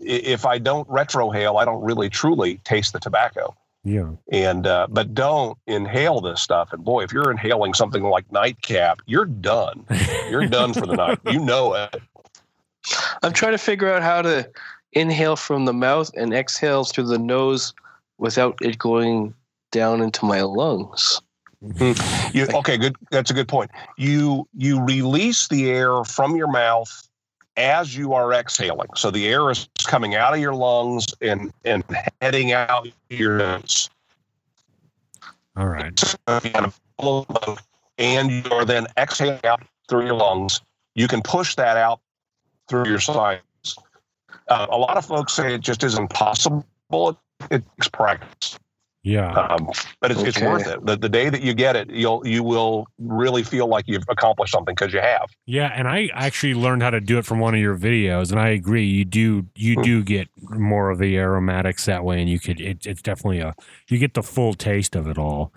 [0.00, 3.54] if I don't retrohale, I don't really truly taste the tobacco.
[3.84, 6.72] yeah, And uh, but don't inhale this stuff.
[6.72, 9.84] And boy, if you're inhaling something like nightcap, you're done.
[10.30, 11.18] You're done for the night.
[11.30, 12.02] You know it.
[13.22, 14.48] I'm trying to figure out how to
[14.92, 17.74] inhale from the mouth and exhale through the nose
[18.18, 19.34] without it going
[19.70, 21.20] down into my lungs.
[22.34, 22.96] You, okay, good.
[23.10, 23.70] That's a good point.
[23.96, 26.90] You you release the air from your mouth
[27.56, 28.88] as you are exhaling.
[28.96, 31.82] So the air is coming out of your lungs and and
[32.20, 33.88] heading out your nose.
[35.56, 36.14] all right,
[37.98, 40.60] and you are then exhaling out through your lungs.
[40.94, 42.00] You can push that out
[42.68, 43.42] through your sides.
[44.48, 46.64] Uh, a lot of folks say it just isn't possible.
[46.90, 47.16] It,
[47.50, 48.58] it takes practice,
[49.06, 49.68] yeah, um,
[50.00, 50.84] but it's, it's worth it.
[50.84, 54.52] The, the day that you get it, you'll you will really feel like you've accomplished
[54.52, 55.30] something because you have.
[55.46, 55.72] yeah.
[55.72, 58.48] And I actually learned how to do it from one of your videos, and I
[58.48, 58.84] agree.
[58.84, 62.60] You do you do get more of the aromatics that way, and you could.
[62.60, 63.54] It, it's definitely a
[63.88, 65.52] you get the full taste of it all.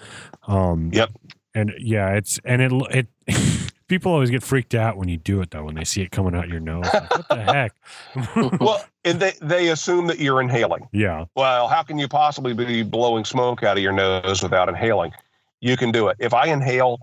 [0.48, 1.10] Um, Yep.
[1.56, 3.72] And yeah, it's and it it.
[3.90, 6.36] People always get freaked out when you do it though when they see it coming
[6.36, 6.86] out your nose.
[6.94, 7.76] Like, what the heck?
[8.62, 10.88] Well, and they they assume that you're inhaling.
[10.94, 15.12] yeah, Well, how can you possibly be blowing smoke out of your nose without inhaling?
[15.60, 16.18] You can do it.
[16.20, 17.00] If I inhale,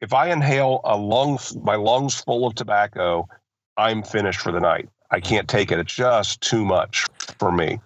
[0.00, 3.28] if I inhale a lung, my lungs full of tobacco,
[3.76, 4.88] I'm finished for the night.
[5.10, 5.78] I can't take it.
[5.78, 7.04] It's just too much
[7.38, 7.80] for me.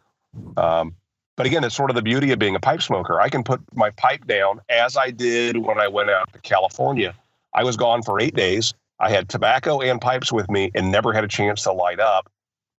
[0.57, 0.95] Um,
[1.37, 3.21] but again, it's sort of the beauty of being a pipe smoker.
[3.21, 7.15] I can put my pipe down as I did when I went out to California.
[7.55, 8.75] I was gone for eight days.
[9.01, 12.31] I had tobacco and pipes with me and never had a chance to light up.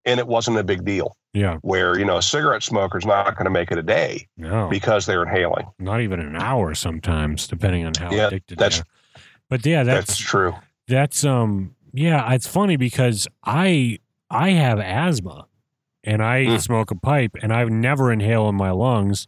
[0.07, 1.57] And it wasn't a big deal yeah.
[1.63, 5.07] where you know a cigarette smoker's not going to make it a day No, because
[5.07, 5.67] they're inhaling.
[5.79, 8.59] not even an hour sometimes, depending on how Yeah, addicted.
[8.59, 9.23] that's- they are.
[9.51, 10.55] But yeah, That's, that's true.
[10.89, 13.99] That's um yeah, it's funny because I
[14.31, 15.47] I have asthma
[16.03, 16.61] and I Mm.
[16.61, 19.27] smoke a pipe and I've never inhale in my lungs.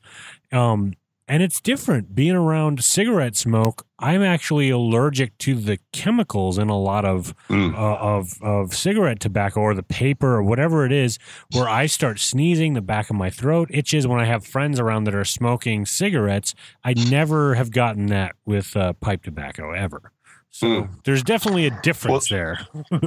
[0.53, 0.93] Um
[1.29, 3.85] and it's different being around cigarette smoke.
[3.99, 7.75] I'm actually allergic to the chemicals in a lot of Mm.
[7.75, 11.19] uh, of of cigarette tobacco or the paper or whatever it is
[11.53, 15.05] where I start sneezing the back of my throat itches when I have friends around
[15.05, 16.55] that are smoking cigarettes
[16.85, 20.13] I never have gotten that with uh, pipe tobacco ever
[20.57, 21.05] so Mm.
[21.05, 22.59] there's definitely a difference there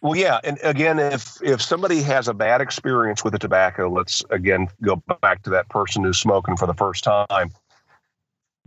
[0.00, 4.22] Well, yeah, and again, if if somebody has a bad experience with the tobacco, let's
[4.30, 7.50] again go back to that person who's smoking for the first time.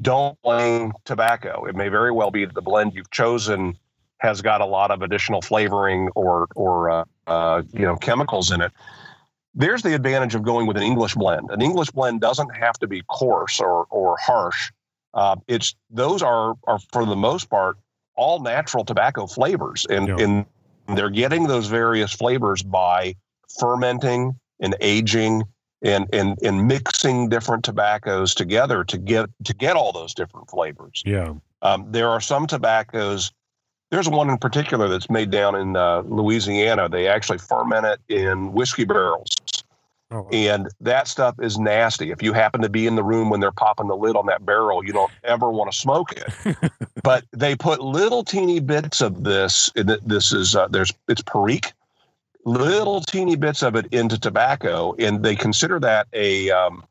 [0.01, 1.65] Don't blame tobacco.
[1.65, 3.77] It may very well be that the blend you've chosen
[4.19, 8.61] has got a lot of additional flavoring or or uh, uh, you know chemicals in
[8.61, 8.71] it.
[9.55, 11.49] There's the advantage of going with an English blend.
[11.49, 14.71] An English blend doesn't have to be coarse or or harsh.
[15.13, 17.77] Uh, it's those are are for the most part
[18.18, 20.18] all natural tobacco flavors, and Yeah.
[20.19, 20.45] and
[20.98, 23.15] they're getting those various flavors by
[23.60, 25.44] fermenting and aging
[25.84, 31.02] and and and mixing different tobaccos together to get to get all those different flavors.
[31.06, 33.31] yeah Um, there are some tobaccos.
[33.89, 36.89] There's one in particular that's made down in uh, Louisiana.
[36.89, 39.30] They actually ferment it in whiskey barrels,
[40.11, 42.11] oh, and that stuff is nasty.
[42.11, 44.45] If you happen to be in the room when they're popping the lid on that
[44.45, 46.71] barrel, you don't ever want to smoke it.
[47.03, 49.71] but they put little teeny bits of this.
[49.75, 51.73] and This is uh, there's it's perique,
[52.45, 56.84] little teeny bits of it into tobacco, and they consider that a um,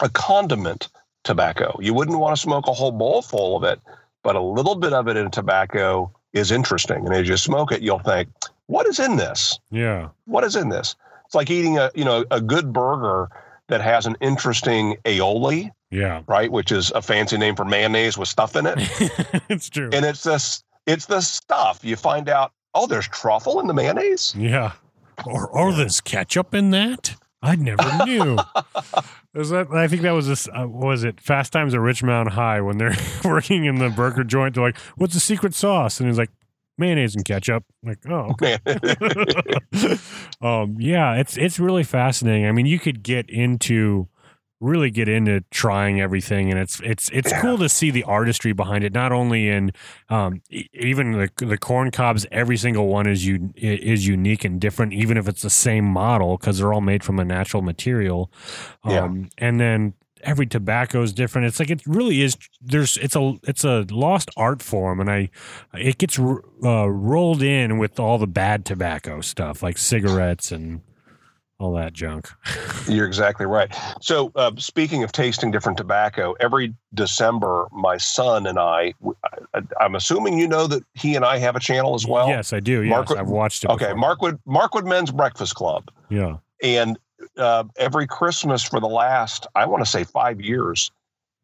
[0.00, 0.88] a condiment
[1.24, 1.78] tobacco.
[1.80, 3.80] You wouldn't want to smoke a whole bowl full of it,
[4.22, 7.06] but a little bit of it in tobacco is interesting.
[7.06, 8.28] And as you smoke it, you'll think,
[8.66, 9.58] "What is in this?
[9.70, 10.94] yeah What is in this?"
[11.34, 13.28] It's like eating a you know a good burger
[13.66, 16.52] that has an interesting aioli, yeah right?
[16.52, 18.74] Which is a fancy name for mayonnaise with stuff in it
[19.48, 23.66] it's true and it's this it's the stuff you find out oh there's truffle in
[23.66, 24.74] the mayonnaise yeah
[25.26, 27.16] Or, or there's ketchup in that?
[27.42, 28.38] I never knew.
[29.34, 30.46] Was that, I think that was this.
[30.48, 34.54] Uh, was it Fast Times at Ridgemont High when they're working in the burger joint?
[34.54, 36.30] They're like, "What's the secret sauce?" And he's like,
[36.78, 38.58] "Mayonnaise and ketchup." Like, oh, okay.
[40.40, 42.46] Um, yeah, it's it's really fascinating.
[42.46, 44.08] I mean, you could get into
[44.60, 47.40] really get into trying everything, and it's it's it's Yeah.
[47.40, 48.92] cool to see the artistry behind it.
[48.92, 49.72] Not only in
[50.10, 50.42] um,
[50.72, 55.16] even the the corn cobs, every single one is u- is unique and different, even
[55.16, 58.30] if it's the same model because they're all made from a natural material.
[58.86, 59.04] Yeah.
[59.04, 59.94] Um, and then
[60.24, 61.46] every tobacco is different.
[61.46, 62.36] It's like it really is.
[62.60, 65.30] There's it's a it's a lost art form, and I
[65.72, 70.80] it gets uh, rolled in with all the bad tobacco stuff like cigarettes and
[71.60, 72.28] all that junk.
[72.88, 73.72] You're exactly right.
[74.00, 78.92] So, uh, speaking of tasting different tobacco, every December, my son and I,
[79.54, 82.26] I, I'm assuming you know that he and I have a channel as well.
[82.28, 82.82] yes, I do.
[82.82, 83.70] Yes, Mark- I've watched it.
[83.70, 84.16] Okay, before.
[84.16, 86.38] Markwood Markwood Men's Breakfast Club, Yeah.
[86.62, 86.98] and
[87.36, 90.90] uh, every Christmas for the last, I want to say, five years,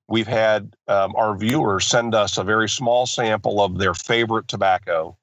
[0.09, 5.17] we've had um, our viewers send us a very small sample of their favorite tobacco,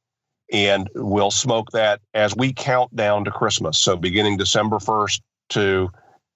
[0.52, 3.78] and we'll smoke that as we count down to Christmas.
[3.78, 5.90] So, beginning December first to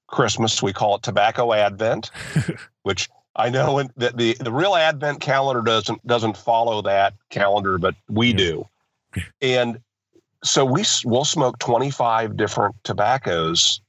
[0.08, 2.12] Christmas, we call it Tobacco Advent,
[2.84, 7.96] which I know that the the real Advent calendar doesn't doesn't follow that calendar, but
[8.10, 8.38] we Yeah.
[8.38, 8.68] do,
[9.42, 9.80] and
[10.44, 13.82] so we we'll smoke 25 different tobaccos.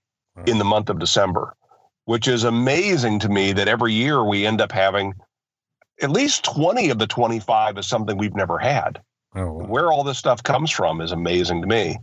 [0.46, 1.54] In the month of December,
[2.04, 5.14] which is amazing to me that every year we end up having
[6.02, 9.00] at least 20 of the 25 is something we've never had.
[9.34, 9.66] Oh, wow.
[9.66, 11.98] Where all this stuff comes from is amazing to me.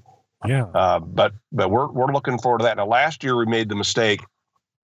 [0.48, 0.66] yeah.
[0.74, 2.78] Uh, but but we're we're looking forward to that.
[2.78, 4.22] Now, last year we made the mistake.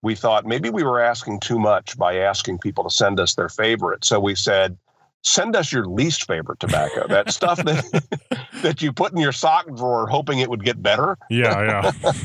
[0.02, 3.48] We thought maybe we were asking too much by asking people to send us their
[3.48, 4.04] favorite.
[4.04, 4.76] So we said,
[5.22, 7.06] send us your least favorite tobacco.
[7.08, 11.16] that stuff that that you put in your sock drawer hoping it would get better.
[11.30, 11.90] Yeah.
[12.04, 12.12] Yeah.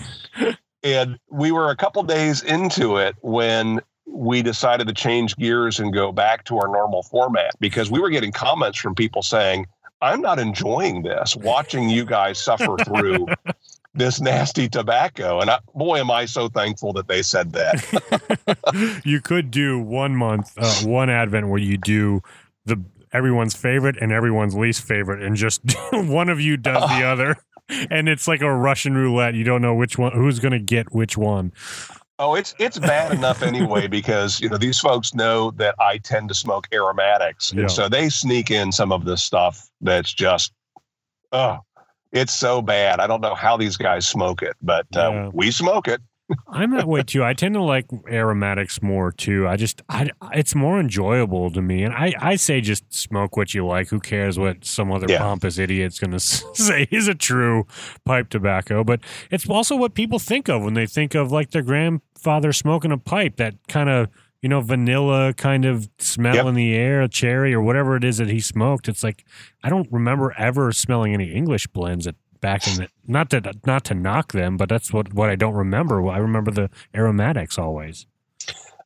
[0.83, 5.93] And we were a couple days into it when we decided to change gears and
[5.93, 9.67] go back to our normal format because we were getting comments from people saying,
[10.01, 13.27] I'm not enjoying this, watching you guys suffer through
[13.93, 15.39] this nasty tobacco.
[15.39, 19.01] And I, boy, am I so thankful that they said that.
[19.05, 22.21] you could do one month, uh, one Advent where you do
[22.65, 22.83] the
[23.13, 25.61] everyone's favorite and everyone's least favorite, and just
[25.93, 27.35] one of you does the other,
[27.89, 29.33] and it's like a Russian roulette.
[29.35, 31.51] You don't know which one, who's going to get which one.
[32.19, 36.29] Oh, it's it's bad enough anyway because you know these folks know that I tend
[36.29, 37.61] to smoke aromatics, Yeah.
[37.61, 40.51] and so they sneak in some of this stuff that's just,
[41.31, 41.57] oh,
[42.11, 42.99] it's so bad.
[42.99, 45.29] I don't know how these guys smoke it, but uh, Yeah.
[45.33, 46.01] we smoke it.
[46.47, 47.23] I'm that way too.
[47.23, 49.47] I tend to like aromatics more too.
[49.47, 51.83] I just, I, it's more enjoyable to me.
[51.83, 53.89] And I, I say just smoke what you like.
[53.89, 55.19] Who cares what some other Yeah.
[55.19, 57.65] pompous idiot's going to say is a true
[58.05, 58.83] pipe tobacco?
[58.83, 62.91] But it's also what people think of when they think of like their grandfather smoking
[62.91, 63.37] a pipe.
[63.37, 64.07] That kind of,
[64.41, 66.45] you know, vanilla kind of smell Yep.
[66.47, 68.87] in the air, cherry or whatever it is that he smoked.
[68.89, 69.23] It's like
[69.63, 73.85] I don't remember ever smelling any English blends at back in the not to not
[73.85, 76.05] to knock them, but that's what what I don't remember.
[76.09, 78.05] I remember the aromatics always.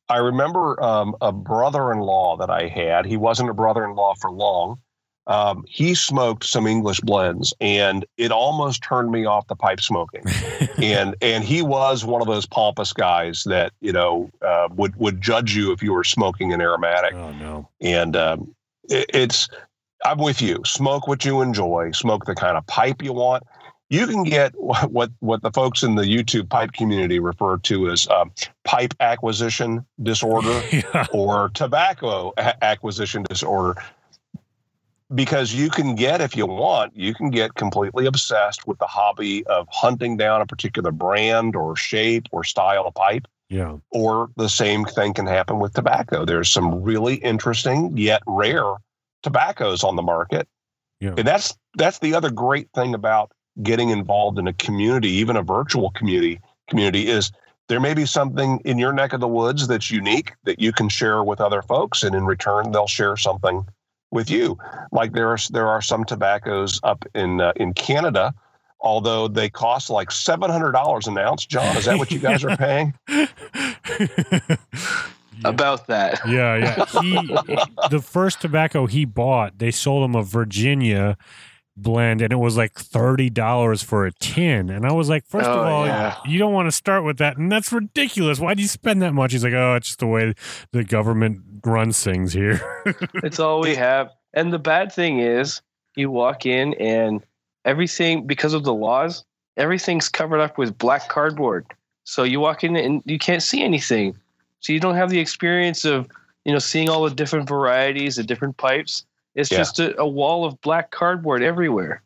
[0.08, 3.06] I remember um, a brother-in-law that I had.
[3.06, 4.78] He wasn't a brother-in-law for long.
[5.26, 10.22] Um, he smoked some English blends, and it almost turned me off the pipe smoking.
[10.78, 15.20] and and he was one of those pompous guys that you know uh, would would
[15.20, 17.14] judge you if you were smoking an aromatic.
[17.14, 17.68] Oh no.
[17.80, 18.54] And um,
[18.88, 19.48] it, it's
[20.06, 20.62] I'm with you.
[20.64, 21.90] Smoke what you enjoy.
[21.92, 23.42] Smoke the kind of pipe you want.
[23.88, 27.90] You can get what what, what the folks in the YouTube pipe community refer to
[27.90, 28.30] as um,
[28.64, 31.06] pipe acquisition disorder yeah.
[31.12, 33.74] or tobacco a- acquisition disorder
[35.14, 39.46] because you can get if you want you can get completely obsessed with the hobby
[39.46, 43.76] of hunting down a particular brand or shape or style of pipe Yeah.
[43.92, 48.64] or the same thing can happen with tobacco there's some really interesting yet rare
[49.22, 50.48] tobaccos on the market.
[51.00, 51.14] Yeah.
[51.18, 53.30] and that's that's the other great thing about
[53.62, 57.32] getting involved in a community even a virtual community community is
[57.68, 60.88] there may be something in your neck of the woods that's unique that you can
[60.88, 63.66] share with other folks and in return they'll share something
[64.10, 64.56] with you.
[64.92, 68.34] Like there are there are some tobaccos up in uh, in Canada
[68.80, 71.46] although they cost like $700 an ounce.
[71.46, 72.94] John is that what you guys are paying
[75.44, 76.20] About that.
[76.26, 76.84] Yeah, yeah.
[77.00, 77.12] He
[77.90, 81.16] the first tobacco he bought, they sold him a Virginia
[81.76, 84.70] blend and it was like $30 for a tin.
[84.70, 86.16] And I was like, first of Oh, all, yeah.
[86.26, 87.36] you don't want to start with that.
[87.36, 88.40] And that's ridiculous.
[88.40, 89.32] Why do you spend that much?
[89.32, 90.32] He's like, oh, it's just the way
[90.72, 92.60] the government runs things here.
[93.22, 94.10] It's all we have.
[94.32, 95.60] And the bad thing is,
[95.96, 97.22] you walk in and
[97.64, 99.24] everything because of the laws,
[99.56, 101.66] everything's covered up with black cardboard.
[102.04, 104.16] So you walk in and you can't see anything.
[104.60, 106.08] So you don't have the experience of
[106.44, 109.04] you know seeing all the different varieties of different pipes.
[109.34, 109.58] It's Yeah.
[109.58, 112.02] just a, a wall of black cardboard everywhere.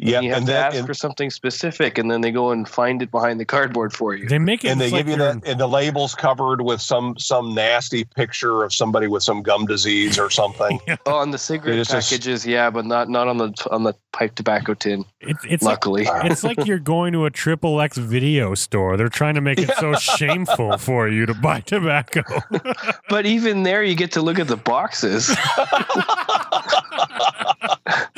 [0.00, 2.30] Yeah, and you have and to then ask and, for something specific, and then they
[2.30, 4.28] go and find it behind the cardboard for you.
[4.28, 7.18] They make it and they like give you that, and the label's covered with some
[7.18, 10.80] some nasty picture of somebody with some gum disease or something.
[11.06, 13.94] Oh, on the cigarette It's just- packages, yeah, but not not on the on the
[14.12, 15.04] pipe tobacco tin.
[15.20, 18.96] It's, it's like luckily, it's like you're going to a triple X video store.
[18.96, 22.22] They're trying to make it so shameful for you to buy tobacco.
[23.08, 25.28] but even there, you get to look at the boxes.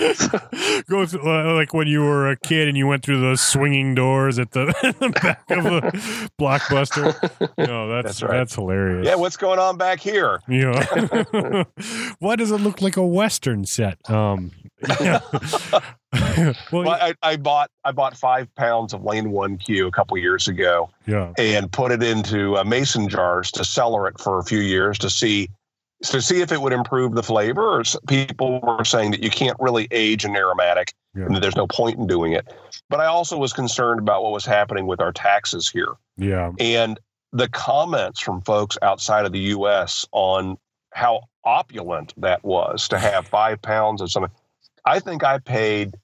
[0.89, 3.95] Go through, uh, like when you were a kid and you went through those swinging
[3.95, 4.67] doors at the,
[5.01, 7.15] the back of the blockbuster.
[7.59, 8.31] No, that's That's right.
[8.33, 9.07] that's hilarious.
[9.07, 10.41] yeah, what's going on back here?
[10.49, 11.65] Yeah.
[12.19, 13.99] Why does it look like a western set?
[14.11, 14.51] Um.
[15.01, 15.21] yeah.
[15.33, 15.83] well,
[16.73, 20.49] Well, I, I bought I bought five pounds of Lane One Q a couple years
[20.49, 21.33] ago yeah.
[21.39, 25.11] and put it into uh, mason jars to cellar it for a few years to
[25.11, 25.49] see
[26.05, 27.83] to see if it would improve the flavor.
[28.09, 31.25] People were saying that you can't really age an aromatic Yeah.
[31.27, 32.53] and that there's no point in doing it.
[32.89, 35.93] But I also was concerned about what was happening with our taxes here.
[36.17, 36.53] Yeah.
[36.59, 36.99] and
[37.33, 40.05] the comments from folks outside of the U.S.
[40.11, 40.59] on
[40.93, 44.33] how opulent that was to have five pounds of something.
[44.85, 45.95] I think I paid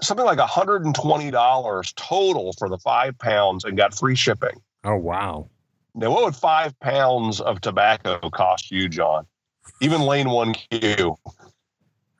[0.00, 4.60] something like $120 total for the five pounds and got free shipping.
[4.84, 5.48] Oh wow.
[5.94, 9.26] Now, what would five pounds of tobacco cost you, John?
[9.80, 11.16] Even Lane 1Q.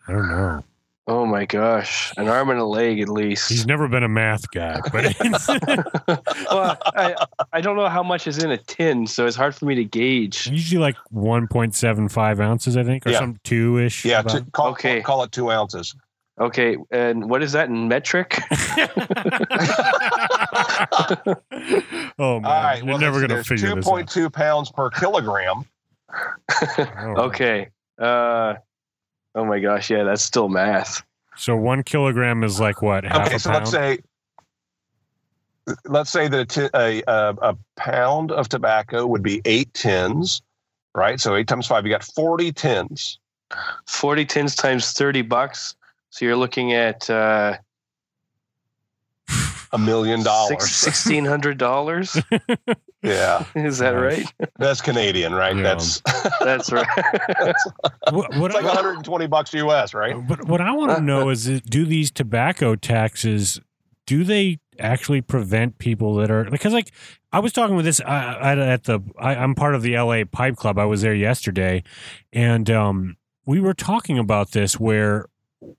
[0.08, 0.64] I don't know.
[1.06, 3.48] oh my gosh, an arm and a leg at least.
[3.48, 5.14] He's never been a math guy, but
[6.50, 7.14] well, I,
[7.52, 9.84] I don't know how much is in a tin, so it's hard for me to
[9.84, 10.46] gauge.
[10.46, 13.18] usually like 1.75 ounces, I think, or Yeah.
[13.18, 14.04] some two ish.
[14.04, 15.00] Yeah, to, call, Okay.
[15.02, 15.94] call it two ounces.
[16.40, 18.40] Okay, and what is that in metric?
[22.18, 22.78] oh man, All right.
[22.78, 24.06] you're Well, never gonna see, figure there's this out.
[24.06, 25.64] 2.2 pounds per kilogram.
[26.78, 27.68] Oh, okay.
[27.98, 28.54] Uh,
[29.34, 31.02] oh my gosh, yeah, that's still math.
[31.36, 33.04] So one kilogram is like what?
[33.04, 33.64] Half okay, a so pound?
[33.64, 33.98] let's say
[35.84, 40.40] let's say that a, a, a, a pound of tobacco would be eight tins,
[40.94, 41.20] right?
[41.20, 43.18] So eight times five, you got forty tins.
[43.86, 45.74] 40 tins times 30 bucks.
[46.10, 47.56] So you're looking at uh,
[49.72, 50.58] A million dollars.
[50.60, 52.76] $1,600.
[53.02, 54.26] Yeah, Is that Nice.
[54.38, 54.50] right?
[54.58, 55.56] that's Canadian, right?
[55.56, 55.62] Yeah.
[55.62, 56.02] That's
[56.40, 56.86] That's right.
[58.10, 60.14] what, what it's like I, 120 bucks US, right?
[60.28, 63.58] but what I want to know is, is do these tobacco taxes
[64.06, 66.90] do they actually prevent people that are because like
[67.32, 70.24] I was talking with this uh, at, at the I, I'm part of the LA
[70.30, 70.78] Pipe Club.
[70.78, 71.82] I was there yesterday,
[72.34, 73.16] and um,
[73.46, 75.24] we were talking about this where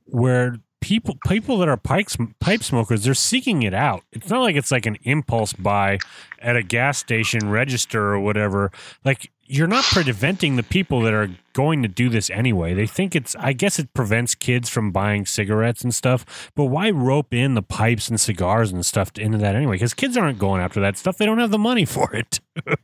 [0.06, 2.08] where people people that are pipe
[2.40, 4.04] pipe smokers they're seeking it out.
[4.12, 6.00] It's not like it's like an impulse buy
[6.40, 8.72] at a gas station register or whatever.
[9.06, 12.74] Like you're not preventing the people that are going to do this anyway.
[12.74, 16.52] They think it's I guess it prevents kids from buying cigarettes and stuff.
[16.56, 19.76] But why rope in the pipes and cigars and stuff into that anyway?
[19.76, 21.18] Because kids aren't going after that stuff.
[21.18, 22.40] They don't have the money for it.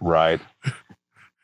[0.00, 0.40] Right.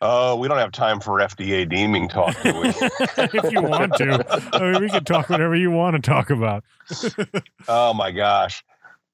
[0.02, 2.68] Oh, we don't have time for FDA deeming talk, do we?
[2.70, 4.24] if you want to,
[4.54, 6.64] I mean, we can talk whatever you want to talk about.
[7.68, 8.64] Oh my gosh.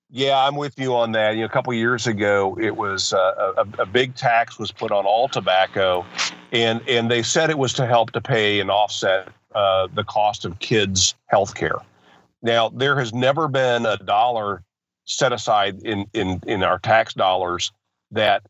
[0.09, 1.35] Yeah, I'm with you on that.
[1.35, 4.93] You know, a couple years ago, it was uh, a, a big tax was put
[4.93, 6.07] on all tobacco,
[6.53, 10.45] and and they said it was to help to pay and offset uh, the cost
[10.45, 11.79] of kids' health care.
[12.41, 14.63] Now, there has never been a dollar
[15.07, 17.73] set aside in in in our tax dollars
[18.13, 18.43] that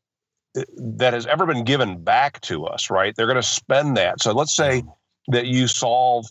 [0.77, 2.91] that has ever been given back to us.
[2.91, 3.15] Right?
[3.15, 4.21] They're going to spend that.
[4.23, 5.33] So let's say mm-hmm.
[5.33, 6.27] that you solve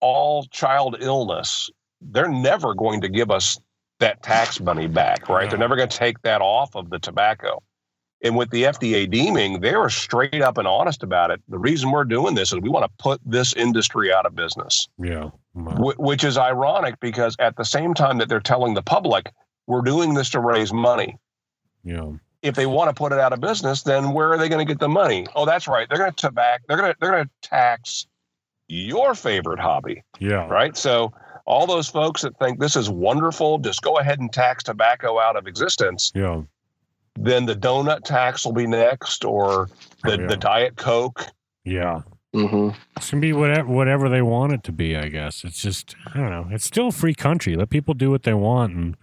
[0.00, 1.70] all child illness
[2.10, 3.58] they're never going to give us
[4.00, 5.48] that tax money back, right?
[5.48, 7.62] They're never going to take that off of the tobacco.
[8.24, 11.40] And with the FDA deeming, they were straight up and honest about it.
[11.48, 14.88] The reason we're doing this is we want to put this industry out of business,
[14.98, 15.30] Yeah.
[15.54, 19.32] wh- which is ironic because at the same time that they're telling the public,
[19.66, 21.16] we're doing this to raise money.
[21.84, 22.12] Yeah.
[22.42, 24.70] If they want to put it out of business, then where are they going to
[24.70, 25.26] get the money?
[25.36, 25.88] Oh, that's right.
[25.88, 26.64] They're going to tobacco.
[26.68, 28.06] They're going to they're going to tax
[28.68, 30.48] your favorite hobby Yeah.
[30.48, 30.76] right?
[30.76, 31.12] So
[31.44, 35.36] all those folks that think this is wonderful, just go ahead and tax tobacco out
[35.36, 36.10] of existence.
[36.14, 36.42] Yeah.
[37.18, 39.68] Then the donut tax will be next, or
[40.04, 40.26] the, Oh, yeah.
[40.26, 41.26] the diet coke.
[41.64, 42.00] Yeah.
[42.32, 44.96] hmm It's gonna be whatever whatever they want it to be.
[44.96, 46.46] I guess it's just I don't know.
[46.50, 47.54] It's still a free country.
[47.56, 48.96] Let people do what they want, and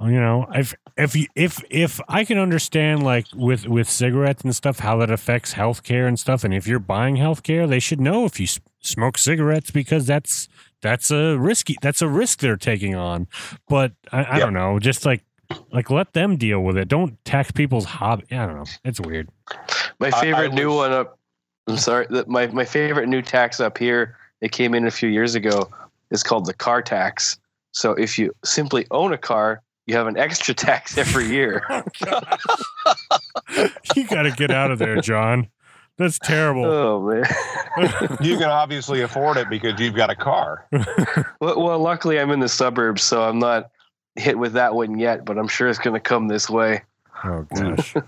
[0.00, 4.54] you know, if if you, if if I can understand like with with cigarettes and
[4.54, 8.24] stuff how that affects healthcare and stuff, and if you're buying healthcare, they should know
[8.24, 8.46] if you
[8.80, 10.48] smoke cigarettes because that's
[10.82, 13.26] that's a risky that's a risk they're taking on.
[13.68, 14.40] But I, I Yep.
[14.40, 15.22] don't know, just like
[15.70, 16.88] like let them deal with it.
[16.88, 18.24] Don't tax people's hobby.
[18.30, 18.64] I don't know.
[18.84, 19.28] It's weird.
[20.00, 21.18] My I- I favorite new was- one up.
[21.68, 22.06] I'm sorry.
[22.08, 24.16] the- My my favorite new tax up here.
[24.40, 25.68] It came in a few years ago.
[26.10, 27.38] Is called the car tax.
[27.72, 31.62] So if you simply own a car, you have an extra tax every year.
[33.94, 35.48] you got to get out of there, John.
[35.98, 36.64] That's terrible.
[36.66, 37.24] oh man.
[38.22, 40.66] You can obviously afford it because you've got a car.
[41.40, 43.70] Well, well, luckily I'm in the suburbs, so I'm not
[44.14, 45.24] hit with that one yet.
[45.26, 46.82] But I'm sure it's going to come this way.
[47.24, 47.94] Oh gosh.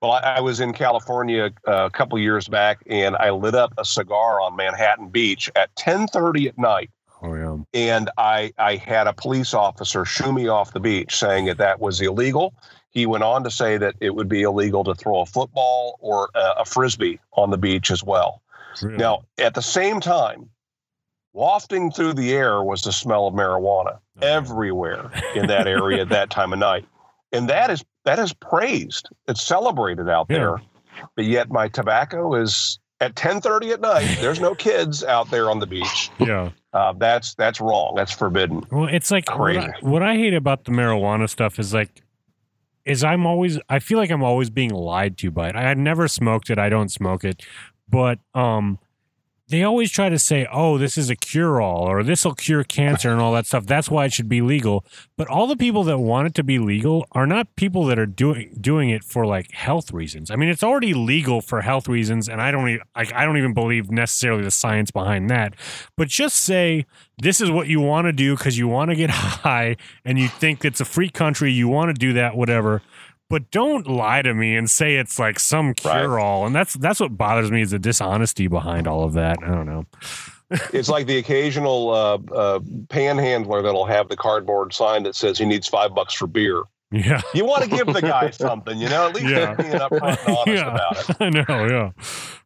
[0.00, 3.74] Well, I, I was in California uh, a couple years back, and I lit up
[3.78, 6.88] a cigar on Manhattan Beach at 10:30 at night,
[7.22, 7.56] Oh yeah.
[7.74, 11.80] and I I had a police officer shoo me off the beach, saying that that
[11.80, 12.54] was illegal.
[12.90, 16.30] He went on to say that it would be illegal to throw a football or
[16.34, 18.42] a, a frisbee on the beach as well.
[18.82, 18.96] Really?
[18.96, 20.48] Now, at the same time,
[21.32, 26.08] wafting through the air was the smell of marijuana Oh, everywhere in that area at
[26.08, 26.84] that time of night.
[27.32, 29.08] And that is that is praised.
[29.28, 30.38] It's celebrated out Yeah.
[30.38, 30.62] there.
[31.14, 34.18] But yet my tobacco is at 10:30 at night.
[34.20, 36.10] There's no kids out there on the beach.
[36.18, 36.50] Yeah.
[36.72, 37.94] Uh, that's that's wrong.
[37.96, 38.64] That's forbidden.
[38.70, 39.60] Well, it's like what Crazy.
[39.60, 42.02] I, what I hate about the marijuana stuff is like
[42.84, 45.56] is I'm always I feel like I'm always being lied to by it.
[45.56, 46.58] I had never smoked it.
[46.58, 47.42] I don't smoke it,
[47.88, 48.78] but um,
[49.48, 53.10] they always try to say, "Oh, this is a cure-all," or "This will cure cancer"
[53.10, 53.66] and all that stuff.
[53.66, 54.84] That's why it should be legal.
[55.16, 58.06] But all the people that want it to be legal are not people that are
[58.06, 60.30] doing doing it for like health reasons.
[60.30, 63.38] I mean, it's already legal for health reasons, and I don't even like I don't
[63.38, 65.54] even believe necessarily the science behind that.
[65.96, 66.84] But just say
[67.20, 70.28] this is what you want to do because you want to get high and you
[70.28, 72.82] think it's a free country, you want to do that, whatever.
[73.30, 76.46] But don't lie to me and say it's like some cure all.
[76.46, 79.38] And that's that's what bothers me is the dishonesty behind all of that.
[79.42, 79.86] I don't know.
[80.72, 85.44] It's like the occasional uh, uh, panhandler that'll have the cardboard sign that says he
[85.44, 86.62] needs five bucks for beer.
[86.90, 87.20] Yeah.
[87.34, 89.52] You want to give the guy something, you know, at least Yeah.
[89.54, 90.74] being upfront and honest yeah.
[90.74, 91.16] about it.
[91.20, 91.90] I know, yeah.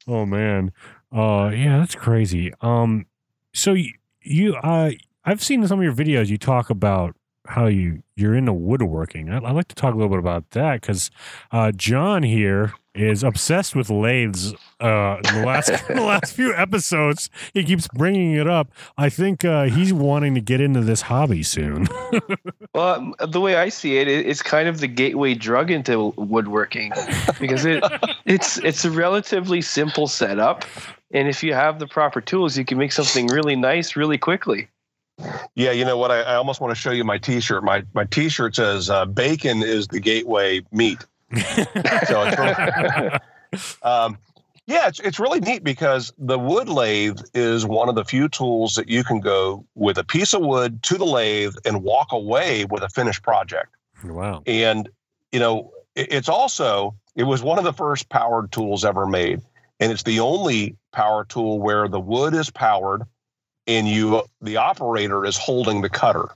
[0.09, 0.73] Oh man.
[1.15, 2.53] Uh yeah, that's crazy.
[2.61, 3.07] Um
[3.55, 4.91] so you, you uh
[5.25, 7.15] I've seen some of your videos you talk about
[7.47, 9.31] how you you're into woodworking.
[9.31, 11.11] I, I'd like to talk a little bit about that because
[11.51, 14.53] uh, John here is obsessed with lathes.
[14.79, 18.71] Uh, the last the last few episodes, he keeps bringing it up.
[18.99, 21.89] I think uh, he's wanting to get into this hobby soon.
[22.75, 26.91] Well, um, the way I see it- it's kind of the gateway drug into woodworking
[27.39, 27.85] because it
[28.25, 30.65] it's it's a relatively simple setup,
[31.11, 34.69] and if you have the proper tools, you can make something really nice really quickly.
[35.55, 36.11] Yeah, you know what?
[36.11, 37.63] I, I almost want to show you my T-shirt.
[37.65, 43.19] My my T-shirt says uh, "Bacon is the gateway meat." so it's really,
[43.83, 44.19] um,
[44.67, 48.75] yeah, it's it's really neat because the wood lathe is one of the few tools
[48.75, 52.65] that you can go with a piece of wood to the lathe and walk away
[52.67, 53.75] with a finished project.
[54.05, 54.43] wow.
[54.47, 54.89] And
[55.33, 59.41] you know, it- it's also it was one of the first powered tools ever made,
[59.81, 63.03] and it's the only power tool where the wood is powered,
[63.67, 66.29] and you the operator is holding the cutter.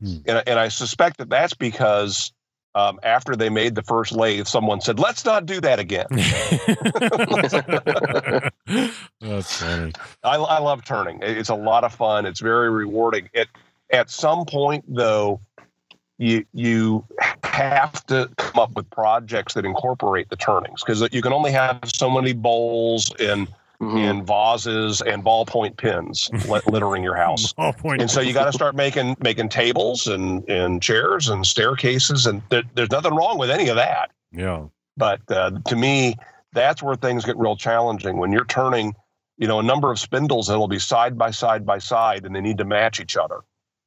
[0.00, 0.16] Hmm.
[0.26, 2.32] And, and I suspect that that's because
[2.74, 6.06] um, after they made the first lathe, someone said, "Let's not do that again."
[9.20, 9.92] That's funny.
[10.22, 11.18] I, I love turning.
[11.22, 12.26] It's a lot of fun.
[12.26, 13.30] It's very rewarding.
[13.32, 13.48] It
[13.90, 15.40] at some point though,
[16.18, 17.04] you you
[17.42, 21.80] have to come up with projects that incorporate the turnings because you can only have
[21.86, 23.48] so many bowls and
[23.80, 23.98] Mhm.
[24.10, 27.54] and vases and ballpoint pins lit- littering your house.
[27.56, 28.00] All point.
[28.02, 32.42] And so you got to start making making tables and and chairs and staircases and
[32.48, 34.10] there, there's nothing wrong with any of that.
[34.32, 34.64] Yeah.
[34.96, 36.16] But uh, to me,
[36.52, 38.94] that's where things get real challenging when you're turning,
[39.36, 42.40] you know, a number of spindles that'll be side by side by side, and they
[42.40, 43.42] need to match each other.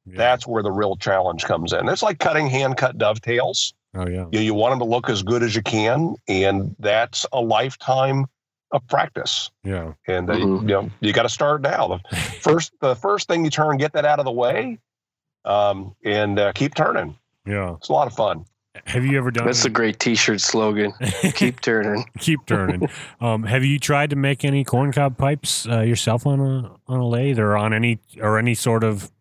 [0.06, 0.16] yeah.
[0.16, 1.86] That's where the real challenge comes in.
[1.90, 3.74] It's like cutting hand cut dovetails.
[3.94, 4.24] Oh yeah.
[4.32, 8.24] You, you want them to look as good as you can, and that's a lifetime
[8.72, 9.50] of practice.
[9.64, 9.92] Yeah.
[10.08, 10.60] And uh, Mhm.
[10.62, 12.00] you know, you got to start now.
[12.10, 14.78] The first, the first thing you turn, get that out of the way,
[15.44, 17.16] um, and uh, keep turning.
[17.46, 17.74] Yeah.
[17.74, 18.44] It's a lot of fun.
[18.86, 19.44] Have you ever done?
[19.44, 20.94] That's a great T-shirt slogan.
[21.34, 22.06] Keep turning.
[22.18, 22.88] keep turning.
[23.20, 27.06] um, have you tried to make any corncob pipes uh, yourself on a on a
[27.06, 29.12] lathe or on any or any sort of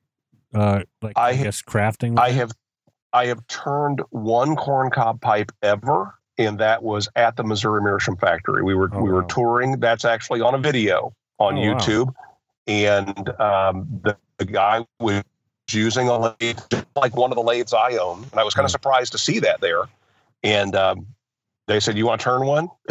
[0.53, 2.17] uh, like I, I guess crafting?
[2.17, 2.51] I have
[3.11, 6.15] I have turned one corncob pipe ever,
[6.45, 8.63] and that was at the Missouri Meerschaum factory.
[8.63, 9.27] We were Oh, we were wow.
[9.27, 9.79] touring.
[9.79, 11.75] That's actually on a video on Oh, wow.
[11.75, 12.13] YouTube,
[12.67, 15.23] and um, the, the guy was
[15.71, 16.59] using a lathe
[16.95, 18.67] like one of the lathes I own, and I was kind Hmm.
[18.67, 19.83] of surprised to see that there.
[20.43, 21.07] And um,
[21.67, 22.69] they said, "You want to turn one?"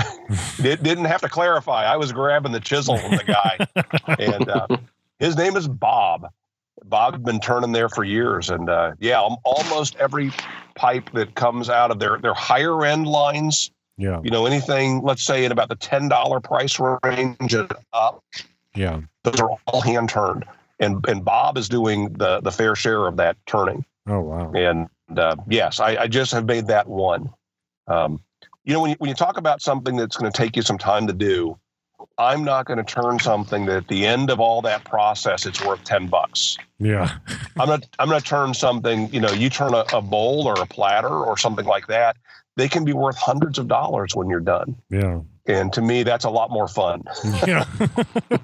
[0.58, 1.84] it didn't have to clarify.
[1.84, 3.58] I was grabbing the chisel from the guy,
[4.18, 4.66] and uh,
[5.18, 6.30] his name is Bob.
[6.84, 10.32] Bob's been turning there for years, and uh, yeah, almost every
[10.74, 14.20] pipe that comes out of their their higher end lines, Yeah.
[14.22, 18.22] you know, anything, let's say in about the ten dollar price range and up,
[18.74, 19.00] Yeah.
[19.24, 20.44] those are all hand turned,
[20.78, 23.84] and and Bob is doing the the fair share of that turning.
[24.06, 24.52] Oh wow.
[24.52, 27.30] And uh, yes, I, I just have made that one.
[27.86, 28.20] Um,
[28.64, 30.78] you know, when you, when you talk about something that's going to take you some
[30.78, 31.58] time to do,
[32.18, 35.64] I'm not going to turn something that at the end of all that process, it's
[35.64, 36.56] worth 10 bucks.
[36.78, 37.10] Yeah.
[37.58, 40.60] I'm not, I'm going to turn something, you know, you turn a, a bowl or
[40.60, 42.16] a platter or something like that.
[42.56, 44.76] They can be worth hundreds of dollars when you're done.
[44.90, 45.20] Yeah.
[45.46, 47.02] And to me, that's a lot more fun.
[47.46, 47.64] Yeah.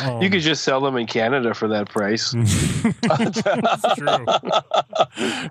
[0.00, 2.32] You Um, could just sell them in Canada for that price.
[3.02, 3.40] That's
[3.96, 4.26] true.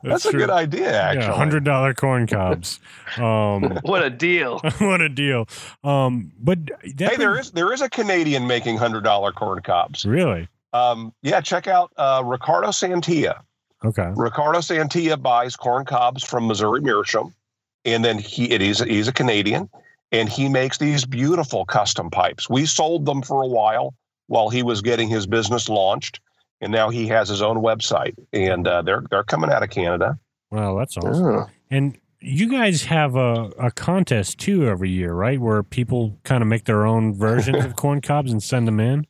[0.03, 0.39] That's, a true.
[0.41, 1.25] good idea, actually.
[1.27, 2.81] Yeah, hundred dollar corn cobs.
[3.17, 4.59] Um, What a deal!
[4.79, 5.47] what a deal.
[5.85, 10.05] Um, but that Hey, there is there is a Canadian making hundred dollar corn cobs.
[10.05, 13.41] really Um, yeah, check out uh, Ricardo Santia.
[13.85, 14.11] okay.
[14.15, 17.33] Ricardo Santia buys corn cobs from Missouri Meerschaum,
[17.85, 19.69] and then he it is he's a Canadian,
[20.13, 22.49] and he makes these beautiful custom pipes.
[22.49, 23.95] We sold them for a while
[24.27, 26.21] while he was getting his business launched,
[26.61, 30.17] and now he has his own website, and uh, they're they're coming out of Canada.
[30.51, 31.25] Wow, that's awesome.
[31.25, 31.49] Oh.
[31.71, 35.41] And you guys have a, a contest too every year, right?
[35.41, 39.07] Where people kind of make their own versions of corn cobs and send them in.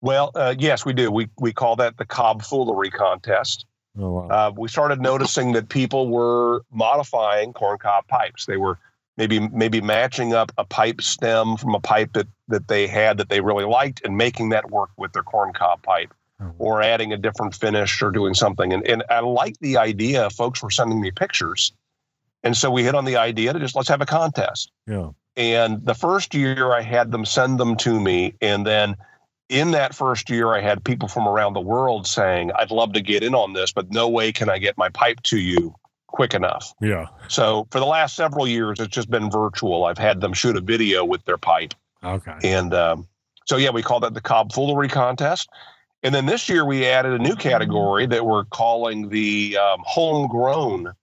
[0.00, 1.10] Well, uh, yes, we do.
[1.10, 3.66] We we call that the Cob Foolery Contest.
[3.98, 4.28] Oh wow.
[4.28, 8.46] uh, we started noticing that people were modifying corncob pipes.
[8.46, 8.78] They were
[9.20, 13.28] maybe maybe matching up a pipe stem from a pipe that that they had that
[13.28, 16.54] they really liked and making that work with their corncob pipe, Oh.
[16.58, 18.72] or adding a different finish or doing something.
[18.72, 20.30] And and I like the idea.
[20.30, 21.72] Folks were sending me pictures,
[22.42, 24.72] and so we hit on the idea to just let's have a contest.
[24.86, 25.10] yeah.
[25.36, 28.34] And the first year, I had them send them to me.
[28.40, 28.96] And then
[29.48, 33.00] in that first year, I had people from around the world saying, I'd love to
[33.00, 35.74] get in on this, but no way can I get my pipe to you
[36.12, 36.74] quick enough.
[36.80, 37.06] Yeah.
[37.28, 39.84] So for the last several years, it's just been virtual.
[39.84, 41.74] I've had them shoot a video with their pipe.
[42.02, 42.36] Okay.
[42.44, 43.06] And um,
[43.46, 45.48] so, yeah, we call that the Cob Foolery Contest.
[46.02, 50.94] And then this year, we added a new category that we're calling the um, homegrown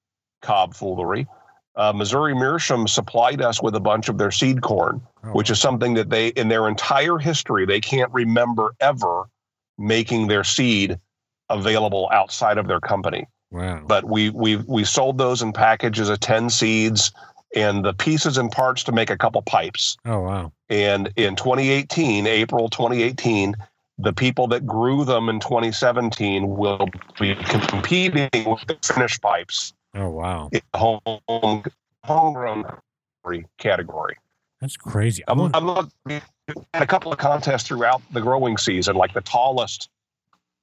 [0.41, 1.27] Cob Foolery.
[1.75, 5.59] Uh, Missouri Meerschaum supplied us with a bunch of their seed corn, Oh, which is
[5.59, 9.29] something that they, in their entire history, they can't remember ever
[9.77, 10.99] making their seed
[11.49, 13.83] available outside of their company wow.
[13.87, 17.11] but we we we sold those in packages of 10 seeds
[17.55, 20.51] and the pieces and parts to make a couple pipes Oh wow.
[20.69, 23.55] and in 2018 april 2018
[23.99, 26.87] the people that grew them in 2017 will
[27.19, 30.49] be competing with the finished pipes Oh wow.
[30.75, 30.99] home
[32.03, 32.65] homegrown
[33.57, 34.17] category
[34.61, 35.23] That's crazy.
[35.27, 39.89] I'm, I'm looking at a couple of contests throughout the growing season like the tallest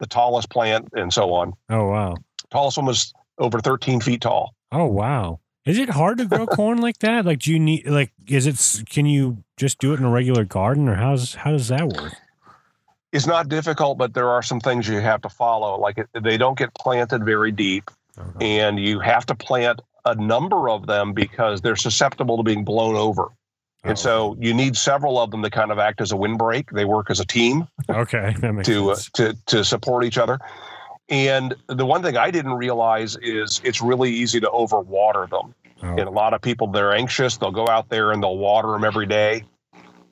[0.00, 2.16] the tallest plant and so on oh wow.
[2.54, 5.38] Tallest one was over 13 feet tall Oh wow.
[5.64, 7.24] Is it hard to grow corn like that?
[7.24, 8.12] Like, do you need like?
[8.26, 8.86] Is it?
[8.90, 12.12] Can you just do it in a regular garden, or how's how does that work?
[13.12, 15.78] it's not difficult, but there are some things you have to follow.
[15.78, 17.88] Like it, they don't get planted very deep,
[18.40, 22.96] and you have to plant a number of them because they're susceptible to being blown
[22.96, 23.28] over.
[23.30, 26.70] Oh, And so you need several of them to kind of act as a windbreak.
[26.70, 30.40] They work as a team okay, that makes to uh, to to support each other.
[31.08, 35.54] And the one thing I didn't realize is it's really easy to overwater them.
[35.82, 37.36] Oh, And a lot of people they're anxious.
[37.36, 39.44] They'll go out there and they'll water them every day.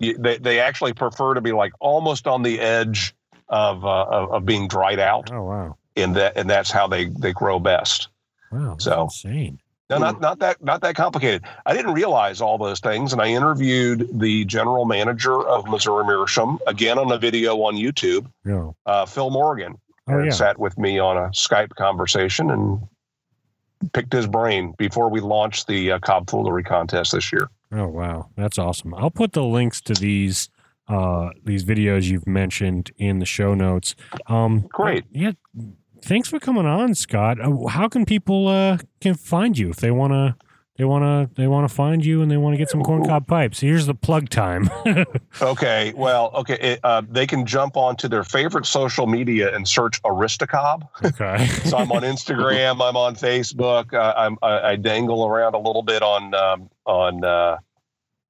[0.00, 3.14] They they actually prefer to be like almost on the edge
[3.48, 5.76] of uh, of, of being dried out, oh wow.
[5.96, 8.08] and that and that's how they they grow best.
[8.50, 8.76] Wow.
[8.78, 9.60] So- insane.
[9.90, 11.42] No, not not that not that complicated.
[11.66, 16.58] I didn't realize all those things, and I interviewed the general manager of Missouri Meerschaum
[16.66, 18.26] again on a video on YouTube.
[18.44, 18.70] Yeah.
[18.86, 20.30] Uh, Phil Morgan Oh and yeah.
[20.32, 22.80] sat with me on a Skype conversation and
[23.92, 27.48] picked his brain before we launched the uh, Cob Foolery contest this year.
[27.72, 28.94] Oh wow, that's awesome.
[28.94, 30.48] I'll put the links to these
[30.88, 33.94] uh these videos you've mentioned in the show notes.
[34.26, 35.04] Um Great.
[35.10, 35.32] Yeah.
[36.04, 37.40] Thanks for coming on, Scott.
[37.40, 40.36] Uh, how can people uh can find you if they want to
[40.76, 43.26] they want to they want to find you and they want to get some corncob
[43.26, 43.60] pipes.
[43.60, 44.70] Here's the plug time.
[45.40, 50.00] Okay, well, okay, it, uh, they can jump onto their favorite social media and search
[50.02, 50.86] Aristocob.
[51.04, 51.46] okay.
[51.64, 55.82] So I'm on Instagram, I'm on Facebook, uh, I'm, I, I dangle around a little
[55.82, 57.56] bit on um, on uh,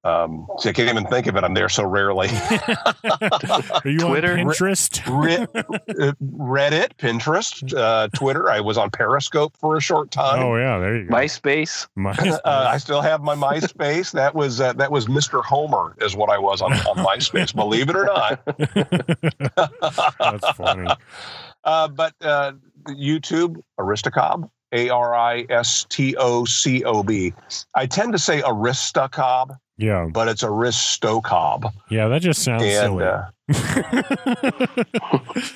[0.05, 1.45] Um, so I can't even think of it.
[1.45, 2.27] I'm there so rarely.
[3.03, 4.33] Are you Twitter?
[4.33, 5.01] on Pinterest?
[5.07, 8.49] Re- uh, Reddit, Pinterest, uh, Twitter.
[8.49, 10.43] I was on Periscope for a short time.
[10.43, 11.15] Oh yeah, there you go.
[11.15, 11.87] MySpace.
[11.95, 12.11] My,
[12.43, 14.11] Uh, I still have my MySpace.
[14.11, 15.43] That was uh, that was Mr.
[15.43, 17.55] Homer, is what I was on, on MySpace.
[17.55, 18.41] Believe it or not.
[20.19, 20.89] That's funny.
[21.63, 22.53] Uh, but uh,
[22.87, 27.33] YouTube, Aristocob, A R I S T O C O B.
[27.75, 31.71] I tend to say Aristocob, Yeah, but it's Aristocob.
[31.89, 33.05] yeah, that just sounds And silly.
[33.05, 33.21] uh,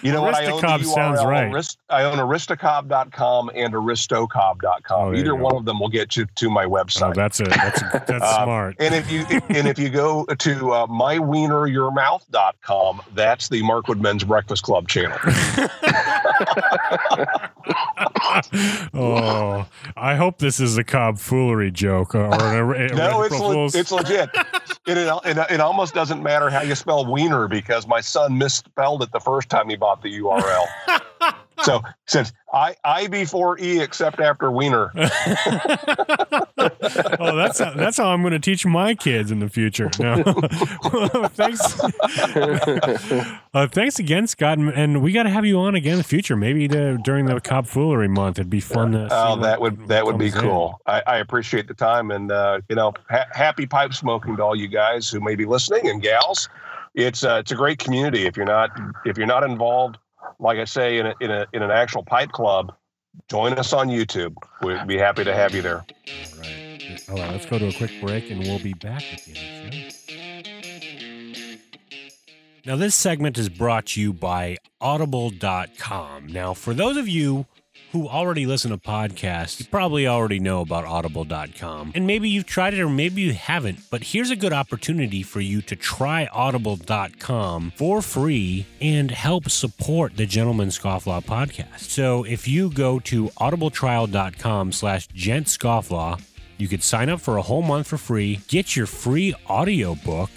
[0.02, 0.34] you know what?
[0.36, 1.50] I own sounds right.
[1.52, 5.08] Arist- I own aristocob.com and aristocob.com.
[5.08, 5.58] Oh, Either one go.
[5.60, 7.16] of them will get you to my oh, website.
[7.16, 7.48] that's it.
[7.50, 8.76] That's that's Uh, smart.
[8.80, 14.64] and if you and if you go to uh, mywieneryourmouth.com, that's the Markwood Men's Breakfast
[14.64, 15.18] Club channel.
[18.94, 19.66] oh,
[19.96, 24.30] I hope this is a Cob foolery joke or an, no, it's le- it's legit.
[24.86, 29.04] It, it, it, it almost doesn't matter how you spell wiener because my son misspelled
[29.04, 30.66] it the first time he bought the URL.
[31.64, 34.92] so since I I before e except after wiener.
[34.96, 35.08] oh,
[37.36, 39.90] that's how, that's how I'm going to teach my kids in the future.
[40.00, 40.24] No,
[41.34, 41.80] thanks,
[43.54, 46.04] uh, thanks again, Scott, and, and we got to have you on again in the
[46.04, 46.36] future.
[46.36, 48.92] Maybe to, during the Cob Foolery month, it'd be fun.
[48.92, 50.32] To see Oh, what- that would that would be in.
[50.34, 50.80] cool.
[50.86, 54.56] I, I appreciate the time, and uh, you know, ha- happy pipe smoking to all
[54.56, 56.50] you guys who may be listening and gals.
[56.96, 58.26] It's uh, it's a great community.
[58.26, 58.72] If you're not
[59.06, 59.98] if you're not involved,
[60.40, 62.74] like I say, in a, in a in an actual pipe club,
[63.30, 64.36] join us on YouTube.
[64.62, 65.86] We'd be happy to have you there.
[66.40, 67.02] Right.
[67.10, 69.66] All right, let's go to a quick break, and we'll be back at the end
[69.68, 69.98] of the show.
[72.66, 76.28] Now, this segment is brought to you by Audible.com.
[76.28, 77.46] Now, for those of you
[77.92, 81.92] who already listen to podcasts, you probably already know about Audible.com.
[81.96, 85.40] And maybe you've tried it or maybe you haven't, but here's a good opportunity for
[85.40, 91.80] you to try Audible.com for free and help support the Gentleman Scofflaw podcast.
[91.80, 96.22] So if you go to audibletrial.com slash gentscofflaw,
[96.58, 100.32] you could sign up for a whole month for free, get your free audiobook,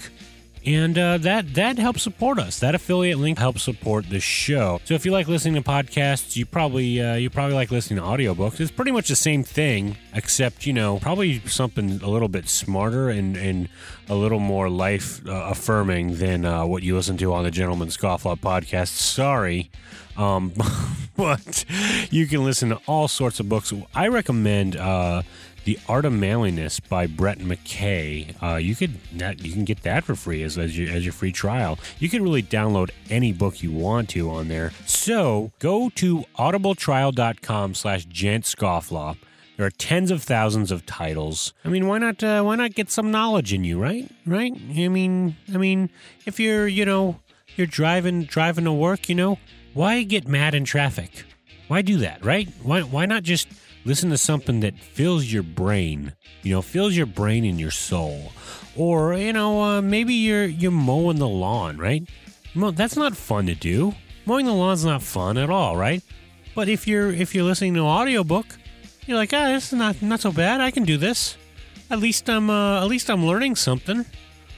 [0.64, 2.58] and uh, that that helps support us.
[2.58, 4.80] That affiliate link helps support the show.
[4.84, 8.04] So if you like listening to podcasts, you probably uh, you probably like listening to
[8.04, 8.60] audiobooks.
[8.60, 13.08] It's pretty much the same thing, except you know probably something a little bit smarter
[13.08, 13.68] and and
[14.08, 17.88] a little more life uh, affirming than uh, what you listen to on the Gentleman
[17.88, 18.88] Scofflaw podcast.
[18.88, 19.70] Sorry.
[20.16, 20.52] Um,
[21.16, 21.64] but
[22.10, 23.72] you can listen to all sorts of books.
[23.94, 25.22] I recommend uh,
[25.64, 28.34] the Art of Manliness by Brett McKay.
[28.42, 31.12] Uh, you could that you can get that for free as as your as your
[31.12, 31.78] free trial.
[31.98, 34.72] You can really download any book you want to on there.
[34.86, 39.16] So go to audibletrial.com slash gentscofflaw.
[39.56, 41.52] There are tens of thousands of titles.
[41.66, 42.24] I mean, why not?
[42.24, 44.10] Uh, why not get some knowledge in you, right?
[44.24, 44.52] Right?
[44.54, 45.90] I mean, I mean,
[46.24, 47.20] if you're, you know,
[47.56, 49.38] you're driving driving to work, you know,
[49.74, 51.24] why get mad in traffic?
[51.68, 52.48] Why do that, right?
[52.62, 53.48] Why why not just
[53.84, 58.32] listen to something that fills your brain, you know, fills your brain and your soul,
[58.76, 62.08] or you know, uh, maybe you're you're mowing the lawn, right?
[62.54, 63.94] That's not fun to do.
[64.26, 66.02] Mowing the lawn's not fun at all, right?
[66.54, 68.46] But if you're if you're listening to an audiobook,
[69.06, 70.60] you're like, ah, this is not not so bad.
[70.60, 71.36] I can do this.
[71.90, 74.04] At least I'm uh, at least I'm learning something,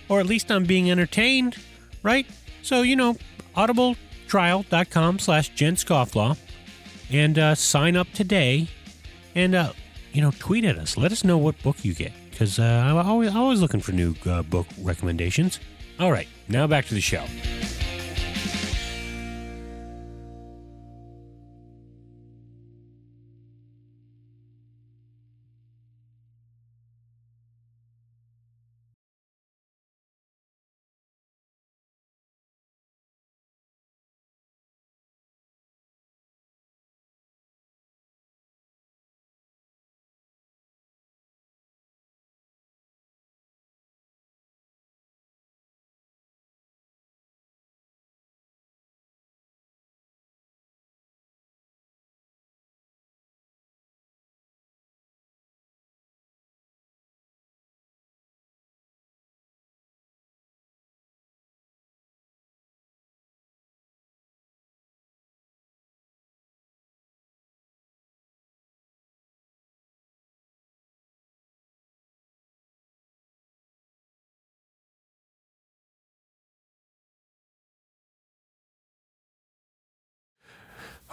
[0.08, 1.56] or at least I'm being entertained,
[2.02, 2.26] right?
[2.62, 3.16] So you know,
[3.56, 6.36] audibletrial.com slash gentscofflaw
[7.10, 8.68] and uh, sign up today
[9.34, 9.72] and uh,
[10.12, 10.96] you know tweet at us.
[10.96, 14.14] Let us know what book you get because uh, i'm always, always looking for new
[14.26, 15.60] uh, book recommendations.
[16.00, 17.24] All right now back to the show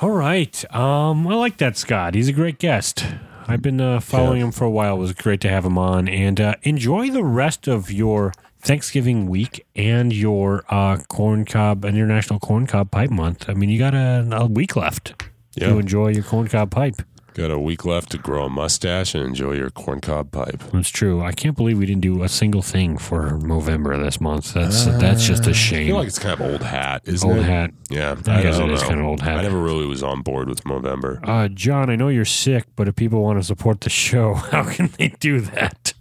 [0.02, 3.06] all right um i like that scott he's a great guest
[3.48, 4.98] I've been uh, following him for a while.
[4.98, 6.08] It was great to have him on.
[6.08, 12.38] And uh, enjoy the rest of your Thanksgiving week and your uh, corn cob, International
[12.40, 13.50] Corn Cob Pipe Month.
[13.50, 15.24] I mean, you got a, a week left
[15.56, 15.70] Yeah.
[15.70, 17.02] to enjoy your corn cob pipe.
[17.40, 20.62] Got a week left to grow a mustache and enjoy your corncob pipe.
[20.74, 21.22] That's true.
[21.22, 24.54] I can't believe we didn't do a single thing for November this month.
[24.54, 25.84] That's that's just a shame.
[25.84, 27.44] I feel like it's kind of old hat, isn't Old it?
[27.44, 27.72] hat.
[27.90, 28.88] Yeah, I I, guess don't it is know.
[28.90, 29.38] kind of old hat.
[29.38, 31.22] I never really was on board with November.
[31.24, 34.70] Uh, John, I know you're sick, but if people want to support the show, how
[34.70, 35.94] can they do that?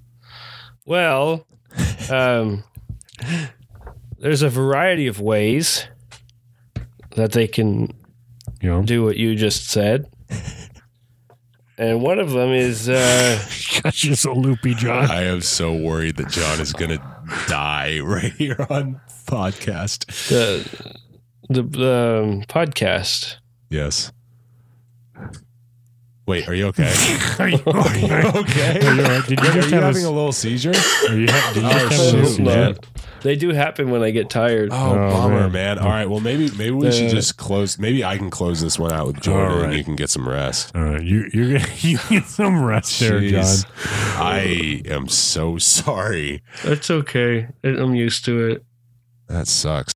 [0.84, 1.46] Well,
[2.10, 2.64] um,
[4.18, 5.86] there's a variety of ways
[7.14, 7.92] that they can
[8.60, 10.10] You know, do what you just said.
[11.78, 13.38] And one of them is uh,
[13.82, 15.10] gosh, you're so loopy, John.
[15.10, 17.02] I am so worried that John is going to
[17.46, 20.06] die right here on podcast.
[20.28, 20.68] the
[21.48, 23.36] the, the um, podcast.
[23.70, 24.12] Yes.
[26.26, 26.92] Wait, are you okay?
[27.38, 28.86] Are you, are you okay?
[28.86, 29.22] Are you?
[29.22, 30.74] Did you Are just you have a, having a little seizure?
[31.08, 32.42] are you ha- did you Oh, have a little seizure?
[32.42, 32.76] man.
[33.22, 34.70] They do happen when I get tired.
[34.72, 35.52] Oh, Oh, bummer, man.
[35.52, 35.78] man.
[35.78, 36.08] All right.
[36.08, 37.78] Well, maybe maybe we should just close.
[37.78, 39.64] Maybe I can close this one out with Jordan, All right.
[39.70, 40.74] and you can get some rest.
[40.74, 43.44] All right, you, you're gonna you get some rest there, John.
[43.84, 46.42] I am so sorry.
[46.64, 47.48] That's okay.
[47.64, 48.64] I'm used to it.
[49.28, 49.92] That sucks.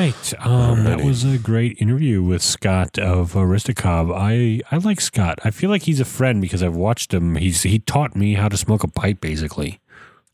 [0.00, 4.12] Right, um, that was a great interview with Scott of Aristocob.
[4.16, 5.38] I I like Scott.
[5.44, 7.36] I feel like he's a friend because I've watched him.
[7.36, 9.80] He's he taught me how to smoke a pipe basically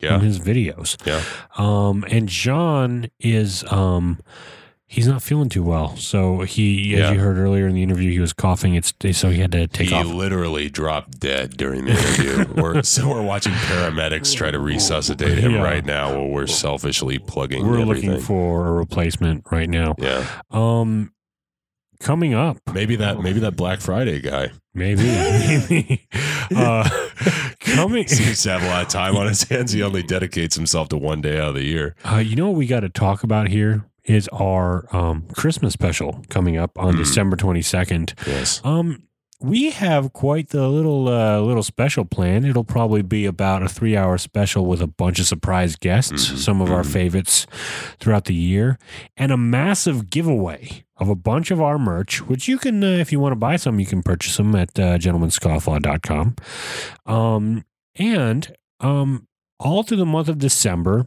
[0.00, 0.18] in Yeah.
[0.20, 0.96] his videos.
[1.06, 1.22] Yeah.
[1.56, 4.20] Um, and John is um,
[4.88, 5.96] he's not feeling too well.
[5.96, 7.12] So he, as Yeah.
[7.12, 8.74] you heard earlier in the interview, he was coughing.
[8.74, 10.06] It's so he had to take he off.
[10.06, 12.54] He literally dropped dead during the interview.
[12.62, 15.62] we're, so we're watching paramedics try to resuscitate him Yeah.
[15.62, 18.10] right now while we're selfishly plugging We're everything.
[18.10, 19.94] looking for a replacement right now.
[19.98, 20.24] yeah.
[20.50, 21.12] Um,
[22.00, 25.02] coming up, Maybe that maybe that Black Friday guy maybe,
[25.70, 26.06] maybe,
[26.54, 26.88] uh,
[27.60, 28.06] coming.
[28.08, 29.72] seems to have a lot of time on his hands.
[29.72, 31.94] He only dedicates himself to one day out of the year.
[32.04, 36.22] Uh, you know what we got to talk about here is our um, Christmas special
[36.28, 36.98] coming up on Mm.
[36.98, 38.14] December twenty second.
[38.26, 38.60] Yes.
[38.64, 39.02] Um,
[39.38, 42.44] we have quite the little uh, little special plan.
[42.46, 46.38] It'll probably be about a three hour special with a bunch of surprise guests, Mhm,
[46.38, 46.92] some of our mhm.
[46.92, 47.46] favorites
[48.00, 48.78] throughout the year,
[49.16, 53.12] and a massive giveaway of a bunch of our merch, which you can, uh, if
[53.12, 56.34] you want to buy some, you can purchase them at uh, gentlemanscofflaw.com.
[57.04, 57.64] Um,
[57.96, 59.26] and um,
[59.60, 61.06] all through the month of December,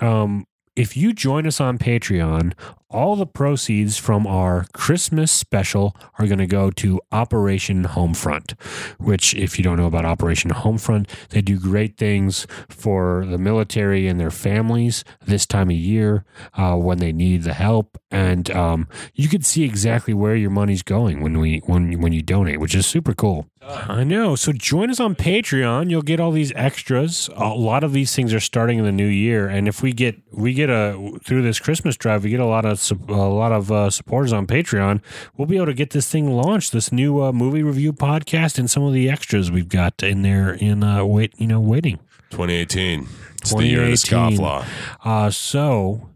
[0.00, 0.46] um,
[0.76, 2.52] if you join us on Patreon,
[2.94, 8.58] all the proceeds from our Christmas special are going to go to Operation Homefront,
[8.98, 14.06] which, if you don't know about Operation Homefront, they do great things for the military
[14.06, 17.98] and their families this time of year uh, when they need the help.
[18.10, 22.22] And um, you can see exactly where your money's going when we when when you
[22.22, 23.48] donate, which is super cool.
[23.66, 24.36] I know.
[24.36, 25.90] So join us on Patreon.
[25.90, 27.30] You'll get all these extras.
[27.34, 30.16] A lot of these things are starting in the new year, and if we get
[30.30, 33.70] we get a through this Christmas drive, we get a lot of a lot of
[33.70, 35.02] uh, supporters on Patreon.
[35.36, 38.70] We'll be able to get this thing launched, this new uh, movie review podcast, and
[38.70, 41.98] some of the extras we've got in there in uh, wait you know waiting.
[42.30, 43.06] 2018.
[43.40, 44.38] It's the year of the 2018.
[44.38, 44.66] scofflaw.
[45.04, 46.08] Uh, so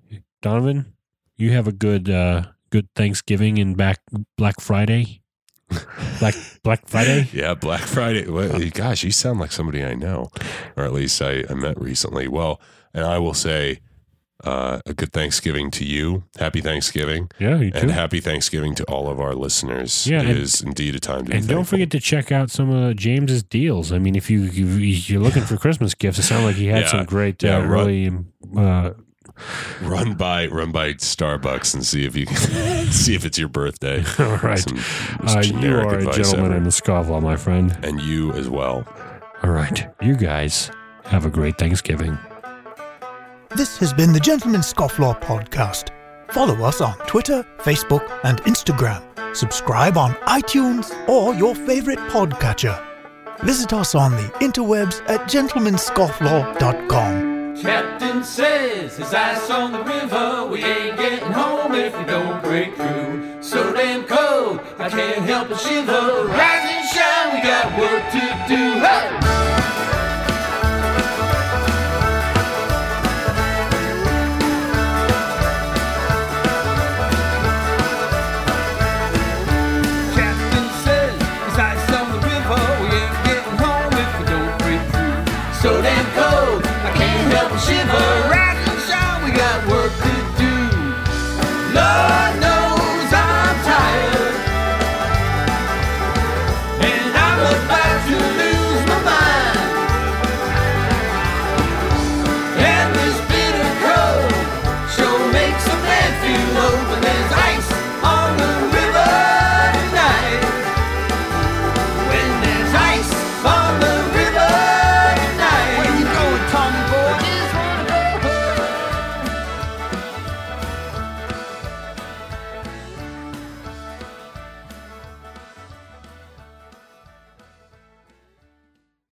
[0.42, 0.92] Donovan,
[1.36, 4.00] you have a good uh, good Thanksgiving and back
[4.36, 5.22] Black Friday.
[6.18, 7.28] Black Black Friday.
[7.32, 8.28] Yeah, Black Friday.
[8.28, 10.30] Well, gosh, you sound like somebody I know,
[10.76, 12.26] or at least I, I met recently.
[12.26, 12.60] Well,
[12.94, 13.80] and I will say
[14.44, 16.22] uh, a good Thanksgiving to you.
[16.38, 17.30] Happy Thanksgiving.
[17.38, 17.78] Yeah, you too.
[17.78, 20.06] And happy Thanksgiving to all of our listeners.
[20.06, 22.50] Yeah, it and- is indeed a time to be And don't forget to check out
[22.50, 23.92] some of James's deals.
[23.92, 26.82] I mean, if you if you're looking for Christmas gifts, it sounds like he had
[26.82, 26.88] Yeah.
[26.88, 27.86] some great, Yeah, uh, right.
[27.86, 28.10] really.
[28.56, 28.90] Uh,
[29.82, 32.36] run by run by Starbucks and see if you can
[32.90, 34.02] see if it's your birthday.
[34.18, 34.78] all right, Some
[35.26, 36.54] uh, you are a gentleman ever.
[36.56, 37.76] and a scofflaw, my friend.
[37.82, 38.84] and you as well.
[39.42, 40.70] All right, you guys
[41.04, 42.18] have a great Thanksgiving.
[43.54, 45.88] This has been the Gentleman Scofflaw Podcast.
[46.32, 49.02] Follow us on Twitter, Facebook, and Instagram.
[49.34, 52.78] Subscribe on iTunes or your favorite podcatcher.
[53.40, 57.56] Visit us on the interwebs at gentlemanscofflaw.com.
[57.56, 60.46] Captain says his ice on the river.
[60.46, 63.42] We ain't getting home if we don't break through.
[63.42, 66.26] So damn cold, I can't help but shiver.
[66.26, 68.78] Rising and shine, we got work to do.
[68.80, 69.37] Hey!